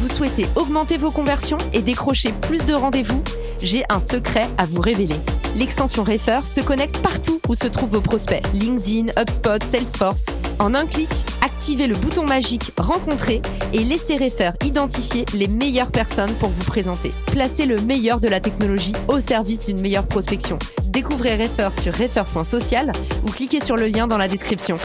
Vous 0.00 0.08
souhaitez 0.08 0.46
augmenter 0.56 0.98
vos 0.98 1.10
conversions 1.10 1.56
et 1.72 1.80
décrocher 1.80 2.32
plus 2.42 2.66
de 2.66 2.74
rendez-vous 2.74 3.22
J'ai 3.62 3.82
un 3.88 4.00
secret 4.00 4.46
à 4.58 4.66
vous 4.66 4.80
révéler. 4.80 5.16
L'extension 5.54 6.04
Refer 6.04 6.40
se 6.44 6.60
connecte 6.60 6.98
partout 6.98 7.40
où 7.48 7.54
se 7.54 7.66
trouvent 7.66 7.92
vos 7.92 8.00
prospects. 8.02 8.42
LinkedIn, 8.52 9.06
HubSpot, 9.18 9.62
Salesforce. 9.62 10.36
En 10.58 10.74
un 10.74 10.84
clic, 10.84 11.08
activez 11.40 11.86
le 11.86 11.96
bouton 11.96 12.24
magique 12.24 12.72
Rencontrer 12.76 13.40
et 13.72 13.84
laissez 13.84 14.18
Refer 14.18 14.50
identifier 14.64 15.24
les 15.32 15.48
meilleures 15.48 15.92
personnes 15.92 16.34
pour 16.34 16.50
vous 16.50 16.64
présenter. 16.64 17.10
Placez 17.26 17.64
le 17.64 17.76
meilleur 17.78 18.20
de 18.20 18.28
la 18.28 18.40
technologie 18.40 18.92
au 19.08 19.20
service 19.20 19.64
d'une 19.64 19.80
meilleure 19.80 20.06
prospection. 20.06 20.58
Découvrez 20.84 21.36
Refer 21.36 21.70
sur 21.80 21.94
refer.social 21.94 22.92
ou 23.26 23.30
cliquez 23.30 23.60
sur 23.60 23.76
le 23.76 23.86
lien 23.86 24.06
dans 24.06 24.18
la 24.18 24.28
description. 24.28 24.76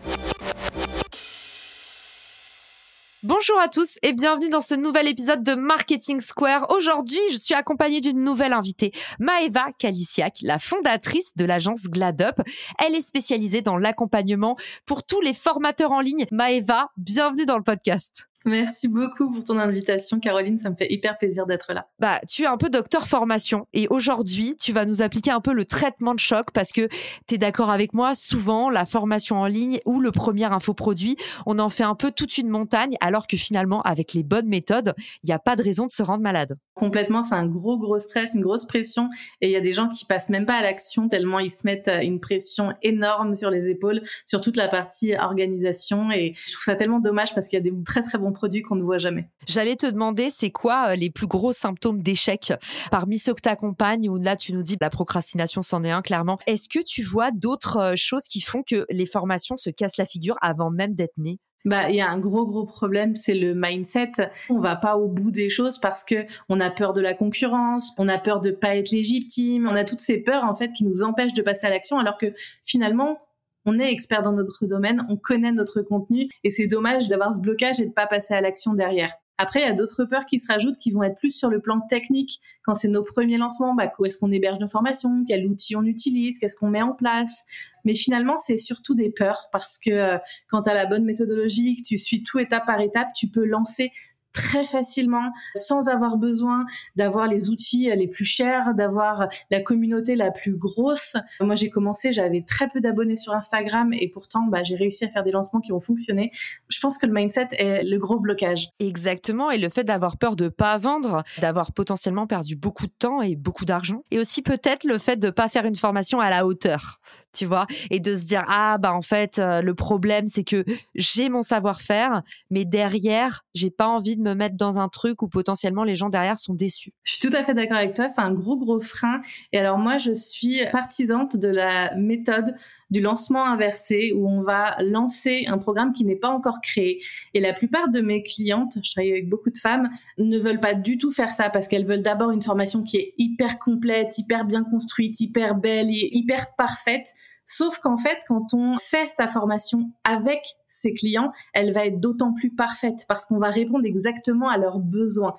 Bonjour 3.24 3.60
à 3.60 3.68
tous 3.68 4.00
et 4.02 4.14
bienvenue 4.14 4.50
dans 4.50 4.62
ce 4.62 4.74
nouvel 4.74 5.08
épisode 5.08 5.44
de 5.44 5.54
Marketing 5.54 6.20
Square. 6.20 6.72
Aujourd'hui, 6.72 7.20
je 7.32 7.38
suis 7.38 7.54
accompagnée 7.54 8.02
d'une 8.02 8.24
nouvelle 8.24 8.52
invitée, 8.52 8.92
Maeva 9.20 9.68
Kalisiak, 9.78 10.40
la 10.42 10.58
fondatrice 10.58 11.30
de 11.36 11.46
l'agence 11.46 11.84
GladUp. 11.84 12.42
Elle 12.84 12.96
est 12.96 13.02
spécialisée 13.02 13.62
dans 13.62 13.78
l'accompagnement 13.78 14.58
pour 14.88 15.04
tous 15.04 15.22
les 15.22 15.34
formateurs 15.34 15.92
en 15.92 16.02
ligne. 16.02 16.26
Maeva, 16.32 16.90
bienvenue 16.98 17.46
dans 17.46 17.58
le 17.58 17.64
podcast. 17.64 18.31
Merci 18.46 18.88
beaucoup 18.88 19.30
pour 19.30 19.44
ton 19.44 19.60
invitation, 19.60 20.20
Caroline. 20.20 20.58
Ça 20.58 20.70
me 20.70 20.76
fait 20.76 20.92
hyper 20.92 21.18
plaisir 21.18 21.46
d'être 21.46 21.74
là. 21.74 21.88
Bah, 22.00 22.20
tu 22.28 22.44
es 22.44 22.48
un 22.48 22.58
peu 22.58 22.70
docteur 22.70 23.08
formation 23.08 23.68
et 23.74 23.88
aujourd'hui, 23.90 24.56
tu 24.60 24.74
vas 24.74 24.86
nous 24.86 25.02
appliquer 25.02 25.32
un 25.32 25.42
peu 25.42 25.54
le 25.54 25.66
traitement 25.66 26.14
de 26.16 26.20
choc 26.20 26.48
parce 26.52 26.72
que 26.72 26.88
tu 27.28 27.36
es 27.36 27.38
d'accord 27.38 27.70
avec 27.70 27.94
moi. 27.94 28.16
Souvent, 28.16 28.70
la 28.70 28.86
formation 28.86 29.38
en 29.38 29.48
ligne 29.48 29.80
ou 29.86 30.00
le 30.00 30.12
premier 30.12 30.46
infoproduit, 30.46 31.18
on 31.46 31.60
en 31.60 31.70
fait 31.70 31.84
un 31.84 31.96
peu 31.96 32.12
toute 32.12 32.38
une 32.38 32.50
montagne 32.50 32.96
alors 33.00 33.28
que 33.28 33.38
finalement, 33.38 33.82
avec 33.82 34.14
les 34.14 34.24
bonnes 34.24 34.48
méthodes, 34.48 34.94
il 35.24 35.28
n'y 35.28 35.34
a 35.34 35.40
pas 35.40 35.56
de 35.56 35.64
raison 35.64 35.86
de 35.86 35.92
se 35.92 36.02
rendre 36.02 36.24
malade. 36.24 36.58
Complètement, 36.74 37.22
c'est 37.22 37.36
un 37.36 37.46
gros, 37.46 37.78
gros 37.78 38.00
stress, 38.00 38.34
une 38.34 38.42
grosse 38.42 38.66
pression 38.66 39.10
et 39.42 39.48
il 39.50 39.52
y 39.52 39.56
a 39.56 39.62
des 39.62 39.74
gens 39.74 39.88
qui 39.88 40.06
passent 40.06 40.30
même 40.30 40.46
pas 40.46 40.56
à 40.56 40.62
l'action 40.62 41.10
tellement 41.10 41.40
ils 41.40 41.52
se 41.52 41.62
mettent 41.66 41.92
une 42.02 42.20
pression 42.20 42.74
énorme 42.82 43.36
sur 43.36 43.52
les 43.52 43.70
épaules, 43.70 44.02
sur 44.26 44.42
toute 44.42 44.58
la 44.58 44.68
partie 44.68 45.16
organisation 45.16 46.12
et 46.12 46.34
je 46.36 46.54
trouve 46.54 46.64
ça 46.64 46.76
tellement 46.76 47.00
dommage 47.00 47.36
parce 47.36 47.48
qu'il 47.48 47.58
y 47.58 47.60
a 47.60 47.64
des 47.64 47.74
très, 47.84 48.02
très 48.02 48.18
bons 48.18 48.31
produits 48.32 48.62
qu'on 48.62 48.76
ne 48.76 48.84
voit 48.84 48.98
jamais. 48.98 49.30
J'allais 49.48 49.76
te 49.76 49.86
demander, 49.86 50.30
c'est 50.30 50.52
quoi 50.52 50.90
euh, 50.90 50.96
les 50.96 51.10
plus 51.10 51.28
gros 51.28 51.54
symptômes 51.54 52.02
d'échec 52.02 52.54
parmi 52.90 53.18
ceux 53.18 53.34
que 53.34 53.42
tu 53.42 53.50
accompagnes 53.50 54.10
ou 54.10 54.18
là 54.18 54.36
tu 54.36 54.54
nous 54.54 54.64
dis 54.64 54.78
la 54.80 54.90
procrastination 54.90 55.62
c'en 55.62 55.84
est 55.84 55.92
un 55.92 56.02
clairement. 56.02 56.40
Est-ce 56.48 56.70
que 56.70 56.80
tu 56.84 57.04
vois 57.04 57.32
d'autres 57.32 57.78
euh, 57.78 57.94
choses 57.96 58.28
qui 58.28 58.42
font 58.42 58.64
que 58.64 58.86
les 58.90 59.06
formations 59.06 59.58
se 59.58 59.70
cassent 59.70 59.98
la 59.98 60.06
figure 60.06 60.38
avant 60.42 60.72
même 60.72 60.94
d'être 60.94 61.18
nées? 61.18 61.40
Bah, 61.64 61.90
il 61.90 61.96
y 61.96 62.02
a 62.02 62.10
un 62.10 62.18
gros 62.18 62.48
gros 62.48 62.66
problème, 62.66 63.14
c'est 63.14 63.36
le 63.36 63.54
mindset. 63.54 64.14
On 64.50 64.58
va 64.58 64.76
pas 64.76 64.98
au 64.98 65.08
bout 65.08 65.30
des 65.30 65.50
choses 65.50 65.78
parce 65.78 66.04
que 66.04 66.26
on 66.50 66.60
a 66.60 66.72
peur 66.72 66.94
de 66.94 67.02
la 67.02 67.14
concurrence, 67.14 67.94
on 68.00 68.08
a 68.08 68.18
peur 68.18 68.42
de 68.42 68.50
pas 68.50 68.76
être 68.76 68.90
légitime, 68.90 69.68
on 69.68 69.76
a 69.76 69.84
toutes 69.84 70.00
ces 70.00 70.18
peurs 70.18 70.44
en 70.44 70.56
fait 70.56 70.70
qui 70.74 70.84
nous 70.84 71.04
empêchent 71.04 71.34
de 71.34 71.44
passer 71.44 71.68
à 71.68 71.70
l'action 71.70 72.00
alors 72.00 72.18
que 72.18 72.34
finalement 72.64 73.20
on 73.66 73.80
est 73.80 73.92
expert 73.92 74.22
dans 74.22 74.34
notre 74.34 74.66
domaine, 74.66 75.06
on 75.10 75.18
connaît 75.18 75.52
notre 75.52 75.82
contenu 75.82 76.30
et 76.44 76.50
c'est 76.50 76.68
dommage 76.68 77.08
d'avoir 77.08 77.36
ce 77.36 77.40
blocage 77.40 77.80
et 77.80 77.86
de 77.86 77.92
pas 77.92 78.08
passer 78.08 78.34
à 78.34 78.42
l'action 78.42 78.74
derrière. 78.74 79.12
Après, 79.42 79.62
il 79.62 79.66
y 79.66 79.70
a 79.70 79.74
d'autres 79.74 80.06
peurs 80.06 80.28
qui 80.28 80.40
se 80.40 80.52
rajoutent 80.52 80.78
qui 80.78 80.92
vont 80.92 81.02
être 81.02 81.18
plus 81.18 81.32
sur 81.32 81.50
le 81.50 81.60
plan 81.60 81.82
technique. 81.90 82.40
Quand 82.64 82.76
c'est 82.76 82.88
nos 82.88 83.02
premiers 83.02 83.40
lancements, 83.40 83.74
bah, 83.74 83.92
où 83.98 84.06
est-ce 84.06 84.20
qu'on 84.20 84.32
héberge 84.32 84.60
nos 84.60 84.68
formations, 84.68 85.24
quel 85.28 85.48
outil 85.48 85.76
on 85.76 85.82
utilise, 85.84 86.38
qu'est-ce 86.38 86.56
qu'on 86.56 86.70
met 86.70 86.84
en 86.84 86.94
place? 86.94 87.46
Mais 87.84 87.96
finalement, 87.96 88.38
c'est 88.38 88.58
surtout 88.58 88.94
des 88.94 89.10
peurs 89.10 89.48
parce 89.52 89.80
que 89.80 89.90
euh, 89.90 90.18
quand 90.48 90.62
tu 90.62 90.70
as 90.70 90.76
la 90.76 90.86
bonne 90.86 91.06
méthodologie, 91.06 91.76
que 91.78 91.82
tu 91.82 91.98
suis 91.98 92.22
tout 92.22 92.38
étape 92.38 92.68
par 92.68 92.82
étape, 92.82 93.08
tu 93.16 93.30
peux 93.30 93.44
lancer 93.44 93.92
très 94.32 94.66
facilement 94.66 95.32
sans 95.56 95.90
avoir 95.90 96.18
besoin 96.18 96.66
d'avoir 96.96 97.28
les 97.28 97.50
outils 97.50 97.90
les 97.96 98.08
plus 98.08 98.26
chers, 98.26 98.74
d'avoir 98.76 99.28
la 99.50 99.62
communauté 99.62 100.16
la 100.16 100.32
plus 100.32 100.56
grosse. 100.56 101.16
Moi, 101.40 101.56
j'ai 101.56 101.70
commencé, 101.70 102.12
j'avais 102.12 102.44
très 102.48 102.70
peu 102.70 102.82
d'abonnés 102.82 103.16
sur 103.16 103.34
Instagram 103.34 103.94
et 103.94 104.10
pourtant, 104.10 104.44
bah, 104.48 104.64
j'ai 104.64 104.76
réussi 104.76 105.06
à 105.06 105.10
faire 105.10 105.24
des 105.24 105.32
lancements 105.32 105.60
qui 105.60 105.72
ont 105.72 105.82
fonctionné. 105.82 106.32
Je 106.70 106.80
pense 106.80 106.98
que 106.98 107.06
le 107.06 107.14
mindset 107.14 107.48
est 107.52 107.84
le 107.84 107.98
gros 107.98 108.20
blocage. 108.20 108.70
Exactement. 108.80 109.52
Et 109.52 109.58
le 109.58 109.70
fait 109.70 109.84
d'avoir 109.84 110.18
peur 110.18 110.36
de 110.36 110.48
pas 110.48 110.78
vendre, 110.78 111.24
d'avoir 111.40 111.74
potentiellement 111.74 112.28
perdu 112.28 112.56
beaucoup 112.56 112.88
de 112.88 112.94
temps 112.98 113.22
et 113.22 113.36
beaucoup 113.36 113.66
d'argent. 113.66 114.04
Et 114.12 114.20
aussi 114.20 114.42
peut-être 114.42 114.86
le 114.86 114.98
fait 114.98 115.18
de 115.18 115.30
pas 115.30 115.50
faire 115.50 115.66
une 115.66 115.76
formation 115.76 116.20
à 116.20 116.30
la 116.30 116.46
hauteur 116.46 117.00
tu 117.34 117.46
vois, 117.46 117.68
et 117.90 118.00
de 118.00 118.16
se 118.16 118.26
dire 118.26 118.44
ah 118.48 118.78
bah 118.78 118.94
en 118.94 119.02
fait 119.02 119.40
euh, 119.40 119.62
le 119.62 119.74
problème 119.74 120.28
c'est 120.28 120.44
que 120.44 120.64
j'ai 120.96 121.30
mon 121.30 121.42
savoir-faire, 121.42 122.22
mais 122.50 122.66
derrière 122.66 123.44
j'ai 123.54 123.70
pas 123.70 123.88
envie 123.88 124.18
de 124.18 124.22
me 124.22 124.34
mettre 124.34 124.56
dans 124.56 124.80
un 124.80 124.90
truc 124.90 125.22
où 125.22 125.28
potentiellement 125.28 125.84
les 125.84 125.96
gens 125.96 126.10
derrière 126.10 126.38
sont 126.38 126.54
déçus. 126.54 126.94
Je 127.04 127.14
suis 127.14 127.30
tout 127.30 127.36
à 127.36 127.44
fait 127.44 127.54
d'accord 127.54 127.78
avec 127.78 127.94
toi, 127.94 128.10
c'est 128.10 128.22
un 128.22 128.34
gros 128.34 128.58
gros 128.58 128.82
frein. 128.82 129.22
Et 129.54 129.60
alors 129.60 129.78
moi 129.78 129.98
je 129.98 130.16
suis 130.16 130.62
partisante 130.72 131.38
de 131.38 131.48
la 131.48 131.96
méthode 131.96 132.56
du 132.92 133.00
lancement 133.00 133.46
inversé 133.46 134.12
où 134.14 134.28
on 134.28 134.44
va 134.44 134.76
lancer 134.82 135.46
un 135.48 135.58
programme 135.58 135.94
qui 135.94 136.04
n'est 136.06 136.18
pas 136.18 136.30
encore 136.30 136.60
créé. 136.62 137.02
Et 137.34 137.40
la 137.40 137.54
plupart 137.54 137.90
de 137.90 138.02
mes 138.02 138.22
clientes, 138.22 138.78
je 138.84 138.92
travaille 138.92 139.12
avec 139.12 139.30
beaucoup 139.30 139.50
de 139.50 139.58
femmes, 139.58 139.90
ne 140.18 140.38
veulent 140.38 140.60
pas 140.60 140.74
du 140.74 140.98
tout 140.98 141.10
faire 141.10 141.34
ça 141.34 141.50
parce 141.50 141.68
qu'elles 141.68 141.86
veulent 141.86 142.02
d'abord 142.02 142.32
une 142.32 142.42
formation 142.42 142.84
qui 142.84 142.98
est 142.98 143.14
hyper 143.18 143.60
complète, 143.60 144.18
hyper 144.18 144.46
bien 144.46 144.64
construite, 144.64 145.20
hyper 145.20 145.56
belle 145.56 145.88
et 145.90 146.10
hyper 146.12 146.54
parfaite. 146.56 147.14
Sauf 147.54 147.80
qu'en 147.80 147.98
fait, 147.98 148.18
quand 148.30 148.54
on 148.54 148.78
fait 148.78 149.10
sa 149.10 149.28
formation 149.28 149.92
avec 150.06 150.56
ses 150.70 150.94
clients, 150.94 151.34
elle 151.52 151.74
va 151.74 151.86
être 151.86 152.00
d'autant 152.00 152.32
plus 152.32 152.50
parfaite 152.50 153.04
parce 153.10 153.26
qu'on 153.26 153.40
va 153.40 153.50
répondre 153.50 153.84
exactement 153.84 154.48
à 154.48 154.58
leurs 154.58 154.80
besoins. 154.80 155.36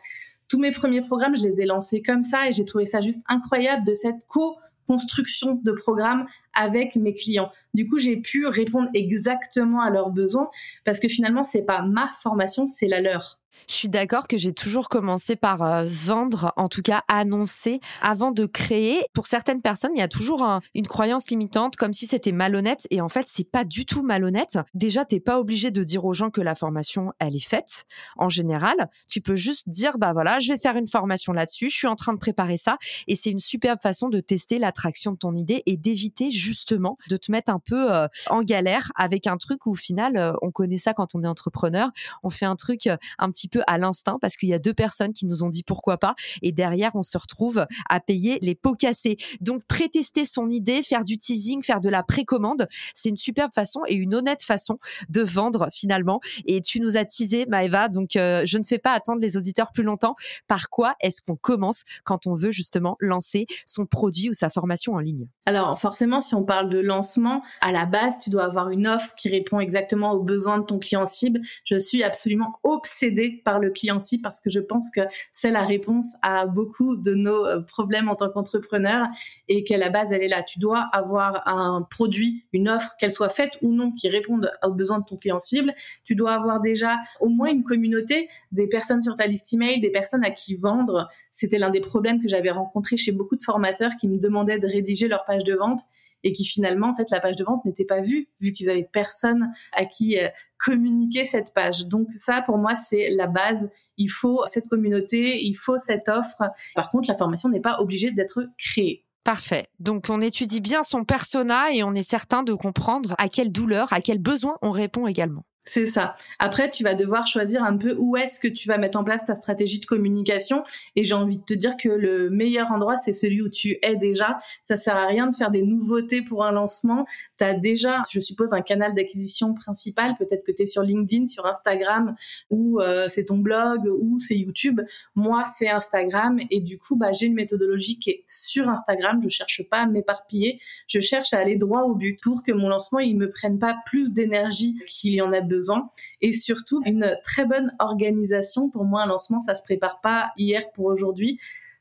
Tous 0.46 0.58
mes 0.58 0.72
premiers 0.72 1.00
programmes, 1.00 1.34
je 1.34 1.40
les 1.40 1.62
ai 1.62 1.64
lancés 1.64 2.02
comme 2.02 2.22
ça 2.22 2.48
et 2.48 2.52
j'ai 2.52 2.66
trouvé 2.66 2.84
ça 2.84 3.00
juste 3.00 3.22
incroyable 3.28 3.86
de 3.86 3.94
cette 3.94 4.26
co 4.28 4.58
construction 4.86 5.58
de 5.62 5.72
programme 5.72 6.26
avec 6.54 6.96
mes 6.96 7.14
clients. 7.14 7.50
Du 7.74 7.88
coup, 7.88 7.98
j'ai 7.98 8.16
pu 8.16 8.46
répondre 8.46 8.88
exactement 8.94 9.80
à 9.80 9.90
leurs 9.90 10.10
besoins 10.10 10.50
parce 10.84 11.00
que 11.00 11.08
finalement, 11.08 11.44
c'est 11.44 11.62
pas 11.62 11.82
ma 11.82 12.10
formation, 12.20 12.68
c'est 12.68 12.88
la 12.88 13.00
leur. 13.00 13.42
Je 13.68 13.74
suis 13.74 13.88
d'accord 13.88 14.28
que 14.28 14.36
j'ai 14.36 14.52
toujours 14.52 14.88
commencé 14.88 15.36
par 15.36 15.62
euh, 15.62 15.84
vendre, 15.86 16.52
en 16.56 16.68
tout 16.68 16.82
cas 16.82 17.02
annoncer, 17.08 17.80
avant 18.00 18.30
de 18.30 18.46
créer. 18.46 19.02
Pour 19.12 19.26
certaines 19.26 19.62
personnes, 19.62 19.92
il 19.94 19.98
y 19.98 20.02
a 20.02 20.08
toujours 20.08 20.44
une 20.74 20.86
croyance 20.86 21.30
limitante, 21.30 21.76
comme 21.76 21.92
si 21.92 22.06
c'était 22.06 22.32
malhonnête. 22.32 22.86
Et 22.90 23.00
en 23.00 23.08
fait, 23.08 23.26
c'est 23.26 23.48
pas 23.48 23.64
du 23.64 23.86
tout 23.86 24.02
malhonnête. 24.02 24.58
Déjà, 24.74 25.04
t'es 25.04 25.20
pas 25.20 25.38
obligé 25.38 25.70
de 25.70 25.82
dire 25.84 26.04
aux 26.04 26.12
gens 26.12 26.30
que 26.30 26.40
la 26.40 26.54
formation, 26.54 27.12
elle 27.18 27.36
est 27.36 27.46
faite. 27.46 27.84
En 28.16 28.28
général, 28.28 28.74
tu 29.08 29.20
peux 29.20 29.36
juste 29.36 29.68
dire, 29.68 29.98
bah 29.98 30.12
voilà, 30.12 30.40
je 30.40 30.52
vais 30.52 30.58
faire 30.58 30.76
une 30.76 30.88
formation 30.88 31.32
là-dessus. 31.32 31.68
Je 31.68 31.76
suis 31.76 31.88
en 31.88 31.96
train 31.96 32.12
de 32.12 32.18
préparer 32.18 32.56
ça. 32.56 32.78
Et 33.06 33.16
c'est 33.16 33.30
une 33.30 33.40
superbe 33.40 33.78
façon 33.82 34.08
de 34.08 34.20
tester 34.20 34.58
l'attraction 34.58 35.12
de 35.12 35.18
ton 35.18 35.34
idée 35.36 35.62
et 35.66 35.76
d'éviter 35.76 36.30
justement 36.42 36.98
de 37.08 37.16
te 37.16 37.30
mettre 37.30 37.50
un 37.50 37.60
peu 37.60 37.92
euh, 37.92 38.06
en 38.28 38.42
galère 38.42 38.90
avec 38.96 39.26
un 39.26 39.36
truc 39.36 39.66
où 39.66 39.72
au 39.72 39.74
final, 39.74 40.16
euh, 40.16 40.32
on 40.42 40.50
connaît 40.50 40.78
ça 40.78 40.94
quand 40.94 41.14
on 41.14 41.22
est 41.22 41.28
entrepreneur. 41.28 41.88
On 42.22 42.30
fait 42.30 42.46
un 42.46 42.56
truc 42.56 42.88
un 43.18 43.30
petit 43.30 43.48
peu 43.48 43.62
à 43.66 43.78
l'instinct 43.78 44.18
parce 44.20 44.36
qu'il 44.36 44.48
y 44.48 44.54
a 44.54 44.58
deux 44.58 44.74
personnes 44.74 45.12
qui 45.12 45.26
nous 45.26 45.42
ont 45.42 45.48
dit 45.48 45.62
pourquoi 45.62 45.98
pas 45.98 46.14
et 46.42 46.52
derrière 46.52 46.92
on 46.94 47.02
se 47.02 47.16
retrouve 47.16 47.66
à 47.88 48.00
payer 48.00 48.38
les 48.42 48.54
pots 48.54 48.74
cassés. 48.74 49.16
Donc 49.40 49.64
prétester 49.64 50.24
son 50.24 50.50
idée, 50.50 50.82
faire 50.82 51.04
du 51.04 51.18
teasing, 51.18 51.62
faire 51.62 51.80
de 51.80 51.90
la 51.90 52.02
précommande, 52.02 52.68
c'est 52.94 53.08
une 53.08 53.16
superbe 53.16 53.52
façon 53.54 53.80
et 53.86 53.94
une 53.94 54.14
honnête 54.14 54.42
façon 54.42 54.78
de 55.08 55.22
vendre 55.22 55.68
finalement. 55.72 56.20
Et 56.46 56.60
tu 56.60 56.80
nous 56.80 56.96
as 56.96 57.04
teasé 57.04 57.46
Maëva, 57.46 57.88
donc 57.88 58.16
euh, 58.16 58.42
je 58.44 58.58
ne 58.58 58.64
fais 58.64 58.78
pas 58.78 58.92
attendre 58.92 59.20
les 59.20 59.36
auditeurs 59.36 59.72
plus 59.72 59.82
longtemps. 59.82 60.16
Par 60.46 60.70
quoi 60.70 60.94
est-ce 61.00 61.22
qu'on 61.22 61.36
commence 61.36 61.84
quand 62.04 62.26
on 62.26 62.34
veut 62.34 62.52
justement 62.52 62.96
lancer 63.00 63.46
son 63.66 63.86
produit 63.86 64.30
ou 64.30 64.32
sa 64.32 64.50
formation 64.50 64.94
en 64.94 64.98
ligne? 64.98 65.26
Alors 65.46 65.78
forcément, 65.78 66.20
on 66.34 66.44
parle 66.44 66.68
de 66.68 66.78
lancement, 66.78 67.42
à 67.60 67.72
la 67.72 67.86
base, 67.86 68.18
tu 68.18 68.30
dois 68.30 68.44
avoir 68.44 68.70
une 68.70 68.86
offre 68.86 69.14
qui 69.14 69.28
répond 69.28 69.60
exactement 69.60 70.12
aux 70.12 70.22
besoins 70.22 70.58
de 70.58 70.64
ton 70.64 70.78
client 70.78 71.06
cible. 71.06 71.40
Je 71.64 71.78
suis 71.78 72.02
absolument 72.02 72.58
obsédée 72.62 73.42
par 73.44 73.58
le 73.58 73.70
client 73.70 74.00
ci 74.00 74.20
parce 74.20 74.40
que 74.40 74.50
je 74.50 74.60
pense 74.60 74.90
que 74.90 75.00
c'est 75.32 75.50
la 75.50 75.64
réponse 75.64 76.14
à 76.22 76.46
beaucoup 76.46 76.96
de 76.96 77.14
nos 77.14 77.46
euh, 77.46 77.60
problèmes 77.60 78.08
en 78.08 78.14
tant 78.14 78.30
qu'entrepreneur 78.30 79.06
et 79.48 79.64
qu'à 79.64 79.76
la 79.76 79.90
base 79.90 80.12
elle 80.12 80.22
est 80.22 80.28
là. 80.28 80.42
Tu 80.42 80.58
dois 80.58 80.88
avoir 80.92 81.46
un 81.46 81.82
produit, 81.82 82.44
une 82.52 82.68
offre, 82.68 82.96
qu'elle 82.98 83.12
soit 83.12 83.28
faite 83.28 83.52
ou 83.62 83.72
non, 83.72 83.90
qui 83.90 84.08
réponde 84.08 84.50
aux 84.64 84.72
besoins 84.72 84.98
de 84.98 85.04
ton 85.04 85.16
client 85.16 85.40
cible. 85.40 85.74
Tu 86.04 86.14
dois 86.14 86.32
avoir 86.32 86.60
déjà 86.60 86.96
au 87.20 87.28
moins 87.28 87.50
une 87.50 87.62
communauté, 87.62 88.28
des 88.50 88.66
personnes 88.66 89.02
sur 89.02 89.14
ta 89.14 89.26
liste 89.26 89.52
email, 89.52 89.80
des 89.80 89.90
personnes 89.90 90.24
à 90.24 90.30
qui 90.30 90.54
vendre. 90.54 91.08
C'était 91.34 91.58
l'un 91.58 91.70
des 91.70 91.80
problèmes 91.80 92.20
que 92.20 92.28
j'avais 92.28 92.50
rencontré 92.50 92.96
chez 92.96 93.12
beaucoup 93.12 93.36
de 93.36 93.42
formateurs 93.42 93.92
qui 93.98 94.08
me 94.08 94.18
demandaient 94.18 94.58
de 94.58 94.66
rédiger 94.66 95.08
leur 95.08 95.24
page 95.24 95.44
de 95.44 95.54
vente 95.54 95.80
et 96.24 96.32
qui 96.32 96.44
finalement, 96.44 96.88
en 96.88 96.94
fait, 96.94 97.10
la 97.10 97.20
page 97.20 97.36
de 97.36 97.44
vente 97.44 97.64
n'était 97.64 97.84
pas 97.84 98.00
vue, 98.00 98.28
vu 98.40 98.52
qu'ils 98.52 98.70
avaient 98.70 98.88
personne 98.90 99.52
à 99.72 99.84
qui 99.84 100.18
euh, 100.18 100.28
communiquer 100.58 101.24
cette 101.24 101.52
page. 101.54 101.86
Donc 101.86 102.08
ça, 102.16 102.42
pour 102.42 102.58
moi, 102.58 102.76
c'est 102.76 103.10
la 103.10 103.26
base. 103.26 103.70
Il 103.96 104.08
faut 104.08 104.42
cette 104.46 104.68
communauté, 104.68 105.44
il 105.44 105.54
faut 105.54 105.78
cette 105.78 106.08
offre. 106.08 106.42
Par 106.74 106.90
contre, 106.90 107.08
la 107.08 107.16
formation 107.16 107.48
n'est 107.48 107.60
pas 107.60 107.80
obligée 107.80 108.10
d'être 108.10 108.48
créée. 108.58 109.04
Parfait. 109.24 109.68
Donc 109.78 110.06
on 110.08 110.20
étudie 110.20 110.60
bien 110.60 110.82
son 110.82 111.04
persona 111.04 111.72
et 111.72 111.84
on 111.84 111.94
est 111.94 112.02
certain 112.02 112.42
de 112.42 112.54
comprendre 112.54 113.14
à 113.18 113.28
quelle 113.28 113.52
douleur, 113.52 113.92
à 113.92 114.00
quel 114.00 114.18
besoin 114.18 114.56
on 114.62 114.72
répond 114.72 115.06
également. 115.06 115.44
C'est 115.64 115.86
ça. 115.86 116.14
Après, 116.40 116.70
tu 116.70 116.82
vas 116.82 116.94
devoir 116.94 117.24
choisir 117.24 117.62
un 117.62 117.76
peu 117.76 117.94
où 117.96 118.16
est-ce 118.16 118.40
que 118.40 118.48
tu 118.48 118.66
vas 118.66 118.78
mettre 118.78 118.98
en 118.98 119.04
place 119.04 119.24
ta 119.24 119.36
stratégie 119.36 119.78
de 119.78 119.86
communication. 119.86 120.64
Et 120.96 121.04
j'ai 121.04 121.14
envie 121.14 121.38
de 121.38 121.44
te 121.44 121.54
dire 121.54 121.76
que 121.76 121.88
le 121.88 122.30
meilleur 122.30 122.72
endroit, 122.72 122.96
c'est 122.96 123.12
celui 123.12 123.42
où 123.42 123.48
tu 123.48 123.78
es 123.80 123.94
déjà. 123.94 124.40
Ça 124.64 124.76
sert 124.76 124.96
à 124.96 125.06
rien 125.06 125.28
de 125.28 125.34
faire 125.34 125.52
des 125.52 125.62
nouveautés 125.62 126.20
pour 126.20 126.44
un 126.44 126.50
lancement. 126.50 127.06
Tu 127.38 127.44
as 127.44 127.54
déjà, 127.54 128.02
je 128.10 128.18
suppose, 128.18 128.52
un 128.52 128.60
canal 128.60 128.92
d'acquisition 128.94 129.54
principal. 129.54 130.16
Peut-être 130.18 130.42
que 130.44 130.50
tu 130.50 130.64
es 130.64 130.66
sur 130.66 130.82
LinkedIn, 130.82 131.26
sur 131.26 131.46
Instagram, 131.46 132.16
ou 132.50 132.80
euh, 132.80 133.06
c'est 133.08 133.26
ton 133.26 133.38
blog, 133.38 133.86
ou 133.86 134.18
c'est 134.18 134.36
YouTube. 134.36 134.80
Moi, 135.14 135.44
c'est 135.44 135.68
Instagram. 135.68 136.40
Et 136.50 136.58
du 136.58 136.78
coup, 136.78 136.96
bah, 136.96 137.12
j'ai 137.12 137.26
une 137.26 137.34
méthodologie 137.34 138.00
qui 138.00 138.10
est 138.10 138.24
sur 138.26 138.68
Instagram. 138.68 139.20
Je 139.22 139.28
cherche 139.28 139.62
pas 139.70 139.82
à 139.82 139.86
m'éparpiller. 139.86 140.60
Je 140.88 140.98
cherche 140.98 141.32
à 141.32 141.38
aller 141.38 141.54
droit 141.54 141.82
au 141.82 141.94
but 141.94 142.18
pour 142.20 142.42
que 142.42 142.50
mon 142.50 142.68
lancement, 142.68 142.98
il 142.98 143.16
me 143.16 143.30
prenne 143.30 143.60
pas 143.60 143.76
plus 143.86 144.12
d'énergie 144.12 144.74
qu'il 144.88 145.12
y 145.12 145.22
en 145.22 145.32
a 145.32 145.40
besoin 145.40 145.51
besoin 145.52 145.90
et 146.20 146.32
surtout 146.32 146.82
une 146.84 147.16
très 147.24 147.44
bonne 147.44 147.72
organisation. 147.78 148.70
Pour 148.70 148.84
moi, 148.84 149.02
un 149.02 149.06
lancement, 149.06 149.40
ça 149.40 149.54
se 149.54 149.62
prépare 149.62 150.00
pas 150.00 150.30
hier 150.36 150.70
pour 150.72 150.86
aujourd'hui. 150.86 151.38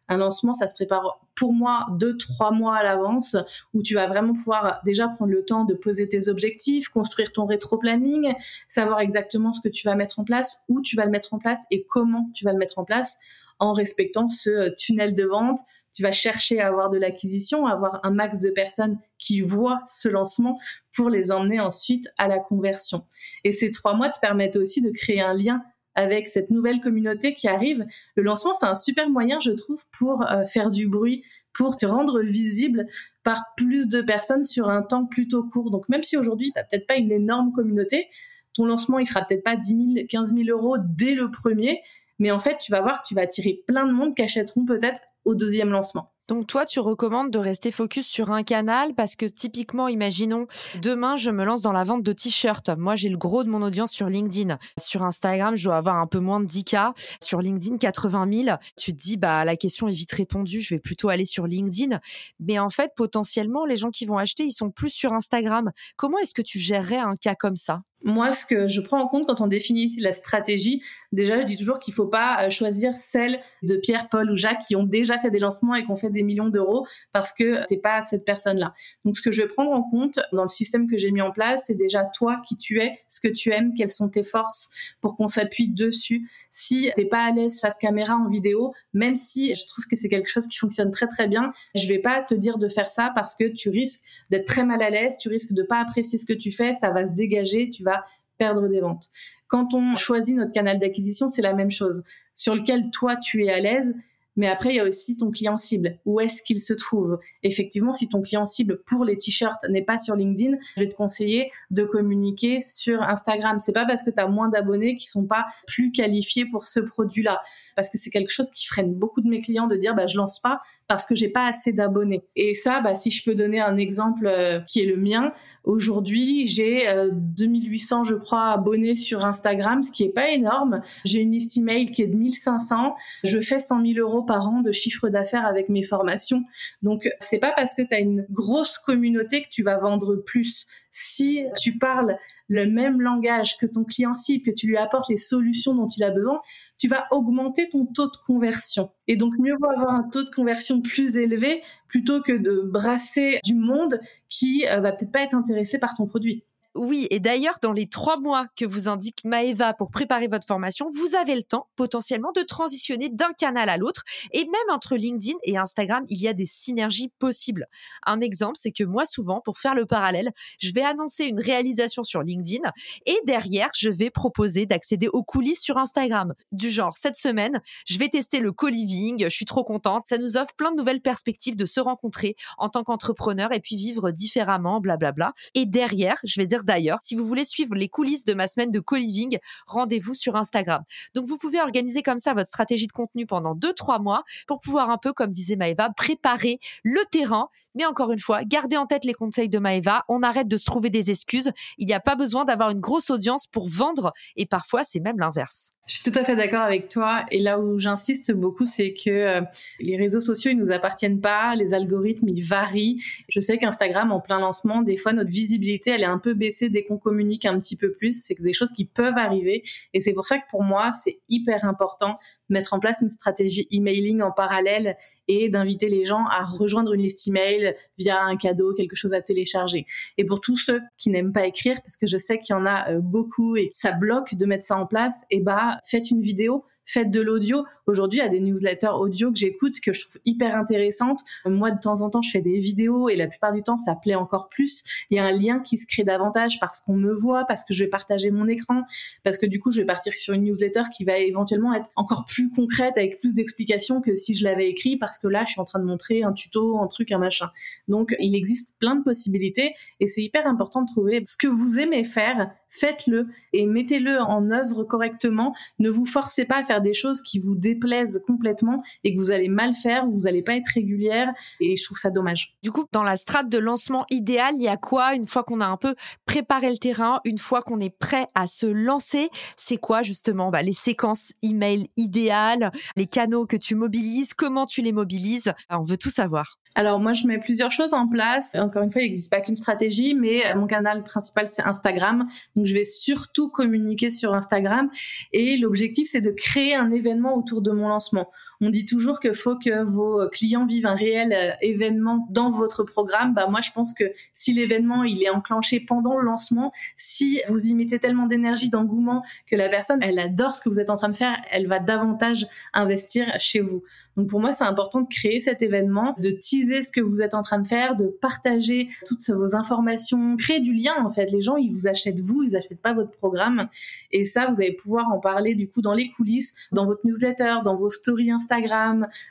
Un 0.07 0.18
lancement, 0.18 0.53
ça 0.53 0.68
se 0.68 0.75
prépare 0.75 1.21
pour 1.35 1.53
moi 1.53 1.88
deux, 1.97 2.18
trois 2.18 2.51
mois 2.51 2.75
à 2.75 2.83
l'avance 2.83 3.38
où 3.73 3.81
tu 3.81 3.95
vas 3.95 4.07
vraiment 4.07 4.33
pouvoir 4.33 4.81
déjà 4.83 5.07
prendre 5.07 5.31
le 5.31 5.45
temps 5.45 5.63
de 5.63 5.73
poser 5.73 6.07
tes 6.07 6.27
objectifs, 6.27 6.89
construire 6.89 7.31
ton 7.31 7.45
rétro-planning, 7.45 8.33
savoir 8.68 9.00
exactement 9.00 9.53
ce 9.53 9.62
que 9.62 9.69
tu 9.69 9.88
vas 9.88 9.95
mettre 9.95 10.19
en 10.19 10.25
place, 10.25 10.62
où 10.67 10.81
tu 10.81 10.97
vas 10.97 11.06
le 11.06 11.12
mettre 11.12 11.33
en 11.33 11.39
place 11.39 11.65
et 11.71 11.85
comment 11.89 12.29
tu 12.33 12.44
vas 12.44 12.51
le 12.51 12.59
mettre 12.59 12.77
en 12.77 12.83
place 12.83 13.17
en 13.61 13.73
respectant 13.73 14.27
ce 14.27 14.73
tunnel 14.75 15.15
de 15.15 15.23
vente, 15.23 15.59
tu 15.93 16.03
vas 16.03 16.11
chercher 16.11 16.59
à 16.59 16.67
avoir 16.67 16.89
de 16.89 16.97
l'acquisition, 16.97 17.65
avoir 17.67 17.99
un 18.03 18.11
max 18.11 18.39
de 18.39 18.49
personnes 18.49 18.97
qui 19.17 19.41
voient 19.41 19.81
ce 19.87 20.09
lancement 20.09 20.59
pour 20.95 21.09
les 21.09 21.31
emmener 21.31 21.59
ensuite 21.59 22.07
à 22.17 22.27
la 22.27 22.39
conversion. 22.39 23.05
Et 23.43 23.51
ces 23.51 23.71
trois 23.71 23.95
mois 23.95 24.09
te 24.09 24.19
permettent 24.19 24.55
aussi 24.55 24.81
de 24.81 24.89
créer 24.89 25.21
un 25.21 25.33
lien 25.33 25.61
avec 25.93 26.27
cette 26.29 26.49
nouvelle 26.49 26.79
communauté 26.79 27.33
qui 27.33 27.47
arrive. 27.47 27.85
Le 28.15 28.23
lancement, 28.23 28.53
c'est 28.53 28.65
un 28.65 28.75
super 28.75 29.09
moyen, 29.09 29.39
je 29.41 29.51
trouve, 29.51 29.83
pour 29.91 30.23
euh, 30.23 30.45
faire 30.45 30.71
du 30.71 30.87
bruit, 30.87 31.23
pour 31.53 31.75
te 31.75 31.85
rendre 31.85 32.21
visible 32.21 32.87
par 33.23 33.43
plus 33.57 33.87
de 33.87 34.01
personnes 34.01 34.45
sur 34.45 34.69
un 34.69 34.81
temps 34.81 35.05
plutôt 35.05 35.43
court. 35.43 35.69
Donc 35.69 35.87
même 35.89 36.03
si 36.03 36.17
aujourd'hui, 36.17 36.51
tu 36.53 36.59
n'as 36.59 36.63
peut-être 36.63 36.87
pas 36.87 36.95
une 36.95 37.11
énorme 37.11 37.51
communauté, 37.51 38.07
ton 38.53 38.65
lancement, 38.65 38.99
il 38.99 39.07
fera 39.07 39.23
peut-être 39.23 39.43
pas 39.43 39.55
10 39.55 39.93
000, 39.95 40.07
15 40.09 40.33
000 40.33 40.49
euros 40.49 40.77
dès 40.79 41.13
le 41.13 41.31
premier, 41.31 41.81
mais 42.21 42.29
en 42.29 42.39
fait, 42.39 42.59
tu 42.59 42.71
vas 42.71 42.81
voir 42.81 43.01
que 43.01 43.07
tu 43.07 43.15
vas 43.15 43.21
attirer 43.21 43.63
plein 43.65 43.88
de 43.88 43.91
monde 43.91 44.13
qui 44.15 44.21
achèteront 44.21 44.63
peut-être 44.63 45.00
au 45.25 45.33
deuxième 45.33 45.71
lancement. 45.71 46.13
Donc 46.27 46.45
toi, 46.45 46.65
tu 46.65 46.79
recommandes 46.79 47.31
de 47.31 47.39
rester 47.39 47.71
focus 47.71 48.07
sur 48.07 48.31
un 48.31 48.44
canal 48.44 48.94
parce 48.94 49.15
que 49.15 49.25
typiquement, 49.25 49.88
imaginons, 49.88 50.45
demain, 50.83 51.18
je 51.18 51.31
me 51.31 51.44
lance 51.44 51.63
dans 51.63 51.71
la 51.71 51.83
vente 51.83 52.03
de 52.03 52.13
t-shirts. 52.13 52.69
Moi, 52.77 52.95
j'ai 52.95 53.09
le 53.09 53.18
gros 53.18 53.44
de 53.44 53.50
mon 53.50 53.63
audience 53.63 53.91
sur 53.91 54.07
LinkedIn. 54.07 54.59
Sur 54.79 55.01
Instagram, 55.01 55.56
je 55.56 55.63
dois 55.63 55.77
avoir 55.77 55.95
un 55.95 56.06
peu 56.06 56.19
moins 56.19 56.39
de 56.39 56.45
10K. 56.45 56.91
Sur 57.21 57.41
LinkedIn, 57.41 57.77
80 57.77 58.29
000. 58.31 58.57
Tu 58.77 58.94
te 58.94 58.97
dis, 58.97 59.17
bah, 59.17 59.44
la 59.44 59.56
question 59.56 59.88
est 59.88 59.94
vite 59.94 60.12
répondue. 60.12 60.62
Je 60.62 60.75
vais 60.75 60.79
plutôt 60.79 61.09
aller 61.09 61.25
sur 61.25 61.47
LinkedIn. 61.47 62.00
Mais 62.39 62.59
en 62.59 62.69
fait, 62.69 62.91
potentiellement, 62.95 63.65
les 63.65 63.77
gens 63.77 63.89
qui 63.89 64.06
vont 64.06 64.19
acheter, 64.19 64.44
ils 64.44 64.53
sont 64.53 64.69
plus 64.69 64.91
sur 64.91 65.12
Instagram. 65.12 65.71
Comment 65.95 66.19
est-ce 66.19 66.35
que 66.35 66.44
tu 66.44 66.59
gérerais 66.59 67.00
un 67.00 67.15
cas 67.15 67.33
comme 67.33 67.57
ça? 67.57 67.81
Moi, 68.03 68.33
ce 68.33 68.45
que 68.45 68.68
je 68.68 68.81
prends 68.81 69.00
en 69.00 69.07
compte 69.07 69.27
quand 69.27 69.42
on 69.42 69.48
définit 69.48 69.95
la 70.00 70.13
stratégie, 70.13 70.81
déjà, 71.12 71.39
je 71.39 71.45
dis 71.45 71.57
toujours 71.57 71.80
qu'il 71.80 71.94
faut 71.94 72.07
pas 72.07 72.45
euh, 72.45 72.50
choisir 72.50 72.94
celle 72.98 73.39
de 73.63 73.75
Pierre, 73.75 74.09
Paul 74.09 74.31
ou 74.31 74.36
Jacques 74.36 74.62
qui 74.68 74.75
ont 74.75 74.83
déjà 74.83 75.18
fait 75.18 75.30
des 75.30 75.39
lancements 75.39 75.75
et 75.75 75.83
qui 75.83 75.92
ont 75.92 75.95
fait 75.95 76.09
des 76.09 76.24
millions 76.24 76.50
d'euros 76.50 76.88
parce 77.13 77.33
que 77.33 77.65
t'es 77.68 77.77
pas 77.77 78.01
cette 78.01 78.25
personne-là. 78.25 78.74
Donc, 79.06 79.18
ce 79.18 79.21
que 79.21 79.31
je 79.31 79.44
vais 79.44 79.48
prendre 79.48 79.71
en 79.71 79.83
compte 79.83 80.19
dans 80.31 80.44
le 80.44 80.50
système 80.50 80.89
que 80.89 80.98
j'ai 80.98 81.12
mis 81.12 81.21
en 81.21 81.31
place, 81.31 81.65
c'est 81.68 81.75
déjà 81.75 82.03
toi 82.03 82.42
qui 82.48 82.57
tu 82.57 82.80
es, 82.80 83.00
ce 83.07 83.19
que 83.19 83.27
tu 83.27 83.51
aimes, 83.51 83.74
quelles 83.77 83.89
sont 83.89 84.09
tes 84.09 84.24
forces 84.24 84.71
pour 85.01 85.15
qu'on 85.15 85.27
s'appuie 85.27 85.69
dessus. 85.69 86.30
Si 86.51 86.92
t'es 86.95 87.06
pas 87.06 87.24
à 87.25 87.31
l'aise 87.31 87.59
face 87.59 87.77
caméra 87.77 88.15
en 88.15 88.30
vidéo, 88.30 88.74
même 88.94 89.15
si 89.15 89.53
je 89.53 89.65
trouve 89.68 89.86
que 89.86 89.95
c'est 89.95 90.09
quelque 90.09 90.30
chose 90.30 90.48
qui 90.48 90.57
fonctionne 90.57 90.92
très 90.92 91.07
très 91.07 91.27
bien, 91.27 91.53
je 91.75 91.88
vais 91.88 92.00
pas 92.00 92.21
te 92.21 92.33
dire 92.33 92.57
de 92.57 92.68
faire 92.68 92.89
ça 92.89 93.12
parce 93.13 93.36
que 93.36 93.45
tu 93.45 93.69
risques 93.69 94.03
d'être 94.30 94.45
très 94.45 94.65
mal 94.65 94.81
à 94.81 94.89
l'aise, 94.89 95.18
tu 95.19 95.30
risques 95.30 95.53
de 95.53 95.63
pas 95.63 95.80
apprécier 95.80 96.18
ce 96.18 96.25
que 96.25 96.33
tu 96.33 96.51
fais, 96.51 96.75
ça 96.81 96.89
va 96.89 97.06
se 97.06 97.12
dégager, 97.12 97.69
tu 97.69 97.83
vas 97.83 97.90
perdre 98.38 98.67
des 98.67 98.79
ventes. 98.79 99.07
Quand 99.47 99.73
on 99.73 99.95
choisit 99.95 100.35
notre 100.35 100.51
canal 100.51 100.79
d'acquisition, 100.79 101.29
c'est 101.29 101.41
la 101.41 101.53
même 101.53 101.71
chose, 101.71 102.03
sur 102.35 102.55
lequel 102.55 102.89
toi 102.91 103.15
tu 103.15 103.45
es 103.45 103.51
à 103.51 103.59
l'aise 103.59 103.95
mais 104.38 104.47
après, 104.47 104.69
il 104.69 104.75
y 104.77 104.79
a 104.79 104.85
aussi 104.85 105.17
ton 105.17 105.29
client 105.29 105.57
cible. 105.57 105.99
Où 106.05 106.19
est-ce 106.19 106.41
qu'il 106.41 106.61
se 106.61 106.73
trouve? 106.73 107.19
Effectivement, 107.43 107.93
si 107.93 108.07
ton 108.07 108.21
client 108.21 108.45
cible 108.45 108.81
pour 108.85 109.03
les 109.03 109.17
t-shirts 109.17 109.65
n'est 109.69 109.83
pas 109.83 109.97
sur 109.97 110.15
LinkedIn, 110.15 110.57
je 110.77 110.81
vais 110.81 110.88
te 110.88 110.95
conseiller 110.95 111.51
de 111.69 111.83
communiquer 111.83 112.61
sur 112.61 113.01
Instagram. 113.01 113.59
C'est 113.59 113.73
pas 113.73 113.85
parce 113.85 114.03
que 114.03 114.09
tu 114.09 114.19
as 114.19 114.27
moins 114.27 114.47
d'abonnés 114.47 114.95
qui 114.95 115.07
sont 115.07 115.25
pas 115.25 115.47
plus 115.67 115.91
qualifiés 115.91 116.45
pour 116.45 116.65
ce 116.65 116.79
produit-là. 116.79 117.41
Parce 117.75 117.89
que 117.89 117.97
c'est 117.97 118.09
quelque 118.09 118.31
chose 118.31 118.49
qui 118.51 118.67
freine 118.67 118.93
beaucoup 118.93 119.21
de 119.21 119.27
mes 119.27 119.41
clients 119.41 119.67
de 119.67 119.75
dire, 119.75 119.95
bah, 119.95 120.07
je 120.07 120.17
lance 120.17 120.39
pas 120.39 120.61
parce 120.91 121.05
que 121.05 121.15
j'ai 121.15 121.29
pas 121.29 121.47
assez 121.47 121.71
d'abonnés. 121.71 122.21
Et 122.35 122.53
ça, 122.53 122.81
bah, 122.81 122.95
si 122.95 123.11
je 123.11 123.23
peux 123.23 123.33
donner 123.33 123.61
un 123.61 123.77
exemple 123.77 124.27
euh, 124.27 124.59
qui 124.67 124.81
est 124.81 124.85
le 124.85 124.97
mien, 124.97 125.31
aujourd'hui, 125.63 126.45
j'ai 126.45 126.85
2800, 127.13 128.01
euh, 128.01 128.03
je 128.03 128.15
crois, 128.15 128.49
abonnés 128.49 128.95
sur 128.95 129.23
Instagram, 129.23 129.83
ce 129.83 129.91
qui 129.93 130.03
est 130.03 130.09
pas 130.09 130.31
énorme. 130.31 130.81
J'ai 131.05 131.21
une 131.21 131.31
liste 131.31 131.55
email 131.55 131.91
qui 131.91 132.01
est 132.01 132.07
de 132.07 132.17
1500. 132.17 132.93
Je 133.23 133.39
fais 133.39 133.61
100 133.61 133.85
000 133.85 133.99
euros 133.99 134.23
par 134.23 134.49
an 134.49 134.59
de 134.59 134.73
chiffre 134.73 135.07
d'affaires 135.07 135.45
avec 135.45 135.69
mes 135.69 135.83
formations. 135.83 136.43
Donc, 136.81 137.07
c'est 137.21 137.39
pas 137.39 137.53
parce 137.55 137.73
que 137.73 137.83
tu 137.83 137.95
as 137.95 137.99
une 138.01 138.25
grosse 138.29 138.77
communauté 138.77 139.43
que 139.43 139.49
tu 139.49 139.63
vas 139.63 139.77
vendre 139.77 140.17
plus. 140.17 140.67
Si 140.91 141.45
tu 141.59 141.77
parles 141.77 142.17
le 142.47 142.65
même 142.65 142.99
langage 142.99 143.57
que 143.57 143.65
ton 143.65 143.83
client 143.83 144.13
cible, 144.13 144.43
que 144.43 144.51
tu 144.51 144.67
lui 144.67 144.77
apportes 144.77 145.09
les 145.09 145.17
solutions 145.17 145.73
dont 145.73 145.88
il 145.88 146.03
a 146.03 146.11
besoin, 146.11 146.41
tu 146.77 146.88
vas 146.88 147.07
augmenter 147.11 147.69
ton 147.69 147.85
taux 147.85 148.07
de 148.07 148.17
conversion. 148.25 148.91
Et 149.07 149.15
donc, 149.15 149.33
mieux 149.39 149.55
vaut 149.59 149.69
avoir 149.69 149.93
un 149.93 150.03
taux 150.03 150.23
de 150.23 150.29
conversion 150.29 150.81
plus 150.81 151.17
élevé 151.17 151.61
plutôt 151.88 152.21
que 152.21 152.33
de 152.33 152.61
brasser 152.61 153.39
du 153.43 153.55
monde 153.55 153.99
qui 154.29 154.65
euh, 154.67 154.79
va 154.79 154.91
peut-être 154.91 155.11
pas 155.11 155.21
être 155.21 155.35
intéressé 155.35 155.79
par 155.79 155.93
ton 155.93 156.07
produit. 156.07 156.43
Oui, 156.73 157.05
et 157.10 157.19
d'ailleurs, 157.19 157.57
dans 157.62 157.74
les 157.74 157.88
trois 157.88 158.17
mois 158.17 158.48
que 158.55 158.63
vous 158.63 158.88
indique 158.88 159.25
Maeva 159.25 159.74
pour 159.74 159.91
préparer 159.91 160.29
votre 160.29 160.48
formation, 160.48 160.89
vous 160.89 161.15
avez 161.15 161.36
le 161.36 161.43
temps 161.43 161.67
potentiellement 161.75 162.31
de 162.31 162.43
transitionner 162.43 163.10
d'un 163.10 163.34
canal 163.38 163.67
à 163.67 163.75
l'autre. 163.75 164.03
Et 164.31 164.45
même 164.45 164.69
entre 164.69 164.95
LinkedIn 164.95 165.38
et 165.43 165.57
Instagram, 165.57 166.05
il 166.07 166.22
y 166.22 166.29
a 166.29 166.34
des 166.34 166.45
synergies 166.45 167.12
possibles. 167.19 167.67
Un 168.05 168.22
exemple, 168.22 168.55
c'est 168.55 168.72
que 168.72 168.86
moi, 168.86 169.03
souvent, 169.03 169.41
pour 169.41 169.57
faire 169.57 169.75
le 169.75 169.86
parallèle, 169.86 170.31
je 170.60 170.72
vais 170.72 170.81
annoncer 170.81 171.25
une 171.25 171.41
réalisation 171.41 172.05
sur 172.05 172.22
LinkedIn 172.22 172.72
et 173.05 173.19
derrière, 173.25 173.69
je 173.75 173.89
vais 173.89 174.10
proposer 174.10 174.65
d'accéder 174.65 175.10
aux 175.10 175.24
coulisses 175.24 175.62
sur 175.62 175.77
Instagram. 175.77 176.34
Du 176.53 176.69
genre, 176.69 176.95
cette 176.95 177.17
semaine, 177.17 177.62
je 177.86 178.00
vais 178.00 178.07
tester 178.07 178.39
le 178.39 178.53
co-living, 178.53 179.25
je 179.25 179.36
suis 179.36 179.45
trop 179.45 179.65
contente, 179.65 180.05
ça 180.05 180.17
nous 180.17 180.38
offre 180.38 180.55
plein 180.55 180.72
de 180.72 180.77
nouvelles 180.77 181.01
perspectives 181.01 181.57
de 181.57 181.65
se 181.65 181.81
rencontrer 181.81 182.38
en 182.57 182.69
tant 182.69 182.84
qu'entrepreneur 182.84 183.51
et 183.51 183.60
puis 183.60 183.75
vivre 183.75 184.12
différemment, 184.12 184.79
blablabla. 184.79 185.34
Et 185.53 185.65
derrière, 185.65 186.15
je 186.24 186.39
vais 186.39 186.48
dire 186.48 186.61
d'ailleurs. 186.63 187.00
Si 187.01 187.15
vous 187.15 187.25
voulez 187.25 187.46
suivre 187.46 187.75
les 187.75 187.89
coulisses 187.89 188.25
de 188.25 188.34
ma 188.34 188.48
semaine 188.48 188.72
de 188.72 188.80
co-living, 188.80 189.38
rendez-vous 189.68 190.15
sur 190.15 190.36
Instagram. 190.36 190.84
Donc 191.15 191.27
vous 191.27 191.38
pouvez 191.38 191.62
organiser 191.62 192.03
comme 192.03 192.18
ça 192.18 192.34
votre 192.34 192.48
stratégie 192.48 192.88
de 192.88 192.91
contenu 192.91 193.25
pendant 193.25 193.56
2-3 193.56 194.01
mois 194.01 194.24
pour 194.48 194.60
pouvoir 194.60 194.89
un 194.89 194.98
peu, 194.98 195.13
comme 195.13 195.32
disait 195.32 195.56
Maëva, 195.56 195.89
préparer 195.96 196.60
le 196.84 197.01
terrain. 197.12 197.50
Mais 197.75 197.86
encore 197.86 198.12
une 198.12 198.20
fois, 198.20 198.44
gardez 198.44 198.77
en 198.77 198.86
tête 198.86 199.06
les 199.06 199.13
conseils 199.13 199.50
de 199.50 199.60
Maëva. 199.60 200.03
On 200.08 200.24
arrête 200.24 200.48
de 200.48 200.58
se 200.58 200.65
trouver 200.65 200.89
des 200.89 201.10
excuses. 201.10 201.51
Il 201.77 201.88
n'y 201.88 201.94
a 201.94 202.00
pas 202.00 202.15
besoin 202.15 202.46
d'avoir 202.46 202.72
une 202.72 202.80
grosse 202.80 203.10
audience 203.10 203.48
pour 203.48 203.68
vendre 203.70 204.13
et 204.36 204.46
parfois 204.46 204.84
c'est 204.84 205.00
même 205.00 205.18
l'inverse. 205.20 205.74
Je 205.88 205.96
suis 205.96 206.10
tout 206.10 206.18
à 206.18 206.24
fait 206.24 206.36
d'accord 206.36 206.62
avec 206.62 206.88
toi. 206.88 207.25
Et 207.32 207.41
là 207.41 207.60
où 207.60 207.77
j'insiste 207.77 208.32
beaucoup, 208.32 208.65
c'est 208.65 208.94
que 208.94 209.10
euh, 209.10 209.41
les 209.80 209.98
réseaux 209.98 210.22
sociaux, 210.22 210.51
ils 210.51 210.58
nous 210.58 210.72
appartiennent 210.72 211.20
pas. 211.20 211.56
Les 211.56 211.74
algorithmes, 211.74 212.30
ils 212.30 212.44
varient. 212.44 213.01
Je 213.27 213.41
sais 213.41 213.58
qu'Instagram, 213.58 214.12
en 214.12 214.22
plein 214.22 214.39
lancement, 214.39 214.84
des 214.84 214.96
fois, 214.96 215.12
notre 215.12 215.32
visibilité, 215.32 215.91
elle 215.91 216.03
est 216.03 216.06
un 216.06 216.20
peu 216.20 216.34
baissée 216.34 216.50
dès 216.70 216.84
qu'on 216.84 216.98
communique 216.98 217.46
un 217.46 217.60
petit 217.60 217.75
peu 217.75 217.91
plus. 217.91 218.24
C'est 218.24 218.39
des 218.39 218.53
choses 218.53 218.72
qui 218.72 218.86
peuvent 218.86 219.17
arriver. 219.17 219.63
Et 219.93 220.01
c'est 220.01 220.13
pour 220.13 220.25
ça 220.25 220.38
que 220.38 220.43
pour 220.50 220.63
moi, 220.63 220.91
c'est 220.93 221.20
hyper 221.29 221.65
important 221.65 222.17
de 222.50 222.53
mettre 222.53 222.74
en 222.74 222.79
place 222.79 223.01
une 223.01 223.10
stratégie 223.10 223.67
emailing 223.72 224.22
en 224.22 224.31
parallèle 224.31 224.98
et 225.27 225.50
d'inviter 225.50 225.88
les 225.88 226.05
gens 226.05 226.25
à 226.27 226.43
rejoindre 226.43 226.93
une 226.93 227.01
liste 227.01 227.27
email 227.27 227.75
via 227.98 228.22
un 228.24 228.36
cadeau, 228.36 228.74
quelque 228.74 228.96
chose 228.96 229.13
à 229.13 229.22
télécharger. 229.22 229.86
Et 230.17 230.25
pour 230.25 230.41
tous 230.41 230.58
ceux 230.58 230.81
qui 230.98 231.10
n'aiment 231.10 231.34
pas 231.34 231.46
écrire, 231.46 231.81
parce 231.81 231.98
que 231.98 232.08
je 232.08 232.17
sais 232.17 232.39
qu'il 232.39 232.55
y 232.55 232.58
en 232.58 232.65
a 232.65 232.91
euh, 232.91 233.00
beaucoup 233.00 233.55
et 233.55 233.70
ça 233.74 233.91
bloque 233.91 234.36
de 234.36 234.46
mettre 234.46 234.65
ça 234.65 234.77
en 234.77 234.86
place, 234.86 235.24
et 235.29 235.38
eh 235.38 235.39
bah, 235.39 235.79
faites 235.86 236.12
une 236.12 236.22
vidéo 236.22 236.65
faites 236.85 237.11
de 237.11 237.21
l'audio. 237.21 237.65
Aujourd'hui, 237.88 238.19
il 238.19 238.23
y 238.23 238.25
a 238.25 238.29
des 238.29 238.39
newsletters 238.39 238.88
audio 238.88 239.31
que 239.31 239.38
j'écoute 239.38 239.79
que 239.79 239.93
je 239.93 240.01
trouve 240.01 240.21
hyper 240.25 240.55
intéressantes. 240.55 241.21
Moi, 241.45 241.71
de 241.71 241.79
temps 241.79 242.01
en 242.01 242.09
temps, 242.09 242.21
je 242.21 242.31
fais 242.31 242.41
des 242.41 242.59
vidéos 242.59 243.09
et 243.09 243.15
la 243.15 243.27
plupart 243.27 243.53
du 243.53 243.63
temps, 243.63 243.77
ça 243.77 243.95
plaît 243.95 244.15
encore 244.15 244.50
plus. 244.50 244.83
Il 245.09 245.17
y 245.17 245.19
a 245.19 245.25
un 245.25 245.31
lien 245.31 245.59
qui 245.59 245.77
se 245.77 245.85
crée 245.88 246.03
davantage 246.03 246.59
parce 246.59 246.81
qu'on 246.81 246.95
me 246.95 247.13
voit, 247.13 247.45
parce 247.45 247.63
que 247.63 247.73
je 247.73 247.83
vais 247.83 247.89
partager 247.89 248.31
mon 248.31 248.47
écran, 248.47 248.83
parce 249.23 249.38
que 249.38 249.45
du 249.45 249.59
coup, 249.59 249.71
je 249.71 249.81
vais 249.81 249.85
partir 249.85 250.13
sur 250.13 250.33
une 250.33 250.43
newsletter 250.43 250.83
qui 250.95 251.05
va 251.05 251.17
éventuellement 251.17 251.73
être 251.73 251.89
encore 251.95 252.25
plus 252.25 252.50
concrète 252.50 252.93
avec 252.97 253.19
plus 253.19 253.33
d'explications 253.33 254.01
que 254.01 254.15
si 254.15 254.33
je 254.33 254.43
l'avais 254.43 254.67
écrit 254.67 254.97
parce 254.97 255.19
que 255.19 255.27
là, 255.27 255.43
je 255.45 255.53
suis 255.53 255.61
en 255.61 255.65
train 255.65 255.79
de 255.79 255.85
montrer 255.85 256.23
un 256.23 256.33
tuto, 256.33 256.79
un 256.79 256.88
truc, 256.88 257.11
un 257.11 257.17
machin. 257.17 257.50
Donc, 257.88 258.15
il 258.19 258.35
existe 258.35 258.75
plein 258.79 258.95
de 258.95 259.03
possibilités 259.03 259.73
et 260.00 260.07
c'est 260.07 260.23
hyper 260.23 260.47
important 260.47 260.81
de 260.81 260.91
trouver 260.91 261.21
ce 261.25 261.38
que 261.38 261.47
vous 261.47 261.79
aimez 261.79 262.03
faire, 262.03 262.51
faites-le 262.71 263.27
et 263.53 263.67
mettez-le 263.67 264.19
en 264.19 264.49
œuvre 264.49 264.83
correctement. 264.83 265.53
Ne 265.79 265.89
vous 265.89 266.05
forcez 266.05 266.45
pas 266.45 266.57
à 266.57 266.63
faire 266.63 266.81
des 266.81 266.93
choses 266.93 267.21
qui 267.21 267.37
vous 267.37 267.55
déplaisent 267.55 268.23
complètement 268.25 268.81
et 269.03 269.13
que 269.13 269.19
vous 269.19 269.31
allez 269.31 269.49
mal 269.49 269.75
faire 269.75 270.07
ou 270.07 270.11
vous 270.11 270.21
n'allez 270.21 270.41
pas 270.41 270.55
être 270.55 270.69
régulière 270.69 271.31
et 271.59 271.75
je 271.75 271.83
trouve 271.83 271.97
ça 271.97 272.09
dommage. 272.09 272.55
Du 272.63 272.71
coup, 272.71 272.85
dans 272.91 273.03
la 273.03 273.17
strate 273.17 273.49
de 273.49 273.57
lancement 273.57 274.05
idéal, 274.09 274.55
il 274.55 274.63
y 274.63 274.67
a 274.67 274.77
quoi 274.77 275.15
une 275.15 275.27
fois 275.27 275.43
qu'on 275.43 275.61
a 275.61 275.67
un 275.67 275.77
peu 275.77 275.95
préparé 276.25 276.69
le 276.71 276.77
terrain, 276.77 277.19
une 277.25 277.37
fois 277.37 277.61
qu'on 277.61 277.79
est 277.79 277.95
prêt 277.95 278.27
à 278.35 278.47
se 278.47 278.65
lancer? 278.65 279.29
C'est 279.57 279.77
quoi 279.77 280.03
justement 280.03 280.49
bah, 280.49 280.61
les 280.61 280.73
séquences 280.73 281.33
email 281.41 281.87
idéales, 281.97 282.71
les 282.95 283.07
canaux 283.07 283.45
que 283.45 283.57
tu 283.57 283.75
mobilises, 283.75 284.33
comment 284.33 284.65
tu 284.65 284.81
les 284.81 284.91
mobilises? 284.91 285.53
On 285.69 285.83
veut 285.83 285.97
tout 285.97 286.09
savoir. 286.09 286.61
Alors 286.75 286.99
moi, 286.99 287.13
je 287.13 287.27
mets 287.27 287.37
plusieurs 287.37 287.71
choses 287.71 287.93
en 287.93 288.07
place. 288.07 288.55
Encore 288.55 288.83
une 288.83 288.91
fois, 288.91 289.01
il 289.01 289.05
n'existe 289.09 289.29
pas 289.29 289.41
qu'une 289.41 289.55
stratégie, 289.55 290.15
mais 290.15 290.53
mon 290.55 290.67
canal 290.67 291.03
principal, 291.03 291.49
c'est 291.49 291.63
Instagram. 291.63 292.27
Donc 292.55 292.65
je 292.65 292.73
vais 292.73 292.85
surtout 292.85 293.49
communiquer 293.49 294.09
sur 294.09 294.33
Instagram. 294.33 294.89
Et 295.33 295.57
l'objectif, 295.57 296.07
c'est 296.09 296.21
de 296.21 296.31
créer 296.31 296.75
un 296.75 296.91
événement 296.91 297.35
autour 297.35 297.61
de 297.61 297.71
mon 297.71 297.89
lancement. 297.89 298.29
On 298.62 298.70
dit 298.70 298.86
toujours 298.86 299.20
qu'il 299.20 299.34
faut 299.34 299.56
que 299.56 299.84
vos 299.84 300.30
clients 300.30 300.65
vivent 300.65 300.86
un 300.86 300.96
réel 300.96 301.34
euh, 301.34 301.51
événement 301.62 302.27
dans 302.30 302.51
votre 302.51 302.84
programme. 302.84 303.34
Bah 303.34 303.48
moi, 303.50 303.60
je 303.62 303.72
pense 303.72 303.94
que 303.94 304.06
si 304.34 304.53
l'événement 304.53 305.03
il 305.03 305.24
est 305.24 305.30
enclenché 305.30 305.80
pendant 305.80 306.18
le 306.18 306.24
lancement, 306.24 306.72
si 306.96 307.41
vous 307.48 307.65
y 307.65 307.74
mettez 307.74 308.00
tellement 308.00 308.27
d'énergie, 308.27 308.70
d'engouement 308.70 309.24
que 309.48 309.56
la 309.56 309.68
personne 309.68 310.00
elle 310.03 310.20
adore 310.20 310.53
ce 310.53 310.62
que 310.62 310.70
vous 310.70 310.80
êtes 310.80 310.89
en 310.89 310.96
train 310.96 311.10
de 311.10 311.18
faire, 311.18 311.36
elle 311.51 311.68
va 311.68 311.80
davantage 311.80 312.48
investir 312.74 313.25
chez 313.39 313.62
vous. 313.62 313.84
Donc 314.18 314.27
pour 314.27 314.39
moi, 314.39 314.51
c'est 314.51 314.65
important 314.65 315.01
de 315.01 315.08
créer 315.08 315.39
cet 315.39 315.62
événement, 315.62 316.15
de 316.20 316.32
teaser 316.32 316.84
ce 316.84 316.91
que 316.91 317.00
vous 317.00 317.22
êtes 317.22 317.34
en 317.34 317.41
train 317.41 317.60
de 317.60 317.65
faire, 317.65 317.96
de 317.96 318.08
partager 318.08 318.89
toutes 319.06 319.27
vos 319.30 319.56
informations, 319.56 320.36
créer 320.36 320.60
du 320.60 320.74
lien 320.74 320.94
en 321.03 321.10
fait. 321.10 321.32
Les 321.32 321.41
gens, 321.41 321.56
ils 321.56 321.72
vous 321.72 321.88
achètent 321.88 322.20
vous, 322.20 322.44
ils 322.44 322.56
achètent 322.56 322.82
pas 322.82 322.94
votre 322.94 323.12
programme. 323.12 323.68
Et 324.12 324.25
ça, 324.25 324.48
vous 324.48 324.62
allez 324.62 324.74
pouvoir 324.74 325.08
en 325.13 325.20
parler 325.20 325.56
du 325.56 325.70
coup 325.70 325.82
dans 325.82 325.94
les 325.94 326.10
coulisses, 326.10 326.56
dans 326.72 326.86
votre 326.86 327.06
newsletter, 327.06 327.58
dans 327.63 327.75
vos 327.75 327.89
stories 327.89 328.32
Instagram, 328.32 328.50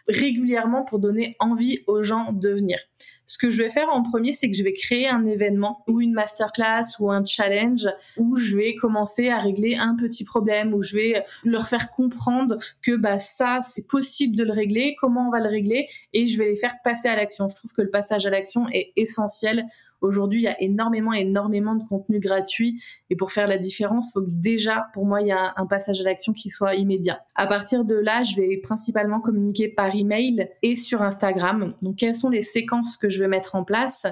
régulièrement 0.08 0.84
pour 0.84 0.98
donner 0.98 1.36
envie 1.38 1.80
aux 1.86 2.02
gens 2.02 2.32
de 2.32 2.50
venir. 2.50 2.78
Ce 3.26 3.38
que 3.38 3.48
je 3.48 3.62
vais 3.62 3.70
faire 3.70 3.88
en 3.92 4.02
premier, 4.02 4.32
c'est 4.32 4.50
que 4.50 4.56
je 4.56 4.64
vais 4.64 4.72
créer 4.72 5.08
un 5.08 5.24
événement 5.24 5.84
ou 5.86 6.00
une 6.00 6.12
masterclass 6.12 6.82
ou 6.98 7.12
un 7.12 7.24
challenge 7.24 7.88
où 8.16 8.36
je 8.36 8.56
vais 8.56 8.74
commencer 8.74 9.28
à 9.28 9.38
régler 9.38 9.76
un 9.76 9.94
petit 9.94 10.24
problème, 10.24 10.74
où 10.74 10.82
je 10.82 10.96
vais 10.96 11.24
leur 11.44 11.68
faire 11.68 11.90
comprendre 11.90 12.58
que 12.82 12.96
bah 12.96 13.20
ça, 13.20 13.60
c'est 13.68 13.86
possible 13.86 14.36
de 14.36 14.42
le 14.42 14.52
régler, 14.52 14.96
comment 15.00 15.28
on 15.28 15.30
va 15.30 15.38
le 15.38 15.48
régler, 15.48 15.86
et 16.12 16.26
je 16.26 16.38
vais 16.38 16.50
les 16.50 16.56
faire 16.56 16.74
passer 16.82 17.08
à 17.08 17.14
l'action. 17.14 17.48
Je 17.48 17.54
trouve 17.54 17.72
que 17.72 17.82
le 17.82 17.90
passage 17.90 18.26
à 18.26 18.30
l'action 18.30 18.68
est 18.72 18.92
essentiel 18.96 19.64
Aujourd'hui, 20.00 20.40
il 20.40 20.44
y 20.44 20.48
a 20.48 20.60
énormément, 20.62 21.12
énormément 21.12 21.74
de 21.74 21.84
contenu 21.84 22.20
gratuit. 22.20 22.82
Et 23.10 23.16
pour 23.16 23.32
faire 23.32 23.46
la 23.46 23.58
différence, 23.58 24.10
il 24.10 24.12
faut 24.14 24.22
que 24.22 24.30
déjà, 24.30 24.86
pour 24.92 25.06
moi, 25.06 25.20
il 25.20 25.28
y 25.28 25.32
a 25.32 25.52
un 25.56 25.66
passage 25.66 26.00
à 26.00 26.04
l'action 26.04 26.32
qui 26.32 26.50
soit 26.50 26.74
immédiat. 26.74 27.20
À 27.34 27.46
partir 27.46 27.84
de 27.84 27.94
là, 27.94 28.22
je 28.22 28.36
vais 28.40 28.56
principalement 28.58 29.20
communiquer 29.20 29.68
par 29.68 29.94
email 29.94 30.48
et 30.62 30.74
sur 30.74 31.02
Instagram. 31.02 31.70
Donc, 31.82 31.96
quelles 31.96 32.14
sont 32.14 32.30
les 32.30 32.42
séquences 32.42 32.96
que 32.96 33.08
je 33.08 33.20
vais 33.20 33.28
mettre 33.28 33.54
en 33.54 33.64
place? 33.64 34.06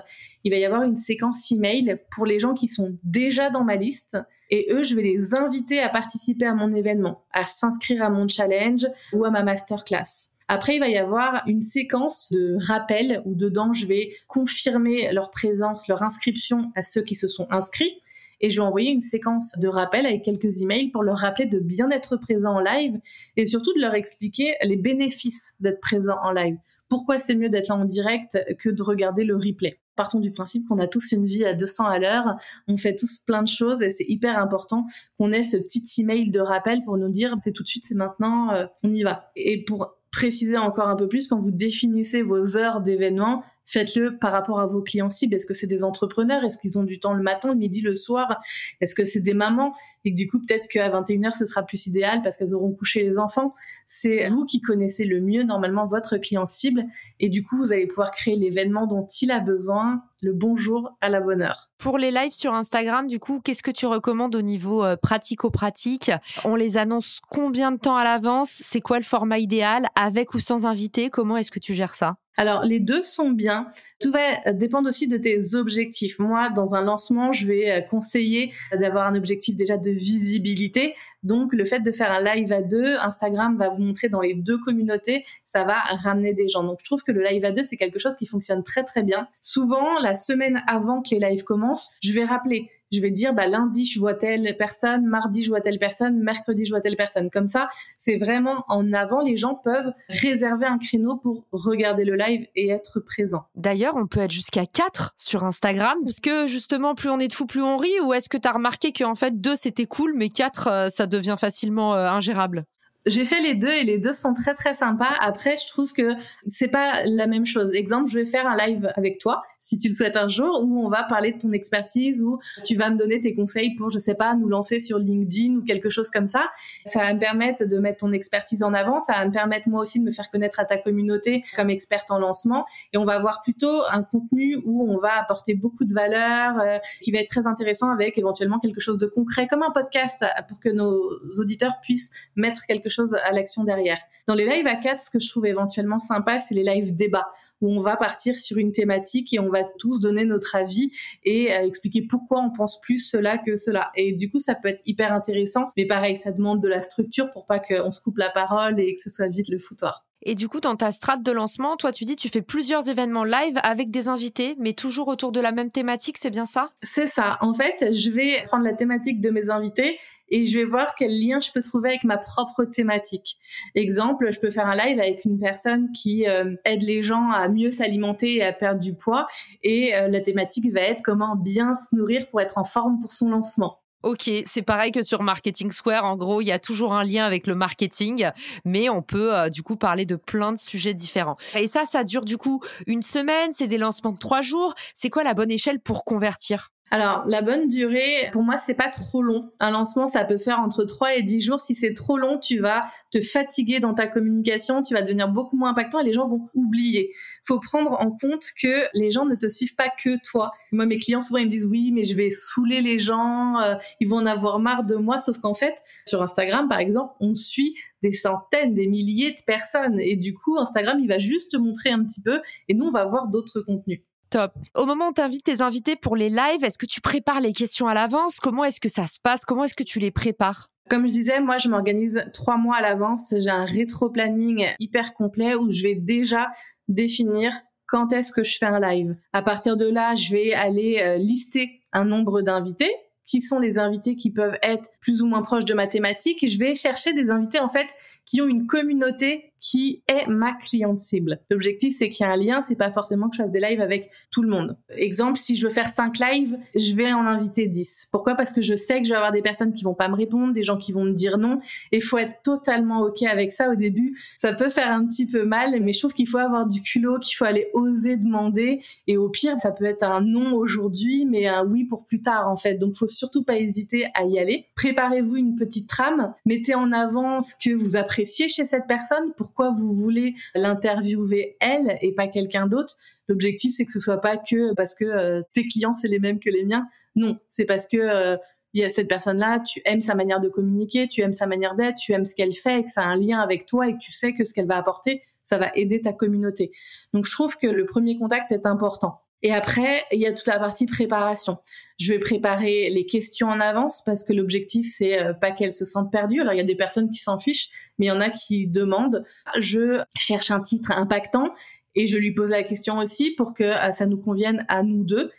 Il 0.45 0.53
va 0.53 0.59
y 0.59 0.65
avoir 0.65 0.83
une 0.83 0.97
séquence 0.97 1.51
email 1.51 1.99
pour 2.11 2.27
les 2.27 2.39
gens 2.39 2.55
qui 2.55 2.69
sont 2.69 2.97
déjà 3.03 3.51
dans 3.51 3.65
ma 3.65 3.77
liste. 3.77 4.17
Et 4.51 4.69
eux, 4.71 4.83
je 4.83 4.95
vais 4.95 5.03
les 5.03 5.35
inviter 5.35 5.81
à 5.81 5.89
participer 5.89 6.47
à 6.47 6.55
mon 6.55 6.73
événement, 6.73 7.25
à 7.33 7.45
s'inscrire 7.45 8.03
à 8.03 8.11
mon 8.11 8.27
challenge 8.29 8.87
ou 9.13 9.25
à 9.25 9.31
ma 9.31 9.43
masterclass. 9.43 10.31
Après, 10.49 10.77
il 10.77 10.81
va 10.81 10.89
y 10.89 10.97
avoir 10.97 11.43
une 11.47 11.61
séquence 11.61 12.33
de 12.33 12.57
rappel 12.67 13.21
où 13.27 13.35
dedans, 13.35 13.75
je 13.75 13.87
vais 13.87 14.13
confirmer 14.27 15.13
leur 15.13 15.31
présence, 15.31 15.89
leur 15.89 16.03
inscription 16.03 16.73
à 16.75 16.83
ceux 16.83 17.03
qui 17.03 17.15
se 17.15 17.29
sont 17.29 17.47
inscrits. 17.51 18.01
Et 18.41 18.49
je 18.49 18.61
vais 18.61 18.67
envoyer 18.67 18.91
une 18.91 19.03
séquence 19.03 19.59
de 19.59 19.69
rappel 19.69 20.07
avec 20.07 20.23
quelques 20.23 20.63
emails 20.63 20.91
pour 20.91 21.03
leur 21.03 21.19
rappeler 21.19 21.47
de 21.47 21.59
bien 21.59 21.91
être 21.91 22.17
présent 22.17 22.55
en 22.55 22.61
live 22.61 22.99
et 23.37 23.47
surtout 23.47 23.75
de 23.75 23.81
leur 23.81 23.95
expliquer 23.95 24.55
les 24.63 24.77
bénéfices 24.77 25.55
d'être 25.61 25.81
présent 25.81 26.17
en 26.23 26.31
live. 26.31 26.57
Pourquoi 26.89 27.19
c'est 27.19 27.35
mieux 27.35 27.51
d'être 27.51 27.69
là 27.69 27.75
en 27.75 27.85
direct 27.85 28.39
que 28.59 28.71
de 28.71 28.83
regarder 28.83 29.25
le 29.25 29.37
replay? 29.37 29.81
Partons 29.97 30.21
du 30.21 30.31
principe 30.31 30.67
qu'on 30.69 30.79
a 30.79 30.87
tous 30.87 31.11
une 31.11 31.25
vie 31.27 31.45
à 31.45 31.53
200 31.53 31.85
à 31.87 31.99
l'heure, 31.99 32.37
on 32.69 32.77
fait 32.77 32.95
tous 32.95 33.19
plein 33.19 33.43
de 33.43 33.49
choses 33.49 33.83
et 33.83 33.91
c'est 33.91 34.07
hyper 34.09 34.39
important 34.39 34.87
qu'on 35.19 35.33
ait 35.33 35.43
ce 35.43 35.57
petit 35.57 35.83
email 36.01 36.31
de 36.31 36.39
rappel 36.39 36.85
pour 36.85 36.97
nous 36.97 37.09
dire 37.09 37.35
c'est 37.41 37.53
tout 37.53 37.65
de 37.65 37.69
suite, 37.69 37.85
c'est 37.87 37.97
maintenant, 37.97 38.53
euh, 38.55 38.67
on 38.85 38.91
y 38.91 39.03
va. 39.03 39.25
Et 39.35 39.65
pour 39.65 39.98
préciser 40.11 40.57
encore 40.57 40.89
un 40.89 40.97
peu 40.97 41.09
plus 41.09 41.29
quand 41.29 41.39
vous 41.39 41.51
définissez 41.51 42.23
vos 42.23 42.57
heures 42.57 42.81
d'événement, 42.81 43.43
faites-le 43.69 44.19
par 44.19 44.33
rapport 44.33 44.61
à 44.61 44.67
vos 44.67 44.81
clients 44.81 45.11
cibles. 45.11 45.35
Est-ce 45.35 45.47
que 45.47 45.55
c'est 45.55 45.67
des 45.67 45.85
entrepreneurs? 45.85 46.43
Est-ce 46.43 46.59
qu'ils 46.59 46.79
ont 46.79 46.85
du 46.85 46.99
temps 46.99 47.13
le 47.13 47.23
matin, 47.23 47.49
le 47.49 47.55
midi, 47.55 47.83
le 47.83 47.95
soir? 47.95 48.41
Est-ce 48.81 48.95
que 48.95 49.05
c'est 49.05 49.21
des 49.21 49.35
mamans? 49.35 49.75
Et 50.05 50.13
que 50.13 50.17
du 50.17 50.27
coup, 50.27 50.39
peut-être 50.39 50.69
qu'à 50.69 50.89
21h, 50.89 51.37
ce 51.37 51.45
sera 51.45 51.63
plus 51.63 51.87
idéal 51.87 52.23
parce 52.23 52.37
qu'elles 52.37 52.55
auront 52.55 52.73
couché 52.73 53.03
les 53.03 53.19
enfants. 53.19 53.53
C'est 53.87 54.25
vous 54.27 54.47
qui 54.47 54.63
connaissez 54.63 55.05
le 55.05 55.21
mieux, 55.21 55.43
normalement, 55.43 55.87
votre 55.87 56.17
client 56.17 56.47
cible. 56.47 56.85
Et 57.21 57.29
du 57.29 57.43
coup, 57.43 57.59
vous 57.59 57.73
allez 57.73 57.87
pouvoir 57.87 58.11
créer 58.11 58.37
l'événement 58.37 58.87
dont 58.87 59.07
il 59.21 59.31
a 59.31 59.41
besoin, 59.41 60.03
le 60.23 60.33
bonjour 60.33 60.97
à 61.01 61.11
la 61.11 61.21
bonne 61.21 61.43
heure. 61.43 61.69
Pour 61.79 61.99
les 61.99 62.11
lives 62.11 62.33
sur 62.33 62.55
Instagram, 62.55 63.07
du 63.07 63.19
coup, 63.19 63.41
qu'est-ce 63.41 63.63
que 63.63 63.71
tu 63.71 63.87
recommandes 63.87 64.35
au 64.35 64.43
niveau 64.43 64.83
euh, 64.83 64.97
pratico-pratique? 64.97 66.11
On 66.45 66.57
les 66.57 66.77
annonce 66.79 67.21
combien 67.31 67.71
de 67.71 67.79
temps 67.79 67.97
à 67.97 68.05
l'avance? 68.05 68.63
C'est 68.65 68.81
quoi 68.81 68.99
le 68.99 69.05
format 69.05 69.39
idéal? 69.39 69.89
Avec 69.95 70.35
ou 70.35 70.41
sans 70.41 70.65
invité? 70.65 71.11
Comment 71.11 71.37
est-ce 71.37 71.51
que 71.51 71.61
tu 71.61 71.75
gères 71.75 71.95
ça? 71.95 72.17
Alors, 72.39 72.65
les 72.65 72.79
deux 72.79 73.03
sont 73.03 73.31
bien. 73.31 73.67
Tout 74.01 74.13
va 74.13 74.53
dépendre 74.53 74.89
aussi 74.89 75.09
de 75.09 75.17
tes 75.17 75.57
objectifs. 75.57 76.21
Moi, 76.21 76.51
dans 76.51 76.77
un 76.77 76.83
lancement, 76.83 77.33
je 77.33 77.49
vais 77.49 77.69
euh, 77.69 77.81
conseiller 77.81 78.53
d'avoir 78.73 79.09
un 79.09 79.17
objectif 79.17 79.57
déjà 79.57 79.77
de 79.77 79.91
visibilité. 79.91 80.95
Donc, 81.25 81.53
le 81.53 81.65
fait 81.65 81.81
de 81.81 81.91
faire 81.91 82.13
un 82.13 82.23
live 82.23 82.53
à 82.53 82.63
deux, 82.63 82.97
Instagram 82.99 83.59
va 83.59 83.71
vous 83.71 83.83
montrer 83.83 84.09
dans 84.09 84.21
les 84.21 84.35
deux 84.35 84.57
communautés, 84.57 85.25
ça 85.47 85.65
va 85.65 85.75
ramener 86.05 86.33
des 86.33 86.47
gens. 86.47 86.63
Donc, 86.63 86.79
je 86.79 86.85
trouve 86.85 87.03
que 87.03 87.11
le 87.11 87.25
live 87.25 87.45
à 87.45 87.51
deux, 87.51 87.65
c'est 87.65 87.77
quelque 87.77 87.99
chose 87.99 88.15
qui 88.15 88.27
fonctionne 88.27 88.63
très, 88.63 88.85
très 88.85 89.03
bien. 89.03 89.27
Souvent, 89.43 89.99
la 89.99 90.15
semaine 90.15 90.63
avant 90.69 91.03
que 91.03 91.17
les 91.17 91.19
lives 91.19 91.43
commencent, 91.43 91.91
je 92.05 92.13
vais 92.13 92.25
rappeler 92.25 92.71
je 92.93 93.01
vais 93.01 93.11
dire 93.11 93.35
bah 93.35 93.47
lundi 93.47 93.85
je 93.85 93.99
vois 93.99 94.15
telle 94.15 94.57
personne, 94.59 95.07
mardi 95.07 95.43
je 95.43 95.49
vois 95.49 95.61
telle 95.61 95.79
personne, 95.79 96.19
mercredi 96.19 96.65
je 96.65 96.71
vois 96.71 96.81
telle 96.81 96.97
personne. 96.97 97.31
Comme 97.31 97.49
ça, 97.49 97.69
c'est 97.99 98.17
vraiment 98.17 98.65
en 98.69 98.93
avant, 98.93 99.21
les 99.21 99.37
gens 99.37 99.55
peuvent 99.55 99.93
réserver 100.09 100.67
un 100.67 100.79
créneau 100.79 101.17
pour 101.17 101.47
regarder 101.53 102.05
le 102.05 102.17
live 102.17 102.47
et 102.57 102.71
être 102.71 103.01
présent. 103.01 103.45
D'ailleurs, 103.55 103.97
on 103.97 104.07
peut 104.07 104.21
être 104.21 104.31
jusqu'à 104.31 104.67
4 104.67 105.15
sur 105.17 105.45
Instagram. 105.45 105.99
Est-ce 106.07 106.21
que 106.21 106.47
justement 106.47 106.95
plus 106.95 107.11
on 107.11 107.19
est 107.19 107.29
de 107.29 107.35
fou, 107.35 107.47
plus 107.47 107.63
on 107.63 107.77
rit? 107.77 108.01
Ou 108.01 108.13
est-ce 108.13 108.29
que 108.29 108.37
tu 108.37 108.49
as 108.49 108.53
remarqué 108.53 108.93
qu'en 108.93 109.15
fait 109.15 109.41
2 109.41 109.57
c'était 109.57 109.87
cool 109.87 110.13
mais 110.17 110.29
4 110.29 110.67
euh, 110.67 110.89
ça 110.89 111.07
devient 111.07 111.37
facilement 111.39 111.95
euh, 111.95 112.09
ingérable? 112.09 112.65
J'ai 113.09 113.25
fait 113.25 113.41
les 113.41 113.55
deux 113.55 113.71
et 113.71 113.85
les 113.85 113.99
deux 113.99 114.13
sont 114.13 114.35
très 114.35 114.55
très 114.55 114.75
sympas. 114.75 115.15
Après, 115.21 115.57
je 115.57 115.67
trouve 115.67 115.93
que 115.93 116.13
c'est 116.47 116.69
pas 116.69 117.03
la 117.05 117.27
même 117.27 117.47
chose. 117.47 117.73
Exemple, 117.75 118.11
je 118.11 118.19
vais 118.19 118.27
faire 118.27 118.47
un 118.47 118.57
live 118.57 118.93
avec 118.95 119.19
toi, 119.19 119.43
si 119.61 119.79
tu 119.79 119.89
le 119.89 119.95
souhaites 119.95 120.17
un 120.17 120.29
jour, 120.29 120.63
où 120.63 120.85
on 120.85 120.89
va 120.89 121.05
parler 121.05 121.33
de 121.33 121.39
ton 121.39 121.53
expertise, 121.53 122.23
où 122.23 122.39
tu 122.65 122.77
vas 122.77 122.91
me 122.91 122.97
donner 122.97 123.21
tes 123.21 123.35
conseils 123.35 123.75
pour, 123.75 123.91
je 123.91 123.99
sais 123.99 124.15
pas, 124.15 124.35
nous 124.35 124.49
lancer 124.49 124.81
sur 124.81 124.99
LinkedIn 124.99 125.57
ou 125.57 125.63
quelque 125.63 125.89
chose 125.89 126.11
comme 126.11 126.27
ça. 126.27 126.51
Ça 126.87 127.01
va 127.01 127.15
me 127.15 127.19
permettre 127.19 127.65
de 127.65 127.79
mettre 127.79 127.99
ton 127.99 128.13
expertise 128.13 128.63
en 128.63 128.75
avant. 128.75 129.01
Ça 129.03 129.15
va 129.15 129.27
me 129.27 129.33
permettre 129.33 129.69
moi 129.69 129.83
aussi 129.83 130.01
de 130.01 130.05
me 130.05 130.11
faire 130.11 130.31
connaître 130.31 130.61
à 130.61 130.65
ta 130.65 130.77
communauté 130.77 131.43
comme 131.57 131.71
experte 131.71 132.11
en 132.11 132.19
lancement. 132.19 132.67
Et 132.93 132.99
on 132.99 133.05
va 133.05 133.15
avoir 133.15 133.43
plutôt 133.43 133.83
un 133.91 134.03
contenu 134.03 134.57
où 134.65 134.91
on 134.91 134.99
va 134.99 135.19
apporter 135.19 135.55
beaucoup 135.55 135.85
de 135.85 135.95
valeur, 135.95 136.61
euh, 136.61 136.79
qui 137.03 137.11
va 137.13 137.19
être 137.19 137.31
très 137.31 137.47
intéressant 137.47 137.91
avec 137.91 138.19
éventuellement 138.19 138.59
quelque 138.59 138.81
chose 138.81 138.99
de 138.99 139.07
concret, 139.07 139.47
comme 139.47 139.63
un 139.63 139.71
podcast, 139.71 140.25
pour 140.49 140.61
que 140.61 140.69
nos 140.69 141.09
auditeurs 141.39 141.75
puissent 141.83 142.11
mettre 142.37 142.67
quelque 142.67 142.89
chose 142.89 142.98
à 143.25 143.33
l'action 143.33 143.65
derrière. 143.65 143.99
Dans 144.27 144.35
les 144.35 144.47
lives 144.47 144.67
à 144.67 144.75
4, 144.75 145.01
ce 145.01 145.11
que 145.11 145.19
je 145.19 145.29
trouve 145.29 145.47
éventuellement 145.47 146.01
sympa, 146.01 146.41
c'est 146.41 146.55
les 146.55 146.63
lives 146.63 146.95
débats 146.95 147.29
où 147.61 147.73
on 147.73 147.81
va 147.81 147.97
partir 147.97 148.37
sur 148.37 148.59
une 148.59 148.73
thématique 148.73 149.33
et 149.33 149.41
on 149.41 149.49
va 149.49 149.65
tous 149.79 150.01
donner 150.01 150.25
notre 150.25 150.55
avis 150.55 150.93
et 151.25 151.53
euh, 151.53 151.67
expliquer 151.67 152.07
pourquoi 152.09 152.41
on 152.41 152.53
pense 152.53 152.81
plus 152.81 152.99
cela 152.99 153.39
que 153.39 153.57
cela. 153.57 153.91
Et 153.97 154.13
du 154.13 154.31
coup, 154.31 154.39
ça 154.39 154.55
peut 154.55 154.69
être 154.69 154.83
hyper 154.87 155.13
intéressant, 155.13 155.67
mais 155.77 155.87
pareil, 155.87 156.17
ça 156.17 156.31
demande 156.31 156.63
de 156.63 156.69
la 156.69 156.81
structure 156.81 157.31
pour 157.31 157.47
pas 157.47 157.59
qu'on 157.59 157.91
se 157.91 158.01
coupe 158.01 158.19
la 158.19 158.31
parole 158.31 158.79
et 158.81 158.95
que 158.95 159.01
ce 159.01 159.11
soit 159.11 159.29
vite 159.29 159.49
le 159.49 159.59
foutoir. 159.59 160.08
Et 160.31 160.35
du 160.35 160.47
coup, 160.47 160.61
dans 160.61 160.77
ta 160.77 160.93
strate 160.93 161.23
de 161.23 161.33
lancement, 161.33 161.79
toi, 161.79 161.91
tu 161.91 162.05
dis 162.05 162.15
tu 162.15 162.29
fais 162.29 162.43
plusieurs 162.43 162.91
événements 162.91 163.25
live 163.25 163.59
avec 163.63 163.91
des 163.91 164.09
invités, 164.09 164.57
mais 164.59 164.75
toujours 164.75 165.09
autour 165.09 165.33
de 165.33 165.41
la 165.41 165.53
même 165.53 165.71
thématique, 165.71 166.19
c'est 166.19 166.29
bien 166.29 166.45
ça? 166.45 166.71
C'est 166.83 167.07
ça. 167.07 167.39
En 167.41 167.55
fait, 167.55 167.95
je 167.95 168.11
vais 168.11 168.43
prendre 168.45 168.65
la 168.65 168.75
thématique 168.75 169.23
de 169.23 169.31
mes 169.31 169.49
invités 169.49 169.99
et 170.29 170.45
je 170.45 170.59
vais 170.59 170.67
voir 170.67 170.95
quel 170.99 171.13
lien 171.19 171.41
je 171.41 171.51
peux 171.51 171.63
trouver 171.63 171.89
avec 171.89 172.05
ma 172.05 172.19
propre 172.19 172.67
thématique. 172.67 173.39
Exemple, 173.75 174.31
je 174.31 174.39
peux 174.39 174.51
faire 174.51 174.67
un 174.67 174.77
live 174.77 175.01
avec 175.01 175.25
une 175.25 175.39
personne 175.39 175.91
qui 175.93 176.29
euh, 176.29 176.57
aide 176.67 176.83
les 176.83 177.03
gens 177.03 177.31
à 177.31 177.49
mieux 177.49 177.71
s'alimenter 177.71 178.35
et 178.35 178.43
à 178.43 178.53
perdre 178.53 178.81
du 178.81 178.95
poids 178.95 179.29
et 179.63 179.95
euh, 179.95 180.09
la 180.09 180.21
thématique 180.21 180.71
va 180.75 180.83
être 180.83 181.01
comment 181.03 181.37
bien 181.37 181.75
se 181.75 181.97
nourrir 181.97 182.29
pour 182.29 182.43
être 182.43 182.59
en 182.59 182.65
forme 182.65 183.01
pour 183.01 183.15
son 183.15 183.31
lancement. 183.31 183.79
Ok, 184.05 184.31
c'est 184.45 184.63
pareil 184.63 184.93
que 184.93 185.03
sur 185.03 185.23
Marketing 185.23 185.73
Square. 185.73 186.05
En 186.05 186.17
gros, 186.17 186.41
il 186.41 186.47
y 186.47 186.53
a 186.53 186.61
toujours 186.61 186.95
un 186.95 187.03
lien 187.03 187.25
avec 187.25 187.49
le 187.49 187.57
marketing, 187.57 188.31
mais 188.65 188.89
on 188.89 189.03
peut 189.03 189.35
euh, 189.35 189.49
du 189.49 189.63
coup 189.63 189.77
parler 189.77 190.07
de 190.07 190.15
plein 190.15 190.53
de 190.53 190.59
sujets 190.59 190.95
différents. 190.95 191.37
Et 191.57 191.67
ça, 191.67 191.85
ça 191.85 192.05
dure 192.05 192.25
du 192.25 192.37
coup 192.37 192.63
une 192.87 193.03
semaine, 193.03 193.51
c'est 193.51 193.67
des 193.67 193.79
lancements 193.79 194.13
de 194.13 194.19
trois 194.19 194.41
jours. 194.41 194.75
C'est 194.95 195.11
quoi 195.11 195.25
la 195.25 195.35
bonne 195.35 195.51
échelle 195.51 195.81
pour 195.81 196.05
convertir? 196.05 196.71
Alors, 196.91 197.25
la 197.27 197.43
bonne 197.43 197.69
durée, 197.69 198.31
pour 198.33 198.43
moi, 198.43 198.57
c'est 198.57 198.75
pas 198.75 198.89
trop 198.89 199.21
long. 199.21 199.51
Un 199.61 199.71
lancement, 199.71 200.07
ça 200.07 200.25
peut 200.25 200.39
se 200.39 200.45
faire 200.45 200.61
entre 200.61 200.85
3 200.85 201.17
et 201.17 201.23
10 201.23 201.41
jours. 201.41 201.61
Si 201.61 201.75
c'est 201.75 201.93
trop 201.93 202.17
long, 202.17 202.39
tu 202.39 202.61
vas 202.61 202.81
te 203.11 203.21
fatiguer 203.21 203.79
dans 203.79 203.93
ta 203.93 204.07
communication, 204.07 204.81
tu 204.81 204.95
vas 204.95 205.03
devenir 205.03 205.29
beaucoup 205.29 205.57
moins 205.57 205.71
impactant 205.71 206.01
et 206.01 206.05
les 206.05 206.15
gens 206.15 206.25
vont 206.25 206.49
oublier. 206.55 207.13
Faut 207.47 207.61
prendre 207.61 207.93
en 207.93 208.11
compte 208.11 208.45
que 208.61 208.87
les 208.95 209.11
gens 209.11 209.27
ne 209.27 209.35
te 209.35 209.49
suivent 209.49 209.75
pas 209.75 209.91
que 210.03 210.19
toi. 210.23 210.51
Moi, 210.73 210.87
mes 210.87 210.99
clients, 210.99 211.21
souvent, 211.21 211.39
ils 211.39 211.47
me 211.47 211.51
disent 211.51 211.67
oui, 211.67 211.93
mais 211.93 212.05
je 212.05 212.17
vais 212.17 212.31
saouler 212.31 212.81
les 212.81 212.99
gens, 212.99 213.61
euh, 213.61 213.75
ils 214.01 214.09
vont 214.09 214.17
en 214.17 214.27
avoir 214.27 214.59
marre 214.59 214.85
de 214.85 214.97
moi. 214.97 215.21
Sauf 215.21 215.39
qu'en 215.39 215.55
fait, 215.55 215.75
sur 216.07 216.23
Instagram, 216.23 216.69
par 216.69 216.79
exemple, 216.79 217.13
on 217.21 217.35
suit 217.35 217.75
des 218.03 218.13
centaines, 218.13 218.75
des 218.75 218.87
milliers 218.87 219.33
de 219.33 219.43
personnes. 219.47 220.01
Et 220.01 220.17
du 220.17 220.33
coup, 220.33 220.59
Instagram, 220.59 220.99
il 221.01 221.09
va 221.09 221.19
juste 221.19 221.51
te 221.51 221.57
montrer 221.59 221.91
un 221.91 222.03
petit 222.03 222.23
peu 222.23 222.41
et 222.69 222.75
nous, 222.75 222.87
on 222.87 222.91
va 222.91 223.05
voir 223.05 223.29
d'autres 223.29 223.61
contenus. 223.61 224.01
Top. 224.31 224.53
Au 224.75 224.85
moment 224.85 225.09
où 225.09 225.13
tu 225.13 225.43
tes 225.43 225.63
invités 225.63 225.97
pour 225.97 226.17
les 226.17 226.29
lives, 226.29 226.63
est-ce 226.63 226.79
que 226.79 226.87
tu 226.87 227.01
prépares 227.01 227.41
les 227.41 227.53
questions 227.53 227.89
à 227.89 227.95
l'avance? 227.95 228.41
Comment 228.41 228.65
est-ce 228.65 228.81
que 228.81 228.89
ça 228.89 229.07
se 229.07 229.19
passe? 229.21 229.45
Comment 229.45 229.65
est-ce 229.65 229.75
que 229.75 229.83
tu 229.83 229.99
les 229.99 230.11
prépares? 230.11 230.71
Comme 230.89 231.07
je 231.07 231.13
disais, 231.13 231.41
moi, 231.41 231.59
je 231.59 231.69
m'organise 231.69 232.25
trois 232.33 232.57
mois 232.57 232.77
à 232.77 232.81
l'avance. 232.83 233.35
J'ai 233.37 233.51
un 233.51 233.65
rétro-planning 233.65 234.67
hyper 234.79 235.15
complet 235.15 235.55
où 235.55 235.71
je 235.71 235.83
vais 235.83 235.95
déjà 235.95 236.51
définir 236.89 237.53
quand 237.87 238.13
est-ce 238.13 238.33
que 238.33 238.45
je 238.45 238.57
fais 238.59 238.67
un 238.67 238.81
live. 238.81 239.17
À 239.33 239.43
partir 239.43 239.77
de 239.77 239.87
là, 239.87 240.15
je 240.15 240.33
vais 240.33 240.53
aller 240.53 240.99
euh, 241.01 241.17
lister 241.17 241.81
un 241.93 242.05
nombre 242.05 242.43
d'invités 242.43 242.93
qui 243.29 243.43
sont 243.43 243.59
les 243.59 243.79
invités 243.79 244.17
qui 244.17 244.31
peuvent 244.31 244.59
être 244.63 244.91
plus 245.01 245.23
ou 245.23 245.27
moins 245.27 245.43
proches 245.43 245.67
de 245.67 245.75
ma 245.75 245.87
thématique. 245.87 246.49
Je 246.49 246.59
vais 246.59 246.75
chercher 246.75 247.13
des 247.13 247.31
invités 247.31 247.61
en 247.61 247.69
fait 247.69 247.87
qui 248.25 248.41
ont 248.41 248.47
une 248.47 248.67
communauté 248.67 249.53
qui 249.61 250.03
est 250.09 250.27
ma 250.29 250.53
cliente 250.53 251.01
cible. 251.01 251.41
L'objectif, 251.51 251.95
c'est 251.97 252.09
qu'il 252.09 252.27
y 252.27 252.29
ait 252.29 252.33
un 252.33 252.37
lien, 252.37 252.63
c'est 252.63 252.77
pas 252.77 252.91
forcément 252.91 253.29
que 253.29 253.37
je 253.37 253.43
fasse 253.43 253.51
des 253.51 253.61
lives 253.61 253.81
avec 253.81 254.11
tout 254.31 254.43
le 254.43 254.49
monde. 254.49 254.77
Exemple, 254.91 255.39
si 255.39 255.57
je 255.57 255.67
veux 255.67 255.73
faire 255.73 255.89
5 255.89 256.19
lives, 256.19 256.59
je 256.75 256.95
vais 256.95 257.13
en 257.13 257.27
inviter 257.27 257.67
10. 257.67 258.09
Pourquoi? 258.13 258.35
Parce 258.35 258.53
que 258.53 258.61
je 258.61 258.77
sais 258.77 259.01
que 259.01 259.07
je 259.07 259.11
vais 259.11 259.17
avoir 259.17 259.33
des 259.33 259.43
personnes 259.43 259.73
qui 259.73 259.85
vont 259.85 259.95
pas 259.95 260.09
me 260.09 260.15
répondre, 260.15 260.53
des 260.53 260.63
gens 260.63 260.77
qui 260.77 260.93
vont 260.93 261.05
me 261.05 261.13
dire 261.13 261.39
non, 261.39 261.61
et 261.93 262.01
faut 262.01 262.19
être 262.19 262.43
totalement 262.43 263.01
OK 263.01 263.23
avec 263.23 263.53
ça 263.53 263.71
au 263.71 263.75
début. 263.75 264.17
Ça 264.39 264.53
peut 264.53 264.69
faire 264.69 264.91
un 264.91 265.07
petit 265.07 265.27
peu 265.27 265.45
mal, 265.45 265.81
mais 265.83 265.93
je 265.93 265.99
trouve 265.99 266.15
qu'il 266.15 266.29
faut 266.29 266.39
avoir 266.39 266.67
du 266.67 266.83
culot, 266.83 267.19
qu'il 267.19 267.37
faut 267.37 267.45
aller 267.45 267.69
oser 267.75 268.17
demander, 268.17 268.81
et 269.07 269.17
au 269.17 269.29
pire, 269.29 269.57
ça 269.59 269.73
peut 269.73 269.85
être 269.85 270.03
un 270.03 270.21
non 270.21 270.55
aujourd'hui, 270.55 271.27
mais 271.27 271.47
un 271.47 271.65
oui 271.65 271.85
pour 271.85 272.05
plus 272.05 272.21
tard, 272.21 272.49
en 272.49 272.57
fait. 272.57 272.75
Donc, 272.75 272.97
faut 272.97 273.09
surtout 273.09 273.43
pas 273.43 273.59
hésiter 273.59 274.07
à 274.15 274.25
y 274.25 274.39
aller. 274.39 274.67
Préparez-vous 274.75 275.37
une 275.37 275.55
petite 275.55 275.89
trame, 275.89 276.35
mettez 276.47 276.75
en 276.75 276.93
avant 276.93 277.41
ce 277.41 277.55
que 277.55 277.75
vous 277.75 277.97
appréciez 277.97 278.49
chez 278.49 278.65
cette 278.65 278.87
personne 278.87 279.33
pour 279.37 279.48
pourquoi 279.49 279.73
vous 279.73 279.95
voulez 279.95 280.35
l'interviewer 280.55 281.57
elle 281.61 281.99
et 282.03 282.13
pas 282.13 282.29
quelqu'un 282.29 282.67
d'autre. 282.67 282.95
L'objectif, 283.29 283.75
c'est 283.75 283.85
que 283.85 283.93
ce 283.93 283.99
soit 283.99 284.21
pas 284.21 284.37
que 284.37 284.75
parce 284.75 284.95
que 284.95 285.05
euh, 285.05 285.43
tes 285.53 285.67
clients, 285.67 285.95
c'est 285.95 286.09
les 286.09 286.19
mêmes 286.19 286.39
que 286.39 286.51
les 286.51 286.65
miens. 286.65 286.87
Non, 287.17 287.39
c'est 287.51 287.65
parce 287.65 287.87
que 287.87 287.97
euh, 287.97 288.37
y 288.75 288.85
a 288.85 288.91
cette 288.91 289.09
personne-là, 289.09 289.61
tu 289.61 289.81
aimes 289.85 290.01
sa 290.01 290.15
manière 290.15 290.41
de 290.41 290.49
communiquer, 290.49 291.09
tu 291.09 291.23
aimes 291.23 291.33
sa 291.33 291.47
manière 291.47 291.75
d'être, 291.75 291.97
tu 291.97 292.13
aimes 292.13 292.27
ce 292.27 292.35
qu'elle 292.35 292.55
fait, 292.55 292.81
et 292.81 292.85
que 292.85 292.91
ça 292.91 293.03
a 293.03 293.07
un 293.07 293.17
lien 293.17 293.41
avec 293.41 293.67
toi 293.67 293.89
et 293.89 293.95
que 293.95 293.99
tu 293.99 294.13
sais 294.13 294.35
que 294.35 294.45
ce 294.45 294.53
qu'elle 294.53 294.67
va 294.67 294.77
apporter, 294.77 295.23
ça 295.43 295.59
va 295.59 295.71
aider 295.75 296.01
ta 296.01 296.13
communauté. 296.13 296.71
Donc 297.15 297.25
je 297.25 297.33
trouve 297.33 297.57
que 297.57 297.67
le 297.67 297.87
premier 297.87 298.19
contact 298.19 298.53
est 298.53 298.67
important. 298.67 299.23
Et 299.43 299.53
après, 299.53 300.05
il 300.11 300.19
y 300.19 300.27
a 300.27 300.33
toute 300.33 300.47
la 300.47 300.59
partie 300.59 300.87
préparation. 300.87 301.59
Je 301.99 302.13
vais 302.13 302.19
préparer 302.19 302.91
les 302.91 303.07
questions 303.07 303.47
en 303.47 303.61
avance 303.61 304.03
parce 304.05 304.25
que 304.25 304.33
l'objectif, 304.33 304.87
c'est 304.91 305.23
euh, 305.23 305.33
pas 305.33 305.53
qu'elles 305.53 305.73
se 305.73 305.85
sentent 305.85 306.11
perdues. 306.11 306.41
Alors, 306.41 306.55
il 306.55 306.57
y 306.57 306.63
a 306.63 306.65
des 306.65 306.75
personnes 306.75 307.11
qui 307.11 307.21
s'en 307.21 307.39
fichent, 307.39 307.69
mais 307.99 308.07
il 308.07 308.09
y 308.09 308.13
en 308.13 308.21
a 308.21 308.31
qui 308.31 308.67
demandent. 308.67 309.25
Je 309.59 310.03
cherche 310.17 310.51
un 310.51 310.61
titre 310.61 310.91
impactant 310.91 311.55
et 311.95 312.07
je 312.07 312.19
lui 312.19 312.33
pose 312.33 312.51
la 312.51 312.65
question 312.65 312.99
aussi 312.99 313.33
pour 313.37 313.55
que 313.55 313.65
euh, 313.65 313.93
ça 313.93 314.07
nous 314.07 314.19
convienne 314.19 314.65
à 314.69 314.83
nous 314.83 315.05
deux. 315.05 315.31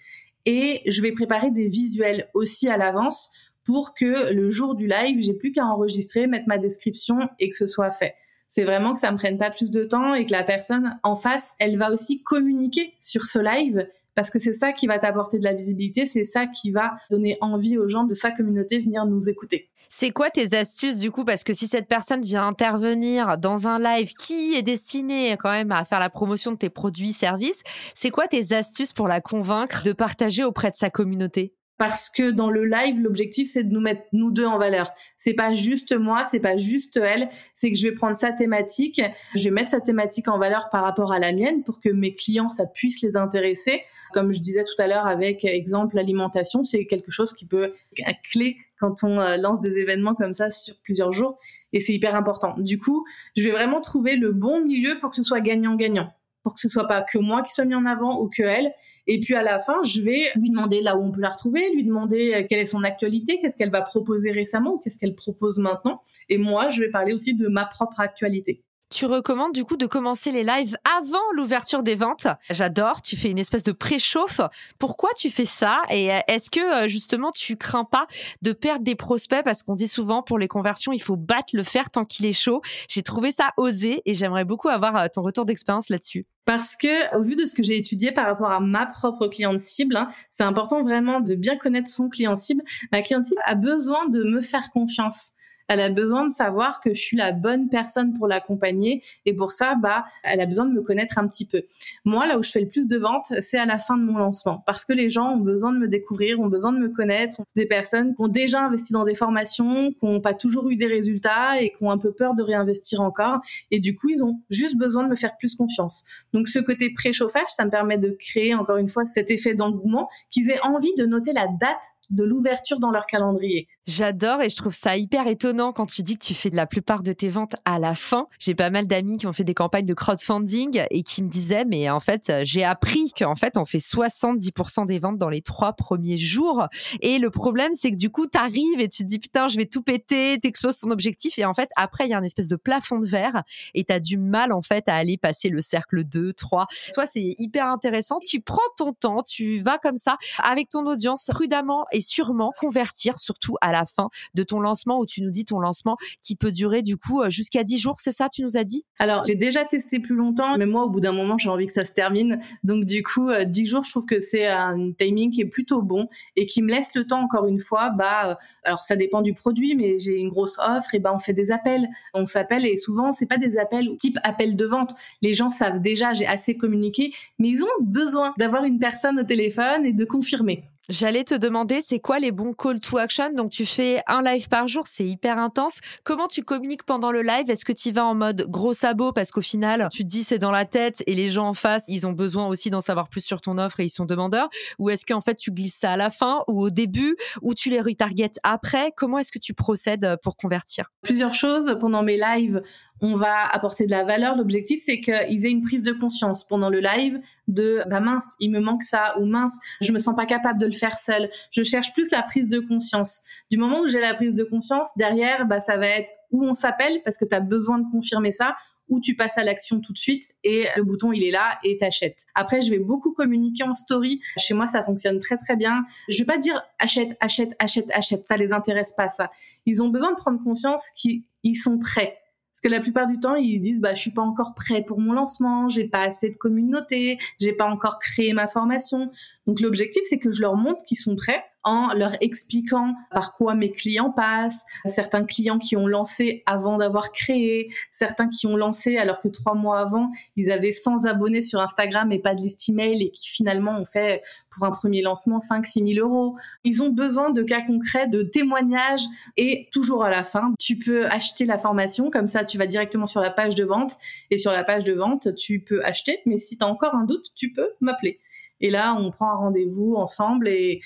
Et 0.46 0.82
je 0.86 1.02
vais 1.02 1.12
préparer 1.12 1.52
des 1.52 1.68
visuels 1.68 2.30
aussi 2.34 2.70
à 2.70 2.78
l'avance 2.78 3.30
pour 3.66 3.94
que 3.94 4.32
le 4.32 4.50
jour 4.50 4.76
du 4.76 4.88
live, 4.88 5.20
j'ai 5.20 5.34
plus 5.34 5.52
qu'à 5.52 5.66
enregistrer, 5.66 6.26
mettre 6.26 6.48
ma 6.48 6.58
description 6.58 7.18
et 7.40 7.50
que 7.50 7.56
ce 7.56 7.68
soit 7.68 7.92
fait 7.92 8.16
c'est 8.50 8.64
vraiment 8.64 8.94
que 8.94 9.00
ça 9.00 9.12
me 9.12 9.18
prenne 9.18 9.38
pas 9.38 9.52
plus 9.52 9.72
de 9.72 9.86
temps 9.86 10.16
et 10.16 10.26
que 10.26 10.32
la 10.32 10.44
personne 10.44 11.00
en 11.04 11.16
face, 11.16 11.56
elle 11.60 11.78
va 11.78 11.92
aussi 11.92 12.24
communiquer 12.24 12.96
sur 13.00 13.24
ce 13.24 13.40
live 13.40 13.88
parce 14.16 14.32
que 14.32 14.40
c'est 14.40 14.54
ça 14.54 14.74
qui 14.74 14.88
va 14.88 15.00
t'apporter 15.00 15.38
de 15.40 15.46
la 15.46 15.54
visibilité, 15.54 16.06
c'est 16.06 16.26
ça 16.26 16.48
qui 16.48 16.72
va 16.72 16.98
donner 17.10 17.38
envie 17.40 17.78
aux 17.78 17.88
gens 17.88 18.04
de 18.04 18.14
sa 18.14 18.32
communauté 18.32 18.80
venir 18.80 19.06
nous 19.06 19.30
écouter. 19.30 19.70
C'est 19.92 20.12
quoi 20.12 20.30
tes 20.30 20.56
astuces 20.56 20.98
du 20.98 21.10
coup? 21.10 21.26
Parce 21.26 21.44
que 21.44 21.54
si 21.54 21.68
cette 21.68 21.88
personne 21.88 22.22
vient 22.22 22.46
intervenir 22.46 23.38
dans 23.38 23.68
un 23.68 23.80
live 23.80 24.14
qui 24.14 24.56
est 24.56 24.62
destiné 24.62 25.36
quand 25.40 25.52
même 25.52 25.72
à 25.72 25.86
faire 25.86 26.00
la 26.00 26.10
promotion 26.10 26.52
de 26.52 26.58
tes 26.58 26.70
produits, 26.70 27.14
services, 27.14 27.64
c'est 27.96 28.12
quoi 28.12 28.28
tes 28.28 28.54
astuces 28.54 28.94
pour 28.94 29.08
la 29.08 29.22
convaincre 29.22 29.84
de 29.84 29.94
partager 29.94 30.44
auprès 30.44 30.70
de 30.70 30.76
sa 30.76 30.90
communauté? 30.90 31.54
Parce 31.80 32.10
que 32.10 32.30
dans 32.30 32.52
le 32.52 32.66
live, 32.66 33.02
l'objectif 33.02 33.50
c'est 33.52 33.64
de 33.64 33.74
nous 33.74 33.80
mettre 33.80 34.04
nous 34.12 34.32
deux 34.32 34.46
en 34.46 34.60
valeur. 34.60 34.92
C'est 35.18 35.34
pas 35.34 35.54
juste 35.54 35.98
moi, 35.98 36.26
c'est 36.30 36.42
pas 36.42 36.58
juste 36.58 36.98
elle, 36.98 37.30
c'est 37.56 37.72
que 37.72 37.78
je 37.78 37.88
vais 37.88 37.96
prendre 37.96 38.18
sa 38.18 38.34
thématique, 38.34 39.02
je 39.34 39.46
vais 39.46 39.50
mettre 39.50 39.72
sa 39.72 39.80
thématique 39.80 40.28
en 40.28 40.38
valeur 40.38 40.70
par 40.70 40.84
rapport 40.84 41.14
à 41.14 41.20
la 41.20 41.32
mienne 41.32 41.64
pour 41.64 41.80
que 41.80 41.90
mes 41.90 42.14
clients 42.14 42.50
ça 42.50 42.66
puisse 42.66 43.02
les 43.02 43.16
intéresser. 43.16 43.82
Comme 44.14 44.34
je 44.34 44.40
disais 44.40 44.66
tout 44.66 44.80
à 44.80 44.88
l'heure 44.88 45.08
avec 45.08 45.46
exemple 45.46 45.96
l'alimentation, 45.96 46.66
c'est 46.66 46.86
quelque 46.86 47.12
chose 47.12 47.32
qui 47.34 47.46
peut 47.46 47.74
être 48.06 48.22
clé 48.30 48.58
quand 48.78 49.04
on 49.04 49.18
euh, 49.18 49.38
lance 49.38 49.62
des 49.62 49.78
événements 49.78 50.16
comme 50.16 50.34
ça 50.34 50.50
sur 50.50 50.76
plusieurs 50.84 51.14
jours 51.14 51.38
et 51.72 51.80
c'est 51.80 51.94
hyper 51.94 52.14
important. 52.14 52.56
Du 52.58 52.78
coup, 52.78 53.06
je 53.38 53.44
vais 53.44 53.52
vraiment 53.52 53.80
trouver 53.80 54.18
le 54.18 54.34
bon 54.34 54.64
milieu 54.64 55.00
pour 55.00 55.12
que 55.12 55.16
ce 55.16 55.24
soit 55.24 55.40
gagnant-gagnant 55.40 56.12
pour 56.44 56.54
que 56.54 56.60
ce 56.60 56.70
soit 56.70 56.88
pas 56.88 57.02
que 57.02 57.18
moi 57.18 57.42
qui 57.42 57.54
soit 57.54 57.66
mis 57.66 57.76
en 57.76 57.86
avant 57.86 58.22
ou 58.22 58.30
que 58.30 58.44
elle. 58.44 58.72
Et 59.08 59.20
puis 59.20 59.36
à 59.36 59.44
la 59.44 59.60
fin, 59.60 59.82
je 59.84 60.02
vais 60.02 60.32
lui 60.36 60.50
demander 60.50 60.82
là 60.82 60.96
où 60.96 61.04
on 61.04 61.12
peut 61.12 61.22
la 61.22 61.30
retrouver, 61.30 61.62
lui 61.74 61.84
demander 61.84 62.34
euh, 62.34 62.44
quelle 62.48 62.60
est 62.60 62.66
son 62.66 62.84
actualité, 62.84 63.40
qu'est-ce 63.40 63.58
qu'elle 63.58 63.72
va 63.72 63.82
proposer 63.82 64.32
récemment 64.32 64.76
ou 64.76 64.80
qu'est-ce 64.80 65.00
qu'elle 65.00 65.16
propose 65.16 65.60
maintenant. 65.60 66.02
Et 66.30 66.38
moi, 66.38 66.70
je 66.70 66.82
vais 66.82 66.90
parler 66.90 67.14
aussi 67.14 67.36
de 67.36 67.48
ma 67.48 67.66
propre 67.66 68.00
actualité. 68.00 68.64
Tu 68.90 69.06
recommandes 69.06 69.54
du 69.54 69.66
coup 69.66 69.78
de 69.78 69.86
commencer 69.86 70.32
les 70.32 70.44
lives 70.44 70.76
avant 70.98 71.22
l'ouverture 71.36 71.84
des 71.84 71.94
ventes? 71.94 72.26
J'adore, 72.50 73.04
tu 73.04 73.18
fais 73.18 73.30
une 73.30 73.38
espèce 73.38 73.62
de 73.62 73.72
préchauffe. 73.72 74.42
Pourquoi 74.80 75.12
tu 75.16 75.30
fais 75.30 75.46
ça? 75.46 75.82
Et 75.92 76.12
euh, 76.12 76.20
est-ce 76.28 76.50
que 76.50 76.86
euh, 76.86 76.88
justement 76.88 77.32
tu 77.32 77.56
crains 77.56 77.84
pas 77.84 78.08
de 78.42 78.52
perdre 78.52 78.84
des 78.84 78.96
prospects? 78.96 79.44
Parce 79.46 79.62
qu'on 79.62 79.76
dit 79.76 79.88
souvent 79.88 80.24
pour 80.24 80.40
les 80.40 80.48
conversions, 80.48 80.92
il 80.92 81.04
faut 81.04 81.18
battre 81.18 81.56
le 81.56 81.62
fer 81.62 81.92
tant 81.92 82.04
qu'il 82.04 82.26
est 82.26 82.34
chaud. 82.34 82.64
J'ai 82.88 83.04
trouvé 83.04 83.32
ça 83.32 83.52
osé 83.58 84.02
et 84.06 84.16
j'aimerais 84.16 84.44
beaucoup 84.44 84.70
avoir 84.70 84.96
euh, 84.98 85.06
ton 85.14 85.22
retour 85.22 85.46
d'expérience 85.46 85.90
là-dessus. 85.90 86.26
Parce 86.46 86.76
que, 86.76 87.16
au 87.16 87.22
vu 87.22 87.36
de 87.36 87.46
ce 87.46 87.54
que 87.54 87.62
j'ai 87.62 87.78
étudié 87.78 88.12
par 88.12 88.26
rapport 88.26 88.52
à 88.52 88.60
ma 88.60 88.88
propre 88.88 89.28
cliente 89.28 89.60
cible, 89.60 89.98
hein, 89.98 90.10
c'est 90.32 90.42
important 90.42 90.82
vraiment 90.82 91.20
de 91.20 91.36
bien 91.36 91.58
connaître 91.58 91.88
son 91.88 92.10
client 92.10 92.36
cible. 92.36 92.64
Ma 92.92 93.04
cliente 93.04 93.28
cible 93.28 93.42
a 93.46 93.54
besoin 93.54 94.08
de 94.08 94.24
me 94.24 94.42
faire 94.42 94.72
confiance 94.72 95.34
elle 95.70 95.80
a 95.80 95.90
besoin 95.90 96.26
de 96.28 96.32
savoir 96.32 96.82
que 96.82 96.94
je 96.94 97.00
suis 97.00 97.16
la 97.16 97.32
bonne 97.32 97.70
personne 97.70 98.14
pour 98.14 98.28
l'accompagner 98.28 99.02
et 99.26 99.34
pour 99.34 99.52
ça, 99.52 99.76
bah, 99.76 100.06
elle 100.24 100.42
a 100.42 100.46
besoin 100.46 100.66
de 100.66 100.74
me 100.74 100.82
connaître 100.82 101.18
un 101.18 101.28
petit 101.28 101.46
peu. 101.46 101.62
Moi, 102.04 102.28
là 102.28 102.38
où 102.38 102.44
je 102.44 102.50
fais 102.50 102.60
le 102.60 102.68
plus 102.68 102.88
de 102.88 102.98
ventes, 102.98 103.32
c'est 103.42 103.60
à 103.60 103.66
la 103.66 103.78
fin 103.78 103.96
de 103.96 104.04
mon 104.04 104.18
lancement 104.18 104.64
parce 104.66 104.84
que 104.84 104.94
les 104.94 105.10
gens 105.10 105.34
ont 105.34 105.38
besoin 105.38 105.72
de 105.72 105.78
me 105.78 105.88
découvrir, 105.88 106.40
ont 106.40 106.48
besoin 106.48 106.74
de 106.74 106.80
me 106.80 106.90
connaître, 106.90 107.42
des 107.56 107.68
personnes 107.68 108.16
qui 108.16 108.22
ont 108.22 108.28
déjà 108.28 108.64
investi 108.64 108.94
dans 108.94 109.06
des 109.06 109.16
formations, 109.16 109.92
qui 109.92 110.06
n'ont 110.06 110.22
pas 110.22 110.34
toujours 110.34 110.70
eu 110.70 110.76
des 110.76 110.88
résultats 110.88 111.62
et 111.62 111.70
qui 111.70 111.84
ont 111.84 111.92
un 111.92 112.00
peu 112.00 112.12
peur 112.12 112.34
de 112.34 112.42
réinvestir 112.42 113.02
encore 113.02 113.40
et 113.72 113.80
du 113.80 113.96
coup, 113.96 114.10
ils 114.10 114.24
ont 114.24 114.42
juste 114.50 114.78
besoin 114.78 115.04
de 115.04 115.10
me 115.10 115.16
faire 115.16 115.38
plus 115.38 115.56
confiance. 115.56 116.04
Donc 116.34 116.48
ce 116.48 116.60
côté 116.60 116.92
préchauffage, 116.92 117.50
ça 117.50 117.66
me 117.66 117.70
permet 117.70 117.98
de 117.98 118.18
créer 118.20 118.56
encore 118.56 118.78
une 118.78 118.90
fois 118.90 119.06
cet 119.06 119.30
effet 119.30 119.54
d'engouement 119.54 120.10
qu'ils 120.32 120.50
aient 120.50 120.62
envie 120.62 120.94
de 120.98 121.06
noter 121.06 121.34
la 121.34 121.48
date 121.48 121.84
de 122.10 122.24
l'ouverture 122.24 122.80
dans 122.80 122.92
leur 122.92 123.06
calendrier. 123.06 123.68
J'adore 123.90 124.42
et 124.42 124.50
je 124.50 124.56
trouve 124.56 124.74
ça 124.74 124.98
hyper 124.98 125.26
étonnant 125.26 125.74
quand 125.74 125.88
tu 125.88 126.04
dis 126.04 126.16
que 126.16 126.24
tu 126.24 126.36
fais 126.36 126.52
de 126.52 126.56
la 126.56 126.68
plupart 126.68 127.02
de 127.02 127.12
tes 127.12 127.30
ventes 127.30 127.56
à 127.66 127.80
la 127.80 127.96
fin. 127.96 128.28
J'ai 128.38 128.54
pas 128.54 128.70
mal 128.70 128.86
d'amis 128.86 129.18
qui 129.18 129.26
ont 129.26 129.34
fait 129.34 129.44
des 129.44 129.56
campagnes 129.56 129.86
de 129.86 129.96
crowdfunding 129.96 130.84
et 130.92 131.02
qui 131.02 131.24
me 131.24 131.28
disaient, 131.28 131.66
mais 131.66 131.90
en 131.90 132.00
fait, 132.00 132.32
j'ai 132.44 132.64
appris 132.64 133.12
qu'en 133.18 133.34
fait, 133.34 133.58
on 133.58 133.66
fait 133.66 133.80
70% 133.80 134.86
des 134.86 135.00
ventes 135.00 135.18
dans 135.18 135.30
les 135.30 135.42
trois 135.42 135.74
premiers 135.74 136.18
jours. 136.18 136.68
Et 137.02 137.18
le 137.18 137.32
problème, 137.32 137.74
c'est 137.74 137.92
que 137.92 137.96
du 137.96 138.12
coup, 138.12 138.28
tu 138.28 138.38
arrives 138.38 138.80
et 138.80 138.88
tu 138.88 139.02
te 139.02 139.08
dis, 139.08 139.18
putain, 139.18 139.48
je 139.48 139.58
vais 139.58 139.66
tout 139.66 139.82
péter, 139.82 140.38
t'exploses 140.40 140.80
ton 140.80 140.92
objectif. 140.92 141.40
Et 141.40 141.46
en 141.46 141.56
fait, 141.56 141.70
après, 141.76 142.06
il 142.06 142.12
y 142.12 142.14
a 142.14 142.20
une 142.20 142.26
espèce 142.26 142.48
de 142.48 142.58
plafond 142.58 143.00
de 143.00 143.08
verre 143.08 143.42
et 143.74 143.84
tu 143.86 143.94
as 143.94 144.00
du 144.00 144.18
mal, 144.18 144.52
en 144.52 144.62
fait, 144.62 144.88
à 144.88 144.96
aller 144.96 145.18
passer 145.18 145.50
le 145.50 145.62
cercle 145.62 146.04
2, 146.04 146.34
3. 146.34 146.68
Toi, 146.94 147.06
c'est 147.08 147.36
hyper 147.40 147.66
intéressant. 147.66 148.20
Tu 148.24 148.40
prends 148.40 148.58
ton 148.78 148.94
temps, 148.94 149.24
tu 149.24 149.60
vas 149.62 149.80
comme 149.80 149.98
ça 149.98 150.18
avec 150.44 150.70
ton 150.70 150.86
audience 150.86 151.32
prudemment 151.34 151.86
et 151.92 151.99
sûrement 152.02 152.52
convertir, 152.58 153.20
surtout 153.20 153.56
à 153.62 153.72
la 153.72 153.86
fin 153.86 154.10
de 154.34 154.44
ton 154.44 154.60
lancement 154.60 155.00
où 155.00 155.06
tu 155.06 155.22
nous 155.22 155.32
dis 155.32 155.46
ton 155.46 155.60
lancement 155.60 155.98
qui 156.24 156.36
peut 156.36 156.52
durer 156.52 156.82
du 156.82 156.98
coup 156.98 157.22
euh, 157.22 157.30
jusqu'à 157.30 157.64
10 157.64 157.80
jours, 157.80 157.96
c'est 158.00 158.12
ça, 158.12 158.30
tu 158.30 158.44
nous 158.44 158.58
as 158.58 158.64
dit? 158.64 158.86
Alors, 159.00 159.24
j'ai 159.26 159.36
déjà 159.36 159.66
testé 159.66 160.00
plus 160.00 160.16
longtemps, 160.16 160.58
mais 160.58 160.66
moi, 160.66 160.84
au 160.84 160.90
bout 160.90 161.00
d'un 161.00 161.12
moment, 161.12 161.38
j'ai 161.38 161.50
envie 161.50 161.68
que 161.68 161.74
ça 161.74 161.86
se 161.86 161.94
termine. 161.94 162.40
Donc, 162.64 162.86
du 162.86 163.04
coup, 163.04 163.30
10 163.32 163.62
euh, 163.62 163.66
jours, 163.66 163.84
je 163.84 163.92
trouve 163.92 164.06
que 164.06 164.22
c'est 164.22 164.48
un 164.48 164.92
timing 164.98 165.32
qui 165.32 165.42
est 165.42 165.46
plutôt 165.46 165.82
bon 165.82 166.08
et 166.36 166.46
qui 166.46 166.62
me 166.62 166.70
laisse 166.70 166.96
le 166.96 167.06
temps, 167.06 167.22
encore 167.22 167.46
une 167.46 167.60
fois, 167.60 167.90
bah, 167.90 168.32
euh, 168.32 168.36
alors 168.64 168.80
ça 168.80 168.96
dépend 168.96 169.22
du 169.22 169.34
produit, 169.34 169.76
mais 169.76 169.98
j'ai 169.98 170.18
une 170.18 170.30
grosse 170.30 170.58
offre, 170.60 170.94
et 170.94 171.00
ben 171.00 171.12
on 171.14 171.20
fait 171.20 171.34
des 171.34 171.52
appels. 171.52 171.88
On 172.14 172.26
s'appelle 172.26 172.66
et 172.66 172.76
souvent, 172.76 173.12
c'est 173.12 173.26
pas 173.26 173.38
des 173.38 173.58
appels 173.58 173.96
type 173.98 174.20
appel 174.24 174.56
de 174.56 174.66
vente. 174.66 174.94
Les 175.22 175.34
gens 175.34 175.50
savent 175.50 175.82
déjà, 175.82 176.14
j'ai 176.14 176.28
assez 176.28 176.58
communiqué, 176.58 177.14
mais 177.38 177.50
ils 177.50 177.64
ont 177.64 177.68
besoin 177.82 178.34
d'avoir 178.38 178.64
une 178.64 178.80
personne 178.80 179.20
au 179.20 179.24
téléphone 179.24 179.86
et 179.86 179.94
de 179.94 180.06
confirmer. 180.06 180.64
J'allais 180.90 181.24
te 181.24 181.36
demander, 181.36 181.82
c'est 181.84 182.00
quoi 182.00 182.18
les 182.18 182.32
bons 182.32 182.54
call 182.54 182.80
to 182.80 182.98
action? 182.98 183.32
Donc, 183.36 183.52
tu 183.52 183.68
fais 183.68 184.02
un 184.08 184.24
live 184.24 184.50
par 184.50 184.68
jour, 184.68 184.88
c'est 184.88 185.06
hyper 185.06 185.38
intense. 185.38 185.82
Comment 186.04 186.28
tu 186.28 186.42
communiques 186.42 186.82
pendant 186.82 187.12
le 187.12 187.22
live? 187.22 187.48
Est-ce 187.48 187.64
que 187.64 187.72
tu 187.72 187.92
vas 187.92 188.06
en 188.06 188.16
mode 188.16 188.48
gros 188.50 188.74
sabot 188.74 189.14
parce 189.14 189.30
qu'au 189.30 189.44
final, 189.44 189.88
tu 189.92 190.02
te 190.02 190.08
dis 190.08 190.24
c'est 190.24 190.40
dans 190.40 190.50
la 190.50 190.66
tête 190.66 191.04
et 191.06 191.14
les 191.14 191.30
gens 191.30 191.50
en 191.50 191.54
face, 191.54 191.86
ils 191.90 192.08
ont 192.08 192.12
besoin 192.12 192.48
aussi 192.48 192.72
d'en 192.72 192.82
savoir 192.82 193.08
plus 193.08 193.22
sur 193.22 193.40
ton 193.40 193.60
offre 193.60 193.82
et 193.82 193.86
ils 193.86 193.92
sont 193.92 194.06
demandeurs. 194.06 194.50
Ou 194.80 194.90
est-ce 194.90 195.06
qu'en 195.06 195.22
fait, 195.22 195.36
tu 195.36 195.52
glisses 195.52 195.78
ça 195.78 195.92
à 195.92 195.96
la 195.96 196.10
fin 196.10 196.44
ou 196.48 196.60
au 196.60 196.72
début 196.72 197.16
ou 197.44 197.54
tu 197.54 197.70
les 197.70 197.82
retargetes 197.82 198.40
après? 198.42 198.92
Comment 198.98 199.20
est-ce 199.20 199.32
que 199.32 199.38
tu 199.38 199.54
procèdes 199.54 200.18
pour 200.24 200.38
convertir? 200.38 200.90
Plusieurs 201.04 201.34
choses 201.34 201.78
pendant 201.80 202.02
mes 202.02 202.18
lives 202.18 202.64
on 203.02 203.16
va 203.16 203.46
apporter 203.48 203.86
de 203.86 203.92
la 203.92 204.04
valeur. 204.04 204.36
L'objectif, 204.36 204.82
c'est 204.84 205.00
qu'ils 205.00 205.46
aient 205.46 205.52
une 205.52 205.62
prise 205.62 205.84
de 205.84 205.94
conscience 205.94 206.46
pendant 206.46 206.70
le 206.70 206.80
live 206.80 207.20
de 207.48 207.82
bah 207.90 208.00
mince, 208.00 208.36
il 208.40 208.52
me 208.52 208.60
manque 208.60 208.84
ça 208.84 209.16
ou 209.20 209.26
mince, 209.26 209.60
je 209.82 209.92
me 209.92 210.00
sens 210.00 210.16
pas 210.16 210.26
capable 210.26 210.60
de 210.60 210.66
le 210.66 210.74
faire 210.74 210.98
seul. 210.98 211.30
Je 211.52 211.64
cherche 211.64 211.94
plus 211.94 212.12
la 212.12 212.24
prise 212.24 212.50
de 212.50 212.60
conscience. 212.60 213.22
Du 213.50 213.58
moment 213.58 213.82
où 213.82 213.88
j'ai 213.88 214.02
la 214.02 214.14
prise 214.14 214.34
de 214.34 214.44
conscience, 214.44 214.90
derrière, 214.98 215.46
bah 215.46 215.60
ça 215.60 215.78
va 215.78 215.88
être 215.88 216.12
où 216.32 216.44
on 216.46 216.54
s'appelle 216.54 217.02
parce 217.04 217.18
que 217.18 217.26
tu 217.26 217.36
as 217.36 217.40
besoin 217.40 217.80
de 217.80 217.90
confirmer 217.92 218.32
ça 218.32 218.56
ou 218.90 219.00
tu 219.00 219.16
passes 219.16 219.38
à 219.38 219.44
l'action 219.44 219.80
tout 219.80 219.94
de 219.94 219.98
suite 219.98 220.30
et 220.44 220.66
le 220.76 220.84
bouton 220.84 221.12
il 221.14 221.24
est 221.24 221.32
là 221.32 221.60
et 221.64 221.78
t'achètes. 221.78 222.26
Après 222.36 222.62
je 222.62 222.72
vais 222.72 222.80
beaucoup 222.80 223.14
communiquer 223.14 223.64
en 223.64 223.76
story. 223.76 224.20
Chez 224.38 224.54
moi 224.54 224.68
ça 224.68 224.84
fonctionne 224.84 225.20
très 225.20 225.38
très 225.38 225.56
bien. 225.56 225.84
Je 226.10 226.18
vais 226.20 226.26
pas 226.26 226.38
dire 226.38 226.62
achète 226.80 227.16
achète 227.20 227.54
achète 227.60 227.90
achète, 227.94 228.26
ça 228.26 228.36
les 228.36 228.52
intéresse 228.52 228.94
pas 228.94 229.10
ça. 229.10 229.32
Ils 229.66 229.82
ont 229.82 229.90
besoin 229.90 230.12
de 230.12 230.18
prendre 230.18 230.44
conscience 230.44 230.90
qu'ils 230.96 231.24
sont 231.56 231.78
prêts 231.78 232.19
parce 232.60 232.74
que 232.74 232.78
la 232.78 232.82
plupart 232.82 233.08
du 233.08 233.18
temps, 233.18 233.36
ils 233.36 233.56
se 233.56 233.62
disent, 233.62 233.80
bah, 233.80 233.94
je 233.94 234.02
suis 234.02 234.12
pas 234.12 234.22
encore 234.22 234.54
prêt 234.54 234.84
pour 234.86 235.00
mon 235.00 235.14
lancement, 235.14 235.70
j'ai 235.70 235.88
pas 235.88 236.02
assez 236.02 236.30
de 236.30 236.36
communauté, 236.36 237.18
j'ai 237.40 237.54
pas 237.54 237.64
encore 237.64 238.00
créé 238.00 238.34
ma 238.34 238.50
formation. 238.50 239.12
Donc, 239.48 239.62
l'objectif, 239.62 240.02
c'est 240.10 240.20
que 240.20 240.30
je 240.30 240.42
leur 240.42 240.58
montre 240.58 240.84
qu'ils 240.84 240.98
sont 240.98 241.16
prêts 241.16 241.42
en 241.70 241.94
leur 241.94 242.16
expliquant 242.20 242.96
par 243.12 243.36
quoi 243.36 243.54
mes 243.54 243.72
clients 243.72 244.10
passent, 244.10 244.66
certains 244.86 245.24
clients 245.24 245.60
qui 245.60 245.78
ont 245.78 245.86
lancé 245.86 246.42
avant 246.48 246.78
d'avoir 246.78 247.12
créé, 247.12 247.70
certains 247.92 248.28
qui 248.28 248.48
ont 248.48 248.58
lancé 248.58 248.98
alors 248.98 249.22
que 249.22 249.28
trois 249.28 249.54
mois 249.54 249.80
avant, 249.80 250.12
ils 250.36 250.52
avaient 250.52 250.72
100 250.72 251.06
abonnés 251.06 251.44
sur 251.44 251.62
Instagram 251.62 252.12
et 252.12 252.18
pas 252.18 252.34
de 252.34 252.42
liste 252.42 252.68
email 252.70 253.04
et 253.04 253.12
qui 253.12 253.30
finalement 253.30 253.78
ont 253.78 253.86
fait 253.86 254.24
pour 254.50 254.66
un 254.66 254.72
premier 254.72 255.04
lancement 255.04 255.40
5 255.40 255.68
6 255.68 255.94
000 255.94 256.08
euros. 256.08 256.36
Ils 256.64 256.82
ont 256.82 256.90
besoin 256.90 257.30
de 257.30 257.44
cas 257.44 257.62
concrets, 257.62 258.08
de 258.08 258.24
témoignages 258.24 259.06
et 259.38 259.70
toujours 259.72 260.04
à 260.04 260.10
la 260.10 260.24
fin, 260.24 260.54
tu 260.58 260.76
peux 260.76 261.06
acheter 261.06 261.46
la 261.46 261.60
formation, 261.60 262.10
comme 262.10 262.28
ça 262.28 262.44
tu 262.44 262.58
vas 262.58 262.66
directement 262.66 263.06
sur 263.06 263.22
la 263.22 263.30
page 263.30 263.54
de 263.54 263.64
vente 263.64 263.96
et 264.32 264.40
sur 264.40 264.52
la 264.52 264.64
page 264.64 264.86
de 264.86 264.94
vente, 264.94 265.36
tu 265.36 265.60
peux 265.60 265.86
acheter, 265.86 266.22
mais 266.26 266.40
si 266.40 266.58
tu 266.58 266.66
as 266.66 266.68
encore 266.68 266.96
un 266.96 267.06
doute, 267.06 267.28
tu 267.36 267.54
peux 267.54 267.70
m'appeler. 267.80 268.20
Et 268.62 268.72
là, 268.72 268.96
on 269.00 269.12
prend 269.12 269.32
un 269.32 269.36
rendez-vous 269.36 269.96
ensemble 269.96 270.48
et, 270.48 270.82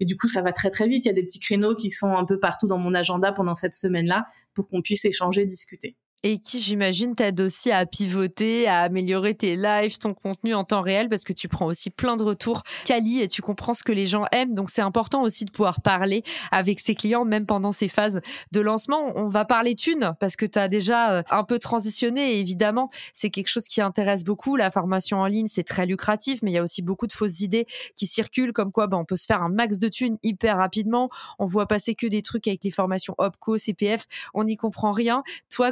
et 0.00 0.04
du 0.04 0.16
coup, 0.16 0.28
ça 0.28 0.42
va 0.42 0.52
très 0.52 0.70
très 0.70 0.88
vite. 0.88 1.04
Il 1.04 1.08
y 1.08 1.10
a 1.10 1.14
des 1.14 1.24
petits 1.24 1.40
créneaux 1.40 1.74
qui 1.74 1.90
sont 1.90 2.16
un 2.16 2.24
peu 2.24 2.38
partout 2.38 2.66
dans 2.66 2.78
mon 2.78 2.94
agenda 2.94 3.32
pendant 3.32 3.54
cette 3.54 3.74
semaine-là 3.74 4.26
pour 4.54 4.68
qu'on 4.68 4.82
puisse 4.82 5.04
échanger, 5.04 5.44
discuter 5.46 5.96
et 6.24 6.38
qui, 6.38 6.60
j'imagine, 6.60 7.14
t'aide 7.14 7.40
aussi 7.40 7.70
à 7.70 7.86
pivoter, 7.86 8.66
à 8.66 8.80
améliorer 8.80 9.34
tes 9.34 9.56
lives, 9.56 9.98
ton 9.98 10.14
contenu 10.14 10.52
en 10.52 10.64
temps 10.64 10.82
réel, 10.82 11.08
parce 11.08 11.22
que 11.22 11.32
tu 11.32 11.48
prends 11.48 11.66
aussi 11.66 11.90
plein 11.90 12.16
de 12.16 12.24
retours 12.24 12.62
quali 12.84 13.20
et 13.20 13.28
tu 13.28 13.40
comprends 13.40 13.74
ce 13.74 13.84
que 13.84 13.92
les 13.92 14.06
gens 14.06 14.24
aiment. 14.32 14.52
Donc, 14.52 14.70
c'est 14.70 14.82
important 14.82 15.22
aussi 15.22 15.44
de 15.44 15.50
pouvoir 15.50 15.80
parler 15.80 16.24
avec 16.50 16.80
ses 16.80 16.96
clients, 16.96 17.24
même 17.24 17.46
pendant 17.46 17.70
ces 17.70 17.88
phases 17.88 18.20
de 18.50 18.60
lancement. 18.60 19.12
On 19.14 19.28
va 19.28 19.44
parler 19.44 19.76
thunes, 19.76 20.14
parce 20.18 20.34
que 20.34 20.44
tu 20.44 20.58
as 20.58 20.68
déjà 20.68 21.12
euh, 21.12 21.22
un 21.30 21.44
peu 21.44 21.60
transitionné. 21.60 22.38
Évidemment, 22.38 22.90
c'est 23.12 23.30
quelque 23.30 23.48
chose 23.48 23.68
qui 23.68 23.80
intéresse 23.80 24.24
beaucoup. 24.24 24.56
La 24.56 24.72
formation 24.72 25.18
en 25.18 25.26
ligne, 25.26 25.46
c'est 25.46 25.64
très 25.64 25.86
lucratif, 25.86 26.40
mais 26.42 26.50
il 26.50 26.54
y 26.54 26.58
a 26.58 26.62
aussi 26.62 26.82
beaucoup 26.82 27.06
de 27.06 27.12
fausses 27.12 27.40
idées 27.40 27.66
qui 27.94 28.06
circulent, 28.06 28.52
comme 28.52 28.72
quoi 28.72 28.88
ben, 28.88 28.98
on 28.98 29.04
peut 29.04 29.16
se 29.16 29.26
faire 29.26 29.42
un 29.42 29.50
max 29.50 29.78
de 29.78 29.88
thunes 29.88 30.18
hyper 30.24 30.56
rapidement. 30.56 31.10
On 31.38 31.46
voit 31.46 31.66
passer 31.66 31.94
que 31.94 32.08
des 32.08 32.22
trucs 32.22 32.48
avec 32.48 32.64
les 32.64 32.72
formations 32.72 33.14
OPCO, 33.18 33.56
CPF. 33.56 34.06
On 34.34 34.44
n'y 34.44 34.56
comprend 34.56 34.90
rien. 34.90 35.22
Toi, 35.48 35.70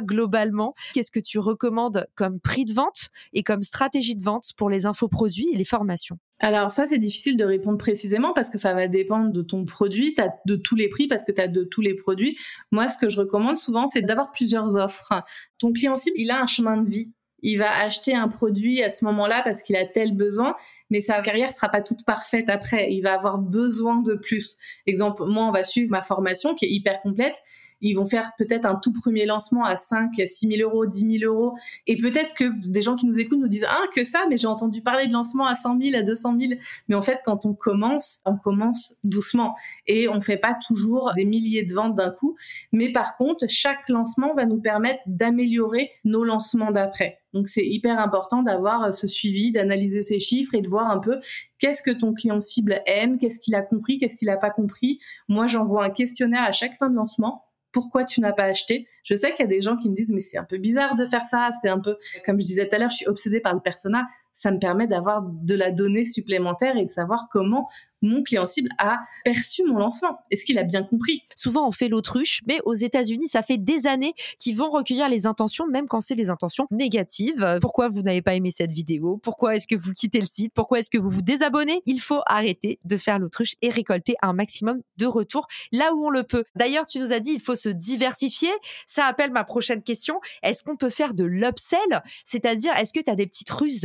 qu'est-ce 0.93 1.11
que 1.11 1.19
tu 1.19 1.39
recommandes 1.39 2.07
comme 2.15 2.39
prix 2.39 2.65
de 2.65 2.73
vente 2.73 3.09
et 3.33 3.43
comme 3.43 3.63
stratégie 3.63 4.15
de 4.15 4.23
vente 4.23 4.51
pour 4.57 4.69
les 4.69 4.85
infoproduits 4.85 5.49
et 5.51 5.57
les 5.57 5.65
formations? 5.65 6.17
Alors 6.39 6.71
ça, 6.71 6.85
c'est 6.87 6.99
difficile 6.99 7.35
de 7.35 7.43
répondre 7.43 7.77
précisément 7.77 8.33
parce 8.33 8.49
que 8.49 8.57
ça 8.57 8.73
va 8.73 8.87
dépendre 8.87 9.31
de 9.31 9.41
ton 9.41 9.65
produit, 9.65 10.13
as 10.19 10.29
de 10.45 10.55
tous 10.55 10.75
les 10.75 10.87
prix 10.87 11.07
parce 11.07 11.25
que 11.25 11.31
tu 11.31 11.41
as 11.41 11.47
de 11.47 11.63
tous 11.63 11.81
les 11.81 11.95
produits. 11.95 12.37
Moi, 12.71 12.89
ce 12.89 12.97
que 12.97 13.09
je 13.09 13.19
recommande 13.19 13.57
souvent, 13.57 13.87
c'est 13.87 14.01
d'avoir 14.01 14.31
plusieurs 14.31 14.75
offres. 14.75 15.13
Ton 15.57 15.73
client 15.73 15.95
cible, 15.95 16.15
il 16.19 16.29
a 16.29 16.41
un 16.41 16.47
chemin 16.47 16.77
de 16.77 16.89
vie 16.89 17.11
il 17.41 17.57
va 17.57 17.71
acheter 17.79 18.15
un 18.15 18.27
produit 18.27 18.81
à 18.83 18.89
ce 18.89 19.05
moment-là 19.05 19.41
parce 19.43 19.61
qu'il 19.61 19.75
a 19.75 19.85
tel 19.85 20.15
besoin, 20.15 20.55
mais 20.89 21.01
sa 21.01 21.21
carrière 21.21 21.53
sera 21.53 21.69
pas 21.69 21.81
toute 21.81 22.03
parfaite 22.05 22.49
après. 22.49 22.91
Il 22.91 23.01
va 23.01 23.13
avoir 23.13 23.37
besoin 23.37 24.01
de 24.01 24.15
plus. 24.15 24.57
Exemple, 24.85 25.23
moi, 25.25 25.45
on 25.45 25.51
va 25.51 25.63
suivre 25.63 25.91
ma 25.91 26.01
formation 26.01 26.55
qui 26.55 26.65
est 26.65 26.71
hyper 26.71 27.01
complète. 27.01 27.41
Ils 27.81 27.93
vont 27.93 28.05
faire 28.05 28.31
peut-être 28.37 28.65
un 28.65 28.75
tout 28.75 28.91
premier 28.91 29.25
lancement 29.25 29.63
à 29.63 29.77
5, 29.77 30.13
6 30.25 30.47
000 30.57 30.69
euros, 30.69 30.85
10 30.85 31.19
000 31.19 31.31
euros. 31.33 31.55
Et 31.85 31.97
peut-être 31.97 32.33
que 32.33 32.45
des 32.67 32.81
gens 32.81 32.95
qui 32.95 33.05
nous 33.05 33.19
écoutent 33.19 33.39
nous 33.39 33.47
disent, 33.47 33.67
ah, 33.69 33.83
que 33.95 34.03
ça, 34.03 34.25
mais 34.29 34.37
j'ai 34.37 34.47
entendu 34.47 34.81
parler 34.81 35.07
de 35.07 35.13
lancement 35.13 35.45
à 35.45 35.55
100 35.55 35.79
000, 35.81 35.97
à 35.97 36.03
200 36.03 36.37
000. 36.39 36.53
Mais 36.87 36.95
en 36.95 37.01
fait, 37.01 37.21
quand 37.25 37.45
on 37.45 37.53
commence, 37.53 38.21
on 38.25 38.37
commence 38.37 38.93
doucement. 39.03 39.55
Et 39.85 40.07
on 40.09 40.21
fait 40.21 40.37
pas 40.37 40.57
toujours 40.67 41.13
des 41.15 41.25
milliers 41.25 41.63
de 41.63 41.73
ventes 41.73 41.95
d'un 41.95 42.11
coup. 42.11 42.35
Mais 42.71 42.91
par 42.91 43.17
contre, 43.17 43.45
chaque 43.47 43.87
lancement 43.89 44.33
va 44.33 44.45
nous 44.45 44.59
permettre 44.59 45.01
d'améliorer 45.05 45.91
nos 46.03 46.23
lancements 46.23 46.71
d'après. 46.71 47.19
Donc 47.33 47.47
c'est 47.47 47.65
hyper 47.65 47.99
important 47.99 48.41
d'avoir 48.41 48.93
ce 48.93 49.07
suivi, 49.07 49.51
d'analyser 49.51 50.01
ces 50.01 50.19
chiffres 50.19 50.55
et 50.55 50.61
de 50.61 50.67
voir 50.67 50.89
un 50.89 50.99
peu 50.99 51.19
qu'est-ce 51.59 51.83
que 51.83 51.91
ton 51.91 52.13
client 52.13 52.41
cible 52.41 52.81
aime, 52.85 53.17
qu'est-ce 53.17 53.39
qu'il 53.39 53.55
a 53.55 53.61
compris, 53.61 53.97
qu'est-ce 53.97 54.15
qu'il 54.15 54.27
n'a 54.27 54.37
pas 54.37 54.49
compris. 54.49 54.99
Moi, 55.27 55.47
j'envoie 55.47 55.85
un 55.85 55.89
questionnaire 55.89 56.43
à 56.43 56.51
chaque 56.51 56.75
fin 56.75 56.89
de 56.89 56.95
lancement. 56.95 57.46
Pourquoi 57.77 58.05
tu 58.05 58.21
n'as 58.21 58.33
pas 58.33 58.45
acheté 58.45 58.87
Je 59.03 59.15
sais 59.15 59.29
qu'il 59.35 59.41
y 59.41 59.43
a 59.43 59.47
des 59.47 59.61
gens 59.61 59.77
qui 59.77 59.87
me 59.87 59.95
disent 59.95 60.11
mais 60.11 60.19
c'est 60.19 60.39
un 60.39 60.43
peu 60.43 60.57
bizarre 60.57 60.95
de 60.95 61.05
faire 61.05 61.27
ça, 61.27 61.51
c'est 61.61 61.69
un 61.69 61.79
peu 61.79 61.95
comme 62.25 62.41
je 62.41 62.45
disais 62.47 62.67
tout 62.67 62.73
à 62.73 62.79
l'heure, 62.79 62.89
je 62.89 62.95
suis 62.95 63.07
obsédée 63.07 63.39
par 63.39 63.53
le 63.53 63.59
persona. 63.59 64.07
Ça 64.37 64.51
me 64.51 64.59
permet 64.59 64.85
d'avoir 64.85 65.23
de 65.23 65.55
la 65.55 65.71
donnée 65.71 66.05
supplémentaire 66.05 66.77
et 66.77 66.85
de 66.85 66.91
savoir 66.91 67.27
comment 67.31 67.67
mon 68.03 68.21
client 68.21 68.45
cible 68.45 68.69
a 68.77 68.99
perçu 69.25 69.63
mon 69.63 69.79
lancement 69.79 70.19
Est-ce 70.29 70.45
qu'il 70.45 70.59
a 70.59 70.63
bien 70.63 70.83
compris? 70.83 71.23
Souvent, 71.35 71.67
on 71.67 71.71
fait 71.71 71.87
l'autruche, 71.87 72.41
mais 72.47 72.59
aux 72.63 72.75
États-Unis, 72.75 73.27
ça 73.27 73.41
fait 73.41 73.57
des 73.57 73.87
années 73.87 74.13
qu'ils 74.37 74.55
vont 74.55 74.69
recueillir 74.69 75.09
les 75.09 75.25
intentions, 75.25 75.65
même 75.65 75.87
quand 75.87 76.01
c'est 76.01 76.15
des 76.15 76.29
intentions 76.29 76.67
négatives. 76.69 77.57
Pourquoi 77.61 77.89
vous 77.89 78.03
n'avez 78.03 78.21
pas 78.21 78.35
aimé 78.35 78.51
cette 78.51 78.71
vidéo? 78.71 79.19
Pourquoi 79.23 79.55
est-ce 79.55 79.65
que 79.65 79.75
vous 79.75 79.93
quittez 79.93 80.19
le 80.19 80.27
site? 80.27 80.53
Pourquoi 80.53 80.77
est-ce 80.77 80.91
que 80.91 80.99
vous 80.99 81.09
vous 81.09 81.23
désabonnez? 81.23 81.81
Il 81.87 81.99
faut 81.99 82.21
arrêter 82.27 82.79
de 82.85 82.97
faire 82.97 83.17
l'autruche 83.17 83.55
et 83.63 83.69
récolter 83.69 84.15
un 84.21 84.33
maximum 84.33 84.81
de 84.97 85.07
retours 85.07 85.47
là 85.71 85.95
où 85.95 86.05
on 86.05 86.11
le 86.11 86.21
peut. 86.21 86.43
D'ailleurs, 86.55 86.85
tu 86.85 86.99
nous 86.99 87.11
as 87.11 87.19
dit 87.19 87.31
il 87.31 87.41
faut 87.41 87.55
se 87.55 87.69
diversifier. 87.69 88.51
Ça 88.85 89.05
appelle 89.05 89.31
ma 89.31 89.43
prochaine 89.43 89.81
question. 89.81 90.19
Est-ce 90.43 90.63
qu'on 90.63 90.77
peut 90.77 90.91
faire 90.91 91.15
de 91.15 91.23
l'upsell? 91.23 91.79
C'est-à-dire, 92.25 92.75
est-ce 92.77 92.93
que 92.93 92.99
tu 92.99 93.09
as 93.09 93.15
des 93.15 93.25
petites 93.25 93.49
ruses 93.49 93.81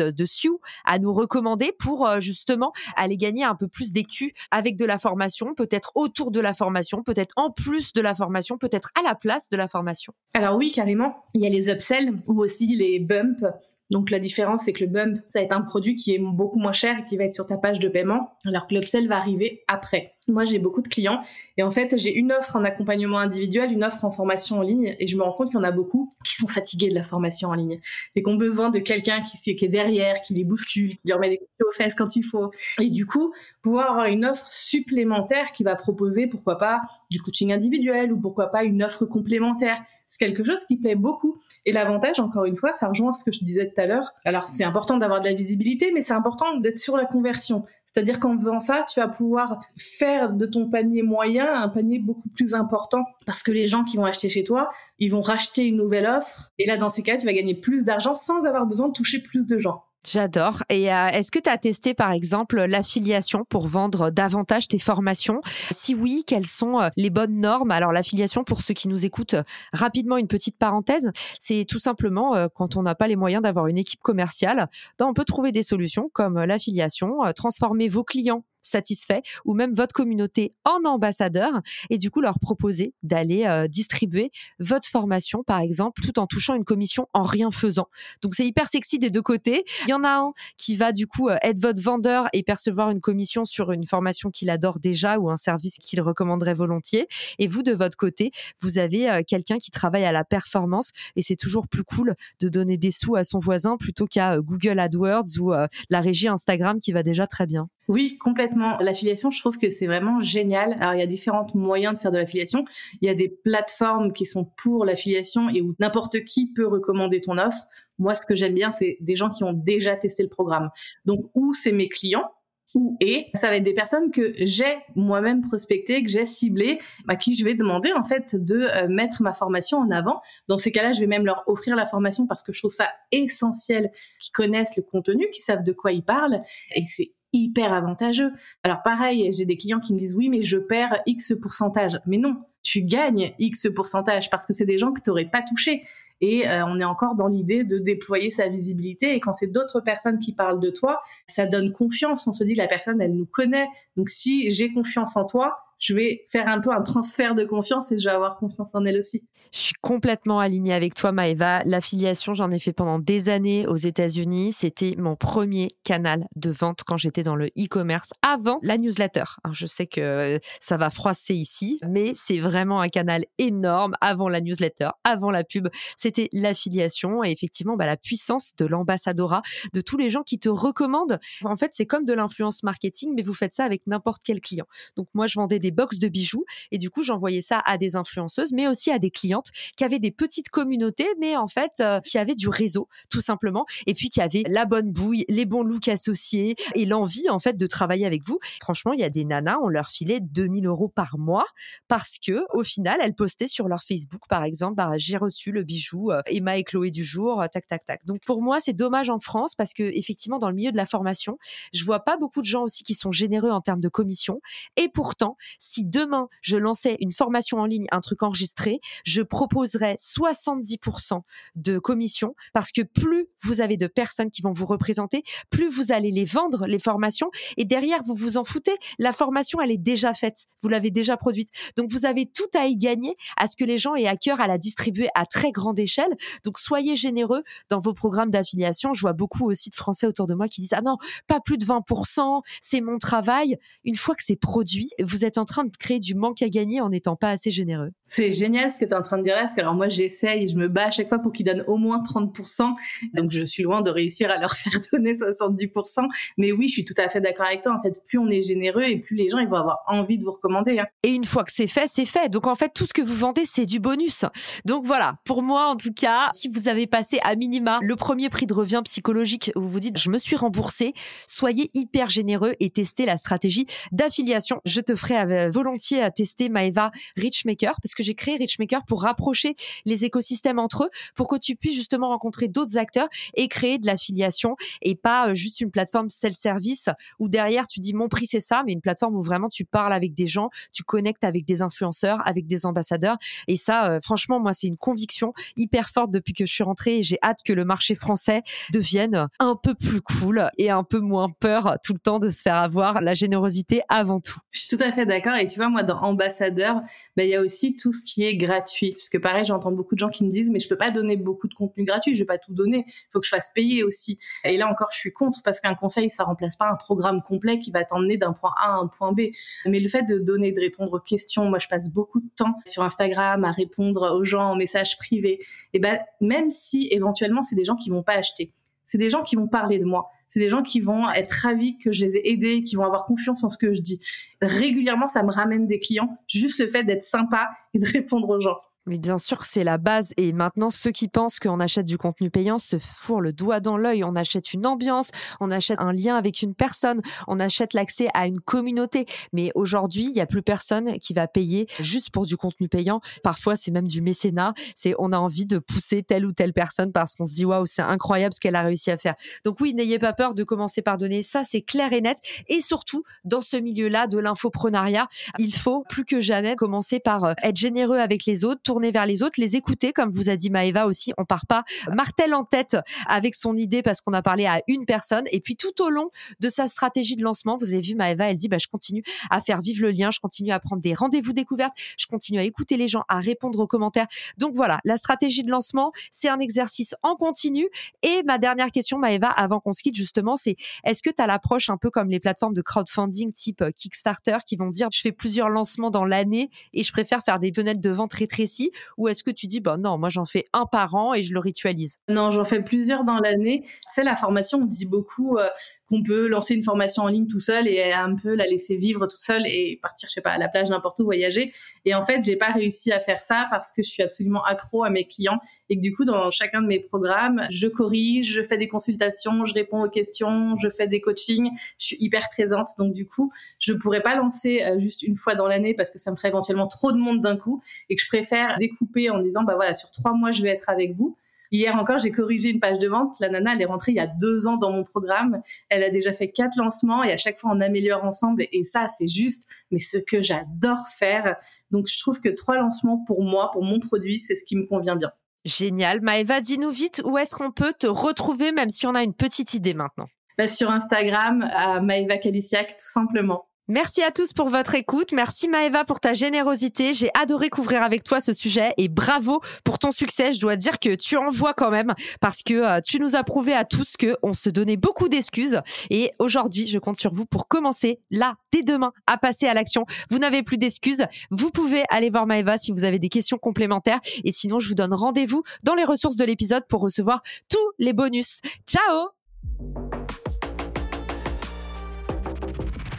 à 0.84 0.98
nous 0.98 1.12
recommander 1.12 1.72
pour 1.78 2.06
euh, 2.06 2.20
justement 2.20 2.72
aller 2.96 3.16
gagner 3.16 3.44
un 3.44 3.54
peu 3.54 3.68
plus 3.68 3.92
des 3.92 4.02
avec 4.50 4.76
de 4.76 4.84
la 4.84 4.98
formation, 4.98 5.54
peut-être 5.54 5.92
autour 5.94 6.30
de 6.30 6.40
la 6.40 6.54
formation, 6.54 7.02
peut-être 7.02 7.34
en 7.36 7.50
plus 7.50 7.92
de 7.92 8.00
la 8.00 8.14
formation, 8.14 8.58
peut-être 8.58 8.90
à 8.98 9.02
la 9.02 9.14
place 9.14 9.48
de 9.48 9.56
la 9.56 9.68
formation 9.68 10.12
Alors 10.34 10.56
oui, 10.56 10.72
carrément. 10.72 11.24
Il 11.34 11.42
y 11.42 11.46
a 11.46 11.50
les 11.50 11.70
upsells 11.70 12.18
ou 12.26 12.42
aussi 12.42 12.66
les 12.66 12.98
bumps. 12.98 13.44
Donc 13.92 14.10
la 14.10 14.18
différence, 14.18 14.62
c'est 14.64 14.72
que 14.72 14.82
le 14.82 14.90
bump, 14.90 15.16
ça 15.16 15.38
va 15.38 15.42
être 15.42 15.52
un 15.52 15.60
produit 15.60 15.96
qui 15.96 16.14
est 16.14 16.18
beaucoup 16.18 16.58
moins 16.58 16.72
cher 16.72 16.98
et 16.98 17.04
qui 17.04 17.18
va 17.18 17.24
être 17.24 17.34
sur 17.34 17.46
ta 17.46 17.58
page 17.58 17.78
de 17.78 17.88
paiement, 17.88 18.38
alors 18.46 18.66
que 18.66 18.74
l'upsell 18.74 19.06
va 19.06 19.18
arriver 19.18 19.64
après. 19.68 20.14
Moi, 20.28 20.46
j'ai 20.46 20.58
beaucoup 20.58 20.80
de 20.80 20.88
clients 20.88 21.22
et 21.58 21.62
en 21.62 21.70
fait, 21.70 21.94
j'ai 21.98 22.14
une 22.14 22.32
offre 22.32 22.56
en 22.56 22.64
accompagnement 22.64 23.18
individuel, 23.18 23.70
une 23.70 23.84
offre 23.84 24.06
en 24.06 24.10
formation 24.10 24.60
en 24.60 24.62
ligne 24.62 24.96
et 24.98 25.06
je 25.06 25.14
me 25.14 25.22
rends 25.22 25.32
compte 25.32 25.50
qu'il 25.50 25.58
y 25.58 25.60
en 25.60 25.64
a 25.64 25.72
beaucoup 25.72 26.10
qui 26.24 26.36
sont 26.36 26.48
fatigués 26.48 26.88
de 26.88 26.94
la 26.94 27.02
formation 27.02 27.50
en 27.50 27.54
ligne 27.54 27.80
et 28.16 28.22
qui 28.22 28.30
ont 28.30 28.36
besoin 28.36 28.70
de 28.70 28.78
quelqu'un 28.78 29.20
qui, 29.20 29.50
est 29.50 29.68
derrière, 29.68 30.22
qui 30.22 30.32
les 30.32 30.44
bouscule, 30.44 30.92
qui 30.92 31.08
leur 31.08 31.18
met 31.18 31.28
des 31.28 31.36
coups 31.36 31.50
aux 31.68 31.72
fesses 31.72 31.94
quand 31.94 32.16
il 32.16 32.22
faut. 32.22 32.50
Et 32.80 32.88
du 32.88 33.04
coup, 33.04 33.34
pouvoir 33.62 33.90
avoir 33.90 34.06
une 34.06 34.24
offre 34.24 34.44
supplémentaire 34.44 35.52
qui 35.52 35.62
va 35.62 35.76
proposer, 35.76 36.26
pourquoi 36.26 36.58
pas, 36.58 36.80
du 37.10 37.20
coaching 37.20 37.52
individuel 37.52 38.12
ou 38.12 38.20
pourquoi 38.20 38.48
pas 38.48 38.64
une 38.64 38.82
offre 38.82 39.06
complémentaire. 39.06 39.80
C'est 40.06 40.18
quelque 40.18 40.44
chose 40.44 40.64
qui 40.66 40.76
plaît 40.76 40.96
beaucoup. 40.96 41.38
Et 41.64 41.72
l'avantage, 41.72 42.20
encore 42.20 42.44
une 42.44 42.56
fois, 42.56 42.74
ça 42.74 42.88
rejoint 42.88 43.14
ce 43.14 43.24
que 43.24 43.32
je 43.32 43.44
disais 43.44 43.68
tout 43.72 43.80
à 43.80 43.86
l'heure. 43.86 44.12
Alors, 44.24 44.44
c'est 44.44 44.64
important 44.64 44.98
d'avoir 44.98 45.20
de 45.20 45.26
la 45.26 45.34
visibilité, 45.34 45.92
mais 45.94 46.00
c'est 46.00 46.12
important 46.12 46.56
d'être 46.56 46.78
sur 46.78 46.96
la 46.96 47.06
conversion. 47.06 47.64
C'est-à-dire 47.94 48.20
qu'en 48.20 48.36
faisant 48.36 48.58
ça, 48.58 48.84
tu 48.90 49.00
vas 49.00 49.08
pouvoir 49.08 49.60
faire 49.76 50.32
de 50.32 50.46
ton 50.46 50.68
panier 50.68 51.02
moyen 51.02 51.52
un 51.52 51.68
panier 51.68 51.98
beaucoup 51.98 52.30
plus 52.30 52.54
important 52.54 53.04
parce 53.26 53.42
que 53.42 53.52
les 53.52 53.66
gens 53.66 53.84
qui 53.84 53.98
vont 53.98 54.06
acheter 54.06 54.30
chez 54.30 54.44
toi, 54.44 54.70
ils 54.98 55.10
vont 55.10 55.20
racheter 55.20 55.66
une 55.66 55.76
nouvelle 55.76 56.06
offre 56.06 56.52
et 56.58 56.66
là, 56.66 56.78
dans 56.78 56.88
ces 56.88 57.02
cas, 57.02 57.18
tu 57.18 57.26
vas 57.26 57.34
gagner 57.34 57.54
plus 57.54 57.84
d'argent 57.84 58.14
sans 58.14 58.46
avoir 58.46 58.66
besoin 58.66 58.88
de 58.88 58.92
toucher 58.94 59.20
plus 59.20 59.44
de 59.46 59.58
gens. 59.58 59.84
J'adore. 60.04 60.64
Et 60.68 60.92
euh, 60.92 61.08
est-ce 61.08 61.30
que 61.30 61.38
tu 61.38 61.48
as 61.48 61.58
testé 61.58 61.94
par 61.94 62.10
exemple 62.10 62.60
l'affiliation 62.64 63.44
pour 63.48 63.68
vendre 63.68 64.10
davantage 64.10 64.66
tes 64.66 64.80
formations? 64.80 65.40
Si 65.70 65.94
oui, 65.94 66.24
quelles 66.26 66.46
sont 66.46 66.80
euh, 66.80 66.88
les 66.96 67.10
bonnes 67.10 67.38
normes? 67.38 67.70
Alors 67.70 67.92
l'affiliation, 67.92 68.42
pour 68.42 68.62
ceux 68.62 68.74
qui 68.74 68.88
nous 68.88 69.06
écoutent, 69.06 69.34
euh, 69.34 69.44
rapidement 69.72 70.16
une 70.16 70.26
petite 70.26 70.58
parenthèse, 70.58 71.12
c'est 71.38 71.64
tout 71.68 71.78
simplement 71.78 72.48
quand 72.54 72.76
on 72.76 72.82
n'a 72.82 72.94
pas 72.96 73.06
les 73.06 73.16
moyens 73.16 73.42
d'avoir 73.42 73.68
une 73.68 73.78
équipe 73.78 74.00
commerciale, 74.00 74.68
ben, 74.98 75.06
on 75.06 75.14
peut 75.14 75.24
trouver 75.24 75.52
des 75.52 75.62
solutions 75.62 76.10
comme 76.12 76.42
l'affiliation, 76.42 77.18
transformer 77.34 77.88
vos 77.88 78.04
clients 78.04 78.44
satisfaits 78.62 79.20
ou 79.44 79.54
même 79.54 79.72
votre 79.72 79.94
communauté 79.94 80.54
en 80.64 80.88
ambassadeur 80.88 81.60
et 81.90 81.98
du 81.98 82.10
coup 82.10 82.20
leur 82.20 82.38
proposer 82.38 82.94
d'aller 83.02 83.44
euh, 83.46 83.68
distribuer 83.68 84.30
votre 84.58 84.86
formation 84.86 85.42
par 85.44 85.60
exemple 85.60 86.02
tout 86.02 86.18
en 86.18 86.26
touchant 86.26 86.54
une 86.54 86.64
commission 86.64 87.06
en 87.12 87.22
rien 87.22 87.50
faisant. 87.50 87.88
Donc 88.22 88.34
c'est 88.34 88.46
hyper 88.46 88.68
sexy 88.68 88.98
des 88.98 89.10
deux 89.10 89.22
côtés. 89.22 89.64
Il 89.86 89.90
y 89.90 89.94
en 89.94 90.04
a 90.04 90.10
un 90.10 90.32
qui 90.56 90.76
va 90.76 90.92
du 90.92 91.06
coup 91.06 91.28
euh, 91.28 91.36
être 91.42 91.60
votre 91.60 91.82
vendeur 91.82 92.28
et 92.32 92.42
percevoir 92.42 92.90
une 92.90 93.00
commission 93.00 93.44
sur 93.44 93.72
une 93.72 93.86
formation 93.86 94.30
qu'il 94.30 94.50
adore 94.50 94.78
déjà 94.78 95.18
ou 95.18 95.30
un 95.30 95.36
service 95.36 95.78
qu'il 95.78 96.00
recommanderait 96.00 96.54
volontiers 96.54 97.06
et 97.38 97.46
vous 97.46 97.62
de 97.62 97.72
votre 97.72 97.96
côté, 97.96 98.30
vous 98.60 98.78
avez 98.78 99.10
euh, 99.10 99.22
quelqu'un 99.26 99.58
qui 99.58 99.70
travaille 99.70 100.04
à 100.04 100.12
la 100.12 100.24
performance 100.24 100.92
et 101.16 101.22
c'est 101.22 101.36
toujours 101.36 101.68
plus 101.68 101.84
cool 101.84 102.14
de 102.40 102.48
donner 102.48 102.76
des 102.76 102.90
sous 102.90 103.16
à 103.16 103.24
son 103.24 103.38
voisin 103.38 103.76
plutôt 103.76 104.06
qu'à 104.06 104.38
Google 104.40 104.78
AdWords 104.78 105.38
ou 105.40 105.52
la 105.90 106.00
régie 106.00 106.28
Instagram 106.28 106.80
qui 106.80 106.92
va 106.92 107.02
déjà 107.02 107.26
très 107.26 107.46
bien. 107.46 107.68
Oui, 107.88 108.16
complètement. 108.18 108.78
L'affiliation, 108.78 109.30
je 109.30 109.40
trouve 109.40 109.58
que 109.58 109.70
c'est 109.70 109.86
vraiment 109.86 110.20
génial. 110.22 110.76
Alors, 110.78 110.94
il 110.94 111.00
y 111.00 111.02
a 111.02 111.06
différents 111.06 111.46
moyens 111.54 111.94
de 111.94 111.98
faire 111.98 112.10
de 112.10 112.18
l'affiliation. 112.18 112.64
Il 113.00 113.08
y 113.08 113.10
a 113.10 113.14
des 113.14 113.28
plateformes 113.28 114.12
qui 114.12 114.24
sont 114.24 114.44
pour 114.56 114.84
l'affiliation 114.84 115.48
et 115.48 115.62
où 115.62 115.74
n'importe 115.80 116.24
qui 116.24 116.52
peut 116.52 116.66
recommander 116.66 117.20
ton 117.20 117.38
offre. 117.38 117.66
Moi, 117.98 118.14
ce 118.14 118.24
que 118.24 118.34
j'aime 118.34 118.54
bien, 118.54 118.72
c'est 118.72 118.98
des 119.00 119.16
gens 119.16 119.30
qui 119.30 119.44
ont 119.44 119.52
déjà 119.52 119.96
testé 119.96 120.22
le 120.22 120.28
programme. 120.28 120.70
Donc, 121.04 121.30
où 121.34 121.54
c'est 121.54 121.72
mes 121.72 121.88
clients, 121.88 122.30
ou 122.74 122.96
et 123.00 123.26
ça 123.34 123.48
va 123.48 123.56
être 123.56 123.64
des 123.64 123.74
personnes 123.74 124.10
que 124.10 124.32
j'ai 124.38 124.78
moi-même 124.94 125.42
prospectées, 125.42 126.02
que 126.02 126.10
j'ai 126.10 126.24
ciblées, 126.24 126.80
à 127.08 127.16
qui 127.16 127.36
je 127.36 127.44
vais 127.44 127.54
demander 127.54 127.92
en 127.92 128.04
fait 128.04 128.34
de 128.34 128.62
euh, 128.62 128.88
mettre 128.88 129.22
ma 129.22 129.34
formation 129.34 129.78
en 129.78 129.90
avant. 129.90 130.22
Dans 130.48 130.58
ces 130.58 130.72
cas-là, 130.72 130.92
je 130.92 131.00
vais 131.00 131.06
même 131.06 131.26
leur 131.26 131.42
offrir 131.46 131.76
la 131.76 131.84
formation 131.84 132.26
parce 132.26 132.42
que 132.42 132.52
je 132.52 132.60
trouve 132.60 132.72
ça 132.72 132.88
essentiel 133.10 133.90
qu'ils 134.20 134.32
connaissent 134.32 134.76
le 134.76 134.82
contenu, 134.82 135.28
qu'ils 135.30 135.42
savent 135.42 135.64
de 135.64 135.72
quoi 135.72 135.92
ils 135.92 136.04
parlent. 136.04 136.40
Et 136.74 136.84
c'est 136.86 137.12
hyper 137.32 137.72
avantageux. 137.72 138.32
Alors 138.62 138.82
pareil, 138.82 139.30
j'ai 139.32 139.46
des 139.46 139.56
clients 139.56 139.80
qui 139.80 139.92
me 139.92 139.98
disent 139.98 140.14
oui, 140.14 140.28
mais 140.28 140.42
je 140.42 140.58
perds 140.58 141.00
X 141.06 141.34
pourcentage. 141.40 141.98
Mais 142.06 142.18
non, 142.18 142.36
tu 142.62 142.82
gagnes 142.82 143.32
X 143.38 143.68
pourcentage 143.74 144.30
parce 144.30 144.46
que 144.46 144.52
c'est 144.52 144.66
des 144.66 144.78
gens 144.78 144.92
que 144.92 145.00
tu 145.00 145.10
n'aurais 145.10 145.28
pas 145.28 145.42
touchés. 145.42 145.82
Et 146.20 146.48
euh, 146.48 146.64
on 146.66 146.78
est 146.78 146.84
encore 146.84 147.16
dans 147.16 147.26
l'idée 147.26 147.64
de 147.64 147.78
déployer 147.78 148.30
sa 148.30 148.46
visibilité. 148.46 149.14
Et 149.14 149.20
quand 149.20 149.32
c'est 149.32 149.48
d'autres 149.48 149.80
personnes 149.80 150.20
qui 150.20 150.32
parlent 150.32 150.60
de 150.60 150.70
toi, 150.70 151.00
ça 151.26 151.46
donne 151.46 151.72
confiance. 151.72 152.28
On 152.28 152.32
se 152.32 152.44
dit 152.44 152.54
la 152.54 152.68
personne, 152.68 153.00
elle 153.00 153.16
nous 153.16 153.26
connaît. 153.26 153.66
Donc 153.96 154.08
si 154.08 154.48
j'ai 154.50 154.72
confiance 154.72 155.16
en 155.16 155.24
toi, 155.24 155.58
je 155.80 155.94
vais 155.94 156.22
faire 156.28 156.46
un 156.46 156.60
peu 156.60 156.70
un 156.70 156.80
transfert 156.80 157.34
de 157.34 157.44
confiance 157.44 157.90
et 157.90 157.98
je 157.98 158.04
vais 158.04 158.14
avoir 158.14 158.38
confiance 158.38 158.72
en 158.74 158.84
elle 158.84 158.98
aussi. 158.98 159.24
Je 159.50 159.58
suis 159.58 159.74
complètement 159.80 160.40
alignée 160.40 160.72
avec 160.72 160.94
toi, 160.94 161.12
Maëva. 161.12 161.62
L'affiliation, 161.64 162.34
j'en 162.34 162.50
ai 162.50 162.58
fait 162.58 162.72
pendant 162.72 162.98
des 162.98 163.28
années 163.28 163.66
aux 163.66 163.76
États-Unis. 163.76 164.52
C'était 164.52 164.94
mon 164.96 165.16
premier 165.16 165.68
canal 165.84 166.26
de 166.36 166.50
vente 166.50 166.84
quand 166.84 166.96
j'étais 166.96 167.22
dans 167.22 167.36
le 167.36 167.46
e-commerce 167.58 168.12
avant 168.22 168.58
la 168.62 168.78
newsletter. 168.78 169.24
je 169.52 169.66
sais 169.66 169.86
que 169.86 170.38
ça 170.60 170.76
va 170.76 170.90
froisser 170.90 171.34
ici, 171.34 171.78
mais 171.86 172.12
c'est 172.14 172.38
vraiment 172.38 172.80
un 172.80 172.88
canal 172.88 173.24
énorme 173.38 173.94
avant 174.00 174.28
la 174.28 174.40
newsletter, 174.40 174.90
avant 175.04 175.30
la 175.30 175.44
pub. 175.44 175.68
C'était 175.96 176.28
l'affiliation 176.32 177.24
et 177.24 177.30
effectivement 177.30 177.76
bah, 177.76 177.86
la 177.86 177.96
puissance 177.96 178.52
de 178.56 178.66
l'ambassadorat, 178.66 179.42
de 179.72 179.80
tous 179.80 179.96
les 179.96 180.08
gens 180.08 180.22
qui 180.22 180.38
te 180.38 180.48
recommandent. 180.48 181.18
En 181.44 181.56
fait, 181.56 181.72
c'est 181.74 181.86
comme 181.86 182.04
de 182.04 182.12
l'influence 182.12 182.62
marketing, 182.62 183.12
mais 183.14 183.22
vous 183.22 183.34
faites 183.34 183.52
ça 183.52 183.64
avec 183.64 183.86
n'importe 183.86 184.22
quel 184.24 184.40
client. 184.40 184.66
Donc 184.96 185.08
moi, 185.14 185.26
je 185.26 185.38
vendais 185.38 185.58
des 185.58 185.70
box 185.70 185.98
de 185.98 186.08
bijoux 186.08 186.44
et 186.70 186.78
du 186.78 186.90
coup, 186.90 187.02
j'envoyais 187.02 187.40
ça 187.42 187.60
à 187.64 187.78
des 187.78 187.96
influenceuses, 187.96 188.52
mais 188.52 188.68
aussi 188.68 188.90
à 188.90 188.98
des 188.98 189.10
clients 189.10 189.31
qui 189.76 189.84
avaient 189.84 189.98
des 189.98 190.10
petites 190.10 190.48
communautés, 190.48 191.08
mais 191.18 191.36
en 191.36 191.48
fait, 191.48 191.72
euh, 191.80 192.00
qui 192.00 192.18
avaient 192.18 192.34
du 192.34 192.48
réseau, 192.48 192.88
tout 193.10 193.20
simplement, 193.20 193.64
et 193.86 193.94
puis 193.94 194.10
qui 194.10 194.20
avaient 194.20 194.42
la 194.48 194.64
bonne 194.64 194.90
bouille, 194.90 195.24
les 195.28 195.44
bons 195.46 195.62
looks 195.62 195.88
associés 195.88 196.54
et 196.74 196.84
l'envie, 196.84 197.28
en 197.30 197.38
fait, 197.38 197.56
de 197.56 197.66
travailler 197.66 198.06
avec 198.06 198.26
vous. 198.26 198.38
Franchement, 198.60 198.92
il 198.92 199.00
y 199.00 199.04
a 199.04 199.10
des 199.10 199.24
nanas, 199.24 199.58
on 199.62 199.68
leur 199.68 199.88
filait 199.88 200.20
2000 200.20 200.66
euros 200.66 200.88
par 200.88 201.18
mois 201.18 201.46
parce 201.88 202.18
que, 202.18 202.44
au 202.52 202.62
final, 202.62 202.98
elles 203.02 203.14
postaient 203.14 203.46
sur 203.46 203.68
leur 203.68 203.82
Facebook, 203.82 204.22
par 204.28 204.44
exemple, 204.44 204.76
bah, 204.76 204.92
j'ai 204.96 205.16
reçu 205.16 205.52
le 205.52 205.62
bijou 205.62 206.10
euh, 206.10 206.20
Emma 206.26 206.56
et 206.56 206.64
Chloé 206.64 206.90
du 206.90 207.04
jour, 207.04 207.40
euh, 207.40 207.46
tac, 207.46 207.66
tac, 207.66 207.84
tac. 207.84 208.04
Donc, 208.06 208.20
pour 208.24 208.42
moi, 208.42 208.60
c'est 208.60 208.72
dommage 208.72 209.10
en 209.10 209.18
France 209.18 209.54
parce 209.54 209.72
que, 209.72 209.82
effectivement, 209.82 210.38
dans 210.38 210.48
le 210.48 210.56
milieu 210.56 210.72
de 210.72 210.76
la 210.76 210.86
formation, 210.86 211.38
je 211.72 211.84
vois 211.84 212.00
pas 212.00 212.16
beaucoup 212.16 212.40
de 212.40 212.46
gens 212.46 212.62
aussi 212.62 212.84
qui 212.84 212.94
sont 212.94 213.12
généreux 213.12 213.50
en 213.50 213.60
termes 213.60 213.80
de 213.80 213.88
commission. 213.88 214.40
Et 214.76 214.88
pourtant, 214.88 215.36
si 215.58 215.84
demain, 215.84 216.28
je 216.40 216.56
lançais 216.56 216.96
une 217.00 217.12
formation 217.12 217.58
en 217.58 217.66
ligne, 217.66 217.86
un 217.90 218.00
truc 218.00 218.22
enregistré, 218.22 218.80
je 219.04 219.21
proposerais 219.22 219.96
70% 219.98 221.20
de 221.56 221.78
commission 221.78 222.34
parce 222.52 222.72
que 222.72 222.82
plus 222.82 223.28
vous 223.42 223.60
avez 223.60 223.76
de 223.76 223.86
personnes 223.86 224.30
qui 224.30 224.42
vont 224.42 224.52
vous 224.52 224.66
représenter, 224.66 225.22
plus 225.50 225.68
vous 225.68 225.92
allez 225.92 226.10
les 226.10 226.24
vendre, 226.24 226.66
les 226.66 226.78
formations, 226.78 227.30
et 227.56 227.64
derrière, 227.64 228.02
vous 228.02 228.14
vous 228.14 228.38
en 228.38 228.44
foutez. 228.44 228.72
La 228.98 229.12
formation, 229.12 229.60
elle 229.60 229.70
est 229.70 229.78
déjà 229.78 230.12
faite. 230.12 230.46
Vous 230.62 230.68
l'avez 230.68 230.90
déjà 230.90 231.16
produite. 231.16 231.48
Donc, 231.76 231.90
vous 231.90 232.06
avez 232.06 232.26
tout 232.26 232.50
à 232.54 232.66
y 232.66 232.76
gagner 232.76 233.16
à 233.36 233.46
ce 233.46 233.56
que 233.56 233.64
les 233.64 233.78
gens 233.78 233.94
aient 233.94 234.06
à 234.06 234.16
cœur 234.16 234.40
à 234.40 234.46
la 234.46 234.58
distribuer 234.58 235.08
à 235.14 235.26
très 235.26 235.52
grande 235.52 235.78
échelle. 235.78 236.16
Donc, 236.44 236.58
soyez 236.58 236.96
généreux 236.96 237.42
dans 237.68 237.80
vos 237.80 237.94
programmes 237.94 238.30
d'affiliation. 238.30 238.94
Je 238.94 239.00
vois 239.00 239.12
beaucoup 239.12 239.50
aussi 239.50 239.70
de 239.70 239.74
Français 239.74 240.06
autour 240.06 240.26
de 240.26 240.34
moi 240.34 240.48
qui 240.48 240.60
disent, 240.60 240.74
ah 240.74 240.82
non, 240.82 240.96
pas 241.26 241.40
plus 241.40 241.58
de 241.58 241.64
20%, 241.64 242.42
c'est 242.60 242.80
mon 242.80 242.98
travail. 242.98 243.58
Une 243.84 243.96
fois 243.96 244.14
que 244.14 244.22
c'est 244.22 244.36
produit, 244.36 244.90
vous 245.00 245.24
êtes 245.24 245.38
en 245.38 245.44
train 245.44 245.64
de 245.64 245.76
créer 245.76 245.98
du 245.98 246.14
manque 246.14 246.42
à 246.42 246.48
gagner 246.48 246.80
en 246.80 246.90
n'étant 246.90 247.16
pas 247.16 247.30
assez 247.30 247.50
généreux. 247.50 247.92
C'est 248.06 248.30
génial 248.30 248.70
ce 248.70 248.78
que 248.78 248.84
tu 248.84 248.92
es 248.92 248.96
en 248.96 249.02
train 249.02 249.11
de 249.18 249.22
dire 249.22 249.34
parce 249.34 249.54
que 249.54 249.60
alors 249.60 249.74
moi 249.74 249.88
j'essaye, 249.88 250.48
je 250.48 250.56
me 250.56 250.68
bats 250.68 250.86
à 250.86 250.90
chaque 250.90 251.08
fois 251.08 251.18
pour 251.18 251.32
qu'ils 251.32 251.46
donnent 251.46 251.64
au 251.66 251.76
moins 251.76 252.02
30%, 252.02 252.74
donc 253.14 253.30
je 253.30 253.42
suis 253.42 253.62
loin 253.62 253.80
de 253.80 253.90
réussir 253.90 254.30
à 254.30 254.38
leur 254.38 254.52
faire 254.56 254.72
donner 254.92 255.12
70%, 255.12 256.06
mais 256.38 256.52
oui, 256.52 256.68
je 256.68 256.72
suis 256.72 256.84
tout 256.84 256.94
à 256.98 257.08
fait 257.08 257.20
d'accord 257.20 257.46
avec 257.46 257.62
toi, 257.62 257.74
en 257.76 257.80
fait, 257.80 258.02
plus 258.04 258.18
on 258.18 258.28
est 258.28 258.42
généreux 258.42 258.84
et 258.84 258.98
plus 258.98 259.16
les 259.16 259.28
gens 259.28 259.38
ils 259.38 259.48
vont 259.48 259.56
avoir 259.56 259.78
envie 259.86 260.18
de 260.18 260.24
vous 260.24 260.32
recommander. 260.32 260.78
Hein. 260.78 260.86
Et 261.02 261.10
une 261.10 261.24
fois 261.24 261.44
que 261.44 261.52
c'est 261.52 261.66
fait, 261.66 261.86
c'est 261.88 262.06
fait, 262.06 262.28
donc 262.28 262.46
en 262.46 262.54
fait 262.54 262.72
tout 262.74 262.86
ce 262.86 262.92
que 262.92 263.02
vous 263.02 263.14
vendez 263.14 263.44
c'est 263.44 263.66
du 263.66 263.80
bonus. 263.80 264.24
Donc 264.64 264.84
voilà, 264.86 265.16
pour 265.24 265.42
moi 265.42 265.66
en 265.68 265.76
tout 265.76 265.92
cas, 265.92 266.30
si 266.32 266.48
vous 266.48 266.68
avez 266.68 266.86
passé 266.86 267.18
à 267.22 267.36
minima 267.36 267.78
le 267.82 267.96
premier 267.96 268.28
prix 268.28 268.46
de 268.46 268.54
revient 268.54 268.82
psychologique, 268.84 269.52
vous 269.56 269.68
vous 269.68 269.80
dites 269.80 269.98
je 269.98 270.10
me 270.10 270.18
suis 270.18 270.36
remboursé, 270.36 270.92
soyez 271.26 271.70
hyper 271.74 272.10
généreux 272.10 272.54
et 272.60 272.70
testez 272.70 273.06
la 273.06 273.16
stratégie 273.16 273.66
d'affiliation. 273.90 274.60
Je 274.64 274.80
te 274.80 274.94
ferai 274.94 275.20
euh, 275.20 275.50
volontiers 275.50 276.02
à 276.02 276.10
tester 276.10 276.48
Maeva 276.48 276.90
Richmaker 277.16 277.76
parce 277.82 277.94
que 277.94 278.02
j'ai 278.02 278.14
créé 278.14 278.36
Richmaker 278.36 278.84
pour 278.86 278.91
rapprocher 279.00 279.56
les 279.84 280.04
écosystèmes 280.04 280.58
entre 280.58 280.84
eux 280.84 280.90
pour 281.14 281.26
que 281.26 281.36
tu 281.36 281.56
puisses 281.56 281.74
justement 281.74 282.08
rencontrer 282.08 282.48
d'autres 282.48 282.78
acteurs 282.78 283.08
et 283.34 283.48
créer 283.48 283.78
de 283.78 283.86
l'affiliation 283.86 284.56
et 284.82 284.94
pas 284.94 285.30
euh, 285.30 285.34
juste 285.34 285.60
une 285.60 285.70
plateforme 285.70 286.10
self-service 286.10 286.90
où 287.18 287.28
derrière 287.28 287.66
tu 287.66 287.80
dis 287.80 287.94
mon 287.94 288.08
prix 288.08 288.26
c'est 288.26 288.40
ça, 288.40 288.62
mais 288.66 288.72
une 288.72 288.80
plateforme 288.80 289.16
où 289.16 289.22
vraiment 289.22 289.48
tu 289.48 289.64
parles 289.64 289.92
avec 289.92 290.14
des 290.14 290.26
gens, 290.26 290.50
tu 290.72 290.82
connectes 290.82 291.24
avec 291.24 291.44
des 291.44 291.62
influenceurs, 291.62 292.26
avec 292.26 292.46
des 292.46 292.66
ambassadeurs. 292.66 293.16
Et 293.48 293.56
ça, 293.56 293.90
euh, 293.90 294.00
franchement, 294.02 294.40
moi, 294.40 294.52
c'est 294.52 294.66
une 294.66 294.76
conviction 294.76 295.32
hyper 295.56 295.88
forte 295.88 296.10
depuis 296.10 296.32
que 296.32 296.46
je 296.46 296.52
suis 296.52 296.64
rentrée 296.64 296.98
et 296.98 297.02
j'ai 297.02 297.18
hâte 297.22 297.40
que 297.44 297.52
le 297.52 297.64
marché 297.64 297.94
français 297.94 298.42
devienne 298.72 299.28
un 299.38 299.56
peu 299.56 299.74
plus 299.74 300.00
cool 300.00 300.50
et 300.58 300.70
un 300.70 300.84
peu 300.84 300.98
moins 300.98 301.28
peur 301.40 301.76
tout 301.84 301.92
le 301.92 301.98
temps 301.98 302.18
de 302.18 302.30
se 302.30 302.42
faire 302.42 302.56
avoir 302.56 303.00
la 303.00 303.14
générosité 303.14 303.82
avant 303.88 304.20
tout. 304.20 304.38
Je 304.50 304.60
suis 304.60 304.76
tout 304.76 304.82
à 304.82 304.92
fait 304.92 305.06
d'accord 305.06 305.22
d'accord. 305.22 305.36
Et 305.36 305.46
tu 305.46 305.58
vois, 305.58 305.68
moi, 305.68 305.82
dans 305.82 305.98
ambassadeur, 305.98 306.82
ben, 307.16 307.24
il 307.24 307.30
y 307.30 307.34
a 307.34 307.40
aussi 307.40 307.76
tout 307.76 307.92
ce 307.92 308.04
qui 308.04 308.24
est 308.24 308.34
gratuit. 308.34 308.81
Parce 308.90 309.08
que 309.08 309.18
pareil, 309.18 309.44
j'entends 309.44 309.72
beaucoup 309.72 309.94
de 309.94 310.00
gens 310.00 310.08
qui 310.08 310.24
me 310.24 310.30
disent, 310.30 310.50
mais 310.50 310.58
je 310.58 310.68
peux 310.68 310.76
pas 310.76 310.90
donner 310.90 311.16
beaucoup 311.16 311.48
de 311.48 311.54
contenu 311.54 311.84
gratuit, 311.84 312.14
je 312.14 312.20
vais 312.22 312.26
pas 312.26 312.38
tout 312.38 312.52
donner. 312.52 312.84
Il 312.86 313.12
faut 313.12 313.20
que 313.20 313.26
je 313.26 313.30
fasse 313.30 313.50
payer 313.54 313.84
aussi. 313.84 314.18
Et 314.44 314.56
là 314.56 314.68
encore, 314.68 314.88
je 314.92 314.98
suis 314.98 315.12
contre 315.12 315.42
parce 315.42 315.60
qu'un 315.60 315.74
conseil, 315.74 316.10
ça 316.10 316.24
remplace 316.24 316.56
pas 316.56 316.68
un 316.68 316.74
programme 316.76 317.22
complet 317.22 317.58
qui 317.58 317.70
va 317.70 317.84
t'emmener 317.84 318.16
d'un 318.16 318.32
point 318.32 318.52
A 318.60 318.74
à 318.74 318.76
un 318.78 318.88
point 318.88 319.12
B. 319.12 319.28
Mais 319.66 319.80
le 319.80 319.88
fait 319.88 320.02
de 320.02 320.18
donner, 320.18 320.52
de 320.52 320.60
répondre 320.60 320.92
aux 320.92 321.00
questions, 321.00 321.44
moi, 321.48 321.58
je 321.58 321.68
passe 321.68 321.90
beaucoup 321.90 322.20
de 322.20 322.28
temps 322.36 322.54
sur 322.66 322.82
Instagram 322.82 323.44
à 323.44 323.52
répondre 323.52 324.16
aux 324.16 324.24
gens 324.24 324.50
en 324.50 324.56
message 324.56 324.96
privé. 324.98 325.44
Et 325.72 325.78
ben, 325.78 325.98
même 326.20 326.50
si 326.50 326.88
éventuellement, 326.90 327.42
c'est 327.42 327.56
des 327.56 327.64
gens 327.64 327.76
qui 327.76 327.90
vont 327.90 328.02
pas 328.02 328.14
acheter. 328.14 328.52
C'est 328.86 328.98
des 328.98 329.10
gens 329.10 329.22
qui 329.22 329.36
vont 329.36 329.46
parler 329.46 329.78
de 329.78 329.84
moi 329.84 330.10
c'est 330.32 330.40
des 330.40 330.48
gens 330.48 330.62
qui 330.62 330.80
vont 330.80 331.10
être 331.10 331.30
ravis 331.30 331.76
que 331.76 331.92
je 331.92 332.06
les 332.06 332.16
ai 332.16 332.32
aidés, 332.32 332.64
qui 332.64 332.76
vont 332.76 332.84
avoir 332.84 333.04
confiance 333.04 333.44
en 333.44 333.50
ce 333.50 333.58
que 333.58 333.74
je 333.74 333.82
dis. 333.82 334.00
Régulièrement, 334.40 335.06
ça 335.06 335.22
me 335.22 335.30
ramène 335.30 335.66
des 335.66 335.78
clients, 335.78 336.16
juste 336.26 336.58
le 336.58 336.68
fait 336.68 336.84
d'être 336.84 337.02
sympa 337.02 337.50
et 337.74 337.78
de 337.78 337.86
répondre 337.86 338.30
aux 338.30 338.40
gens. 338.40 338.56
Mais 338.86 338.98
bien 338.98 339.18
sûr, 339.18 339.44
c'est 339.44 339.62
la 339.62 339.78
base. 339.78 340.12
Et 340.16 340.32
maintenant, 340.32 340.70
ceux 340.70 340.90
qui 340.90 341.06
pensent 341.06 341.38
qu'on 341.38 341.60
achète 341.60 341.86
du 341.86 341.98
contenu 341.98 342.30
payant 342.30 342.58
se 342.58 342.78
fourrent 342.78 343.20
le 343.20 343.32
doigt 343.32 343.60
dans 343.60 343.76
l'œil. 343.76 344.02
On 344.02 344.16
achète 344.16 344.52
une 344.52 344.66
ambiance, 344.66 345.10
on 345.40 345.52
achète 345.52 345.78
un 345.78 345.92
lien 345.92 346.16
avec 346.16 346.42
une 346.42 346.54
personne, 346.54 347.00
on 347.28 347.38
achète 347.38 347.74
l'accès 347.74 348.08
à 348.12 348.26
une 348.26 348.40
communauté. 348.40 349.06
Mais 349.32 349.52
aujourd'hui, 349.54 350.04
il 350.04 350.12
n'y 350.12 350.20
a 350.20 350.26
plus 350.26 350.42
personne 350.42 350.98
qui 350.98 351.14
va 351.14 351.28
payer 351.28 351.68
juste 351.80 352.10
pour 352.10 352.26
du 352.26 352.36
contenu 352.36 352.68
payant. 352.68 353.00
Parfois, 353.22 353.54
c'est 353.54 353.70
même 353.70 353.86
du 353.86 354.02
mécénat. 354.02 354.52
C'est 354.74 354.94
on 354.98 355.12
a 355.12 355.18
envie 355.18 355.46
de 355.46 355.58
pousser 355.58 356.02
telle 356.02 356.26
ou 356.26 356.32
telle 356.32 356.52
personne 356.52 356.90
parce 356.90 357.14
qu'on 357.14 357.24
se 357.24 357.34
dit 357.34 357.44
waouh, 357.44 357.66
c'est 357.66 357.82
incroyable 357.82 358.34
ce 358.34 358.40
qu'elle 358.40 358.56
a 358.56 358.62
réussi 358.62 358.90
à 358.90 358.98
faire. 358.98 359.14
Donc 359.44 359.60
oui, 359.60 359.74
n'ayez 359.74 360.00
pas 360.00 360.12
peur 360.12 360.34
de 360.34 360.42
commencer 360.42 360.82
par 360.82 360.98
donner. 360.98 361.22
Ça, 361.22 361.44
c'est 361.44 361.62
clair 361.62 361.92
et 361.92 362.00
net. 362.00 362.18
Et 362.48 362.60
surtout, 362.60 363.04
dans 363.24 363.42
ce 363.42 363.56
milieu-là 363.56 364.08
de 364.08 364.18
l'infoprenariat, 364.18 365.06
il 365.38 365.54
faut 365.54 365.84
plus 365.88 366.04
que 366.04 366.18
jamais 366.18 366.56
commencer 366.56 366.98
par 366.98 367.24
euh, 367.24 367.34
être 367.44 367.56
généreux 367.56 367.98
avec 367.98 368.26
les 368.26 368.44
autres 368.44 368.60
tourner 368.72 368.90
vers 368.90 369.04
les 369.04 369.22
autres, 369.22 369.38
les 369.38 369.54
écouter, 369.54 369.92
comme 369.92 370.10
vous 370.10 370.30
a 370.30 370.36
dit 370.36 370.48
Maëva 370.48 370.86
aussi. 370.86 371.12
On 371.18 371.26
part 371.26 371.44
pas 371.46 371.62
martel 371.92 372.32
en 372.32 372.42
tête 372.42 372.78
avec 373.06 373.34
son 373.34 373.54
idée 373.54 373.82
parce 373.82 374.00
qu'on 374.00 374.14
a 374.14 374.22
parlé 374.22 374.46
à 374.46 374.62
une 374.66 374.86
personne. 374.86 375.24
Et 375.30 375.40
puis 375.40 375.56
tout 375.56 375.82
au 375.82 375.90
long 375.90 376.08
de 376.40 376.48
sa 376.48 376.68
stratégie 376.68 377.14
de 377.14 377.22
lancement, 377.22 377.58
vous 377.58 377.74
avez 377.74 377.82
vu 377.82 377.94
Maëva, 377.94 378.30
elle 378.30 378.36
dit 378.36 378.48
bah, 378.48 378.56
je 378.56 378.68
continue 378.68 379.02
à 379.28 379.42
faire 379.42 379.60
vivre 379.60 379.82
le 379.82 379.90
lien, 379.90 380.10
je 380.10 380.20
continue 380.20 380.52
à 380.52 380.58
prendre 380.58 380.80
des 380.80 380.94
rendez-vous 380.94 381.34
découvertes, 381.34 381.74
je 381.98 382.06
continue 382.06 382.38
à 382.38 382.44
écouter 382.44 382.78
les 382.78 382.88
gens, 382.88 383.04
à 383.08 383.18
répondre 383.20 383.58
aux 383.58 383.66
commentaires. 383.66 384.06
Donc 384.38 384.54
voilà, 384.54 384.80
la 384.86 384.96
stratégie 384.96 385.42
de 385.42 385.50
lancement, 385.50 385.92
c'est 386.10 386.30
un 386.30 386.40
exercice 386.40 386.94
en 387.02 387.14
continu. 387.14 387.68
Et 388.02 388.22
ma 388.22 388.38
dernière 388.38 388.70
question, 388.70 388.96
Maëva, 388.96 389.28
avant 389.28 389.60
qu'on 389.60 389.74
se 389.74 389.82
quitte 389.82 389.96
justement, 389.96 390.36
c'est 390.36 390.56
est-ce 390.84 391.02
que 391.02 391.10
tu 391.10 391.20
as 391.20 391.26
l'approche 391.26 391.68
un 391.68 391.76
peu 391.76 391.90
comme 391.90 392.08
les 392.08 392.20
plateformes 392.20 392.54
de 392.54 392.62
crowdfunding 392.62 393.34
type 393.34 393.60
euh, 393.60 393.70
Kickstarter 393.70 394.38
qui 394.46 394.56
vont 394.56 394.70
dire 394.70 394.88
je 394.90 395.02
fais 395.02 395.12
plusieurs 395.12 395.50
lancements 395.50 395.90
dans 395.90 396.06
l'année 396.06 396.48
et 396.72 396.82
je 396.82 396.90
préfère 396.90 397.22
faire 397.22 397.38
des 397.38 397.52
fenêtres 397.52 397.82
de 397.82 397.90
vente 397.90 398.14
rétrécies 398.14 398.61
ou 398.98 399.08
est-ce 399.08 399.24
que 399.24 399.30
tu 399.30 399.46
dis, 399.46 399.60
bah 399.60 399.76
non, 399.76 399.98
moi 399.98 400.08
j'en 400.08 400.26
fais 400.26 400.44
un 400.52 400.66
par 400.66 400.94
an 400.94 401.14
et 401.14 401.22
je 401.22 401.34
le 401.34 401.40
ritualise? 401.40 401.98
Non, 402.08 402.30
j'en 402.30 402.44
fais 402.44 402.62
plusieurs 402.62 403.04
dans 403.04 403.18
l'année. 403.18 403.66
C'est 403.88 404.04
la 404.04 404.16
formation, 404.16 404.58
on 404.58 404.66
dit 404.66 404.86
beaucoup 404.86 405.38
euh, 405.38 405.48
qu'on 405.92 406.02
peut 406.02 406.26
lancer 406.26 406.54
une 406.54 406.62
formation 406.62 407.02
en 407.02 407.08
ligne 407.08 407.26
tout 407.26 407.38
seul 407.38 407.68
et 407.68 407.92
un 407.92 408.16
peu 408.16 408.34
la 408.34 408.46
laisser 408.46 408.76
vivre 408.76 409.06
tout 409.06 409.18
seul 409.18 409.46
et 409.46 409.78
partir, 409.82 410.08
je 410.08 410.14
sais 410.14 410.22
pas, 410.22 410.30
à 410.30 410.38
la 410.38 410.48
plage, 410.48 410.70
n'importe 410.70 410.98
où, 411.00 411.04
voyager. 411.04 411.52
Et 411.84 411.94
en 411.94 412.02
fait, 412.02 412.22
j'ai 412.22 412.36
pas 412.36 412.50
réussi 412.50 412.92
à 412.92 412.98
faire 412.98 413.22
ça 413.22 413.46
parce 413.50 413.72
que 413.72 413.82
je 413.82 413.90
suis 413.90 414.02
absolument 414.02 414.42
accro 414.44 414.84
à 414.84 414.90
mes 414.90 415.06
clients 415.06 415.38
et 415.68 415.76
que 415.76 415.82
du 415.82 415.92
coup, 415.92 416.06
dans 416.06 416.30
chacun 416.30 416.62
de 416.62 416.66
mes 416.66 416.80
programmes, 416.80 417.46
je 417.50 417.68
corrige, 417.68 418.32
je 418.32 418.42
fais 418.42 418.56
des 418.56 418.68
consultations, 418.68 419.44
je 419.44 419.52
réponds 419.52 419.84
aux 419.84 419.90
questions, 419.90 420.56
je 420.56 420.70
fais 420.70 420.86
des 420.86 421.02
coachings, 421.02 421.50
je 421.78 421.86
suis 421.86 421.96
hyper 422.00 422.30
présente. 422.30 422.68
Donc 422.78 422.94
du 422.94 423.06
coup, 423.06 423.30
je 423.58 423.74
pourrais 423.74 424.00
pas 424.00 424.16
lancer 424.16 424.62
euh, 424.62 424.78
juste 424.78 425.02
une 425.02 425.16
fois 425.16 425.34
dans 425.34 425.46
l'année 425.46 425.74
parce 425.74 425.90
que 425.90 425.98
ça 425.98 426.10
me 426.10 426.16
ferait 426.16 426.28
éventuellement 426.28 426.68
trop 426.68 426.92
de 426.92 426.98
monde 426.98 427.20
d'un 427.20 427.36
coup 427.36 427.62
et 427.90 427.96
que 427.96 428.02
je 428.02 428.08
préfère 428.08 428.56
découper 428.58 429.10
en 429.10 429.18
disant, 429.18 429.42
bah 429.42 429.56
voilà, 429.56 429.74
sur 429.74 429.90
trois 429.90 430.14
mois, 430.14 430.30
je 430.30 430.42
vais 430.42 430.48
être 430.48 430.70
avec 430.70 430.94
vous. 430.94 431.18
Hier 431.52 431.76
encore, 431.76 431.98
j'ai 431.98 432.10
corrigé 432.10 432.48
une 432.48 432.60
page 432.60 432.78
de 432.78 432.88
vente. 432.88 433.14
La 433.20 433.28
nana, 433.28 433.52
elle 433.52 433.60
est 433.60 433.66
rentrée 433.66 433.92
il 433.92 433.96
y 433.96 434.00
a 434.00 434.06
deux 434.06 434.46
ans 434.46 434.56
dans 434.56 434.72
mon 434.72 434.84
programme. 434.84 435.42
Elle 435.68 435.84
a 435.84 435.90
déjà 435.90 436.12
fait 436.12 436.26
quatre 436.26 436.56
lancements 436.56 437.04
et 437.04 437.12
à 437.12 437.18
chaque 437.18 437.38
fois, 437.38 437.50
on 437.54 437.60
améliore 437.60 438.04
ensemble. 438.04 438.46
Et 438.52 438.62
ça, 438.62 438.88
c'est 438.88 439.06
juste, 439.06 439.46
mais 439.70 439.78
ce 439.78 439.98
que 439.98 440.22
j'adore 440.22 440.88
faire. 440.88 441.36
Donc, 441.70 441.88
je 441.88 441.98
trouve 442.00 442.20
que 442.20 442.30
trois 442.30 442.56
lancements 442.56 443.04
pour 443.06 443.22
moi, 443.22 443.50
pour 443.52 443.62
mon 443.62 443.78
produit, 443.80 444.18
c'est 444.18 444.34
ce 444.34 444.44
qui 444.44 444.56
me 444.56 444.66
convient 444.66 444.96
bien. 444.96 445.12
Génial. 445.44 446.00
Maëva, 446.00 446.40
dis-nous 446.40 446.70
vite 446.70 447.02
où 447.04 447.18
est-ce 447.18 447.34
qu'on 447.34 447.50
peut 447.50 447.74
te 447.78 447.86
retrouver, 447.86 448.52
même 448.52 448.70
si 448.70 448.86
on 448.86 448.94
a 448.94 449.02
une 449.02 449.14
petite 449.14 449.54
idée 449.54 449.74
maintenant? 449.74 450.06
Bah, 450.38 450.48
sur 450.48 450.70
Instagram, 450.70 451.48
à 451.52 451.80
Maëva 451.80 452.16
Kalisiak, 452.16 452.70
tout 452.70 452.90
simplement. 452.90 453.44
Merci 453.72 454.02
à 454.02 454.10
tous 454.10 454.34
pour 454.34 454.50
votre 454.50 454.74
écoute. 454.74 455.12
Merci 455.12 455.48
Maëva 455.48 455.86
pour 455.86 455.98
ta 455.98 456.12
générosité. 456.12 456.92
J'ai 456.92 457.08
adoré 457.18 457.48
couvrir 457.48 457.82
avec 457.82 458.04
toi 458.04 458.20
ce 458.20 458.34
sujet 458.34 458.74
et 458.76 458.88
bravo 458.88 459.40
pour 459.64 459.78
ton 459.78 459.90
succès. 459.92 460.34
Je 460.34 460.40
dois 460.42 460.56
dire 460.56 460.78
que 460.78 460.94
tu 460.94 461.16
en 461.16 461.30
vois 461.30 461.54
quand 461.54 461.70
même 461.70 461.94
parce 462.20 462.42
que 462.42 462.52
euh, 462.52 462.80
tu 462.84 463.00
nous 463.00 463.16
as 463.16 463.24
prouvé 463.24 463.54
à 463.54 463.64
tous 463.64 463.96
que 463.96 464.14
on 464.22 464.34
se 464.34 464.50
donnait 464.50 464.76
beaucoup 464.76 465.08
d'excuses 465.08 465.62
et 465.88 466.12
aujourd'hui, 466.18 466.66
je 466.66 466.78
compte 466.78 466.98
sur 466.98 467.14
vous 467.14 467.24
pour 467.24 467.48
commencer 467.48 467.98
là 468.10 468.34
dès 468.52 468.62
demain 468.62 468.92
à 469.06 469.16
passer 469.16 469.46
à 469.46 469.54
l'action. 469.54 469.86
Vous 470.10 470.18
n'avez 470.18 470.42
plus 470.42 470.58
d'excuses. 470.58 471.06
Vous 471.30 471.50
pouvez 471.50 471.82
aller 471.88 472.10
voir 472.10 472.26
Maëva 472.26 472.58
si 472.58 472.72
vous 472.72 472.84
avez 472.84 472.98
des 472.98 473.08
questions 473.08 473.38
complémentaires 473.38 474.00
et 474.22 474.32
sinon, 474.32 474.58
je 474.58 474.68
vous 474.68 474.74
donne 474.74 474.92
rendez-vous 474.92 475.44
dans 475.62 475.74
les 475.74 475.84
ressources 475.84 476.16
de 476.16 476.26
l'épisode 476.26 476.66
pour 476.68 476.82
recevoir 476.82 477.22
tous 477.48 477.72
les 477.78 477.94
bonus. 477.94 478.42
Ciao 478.66 480.01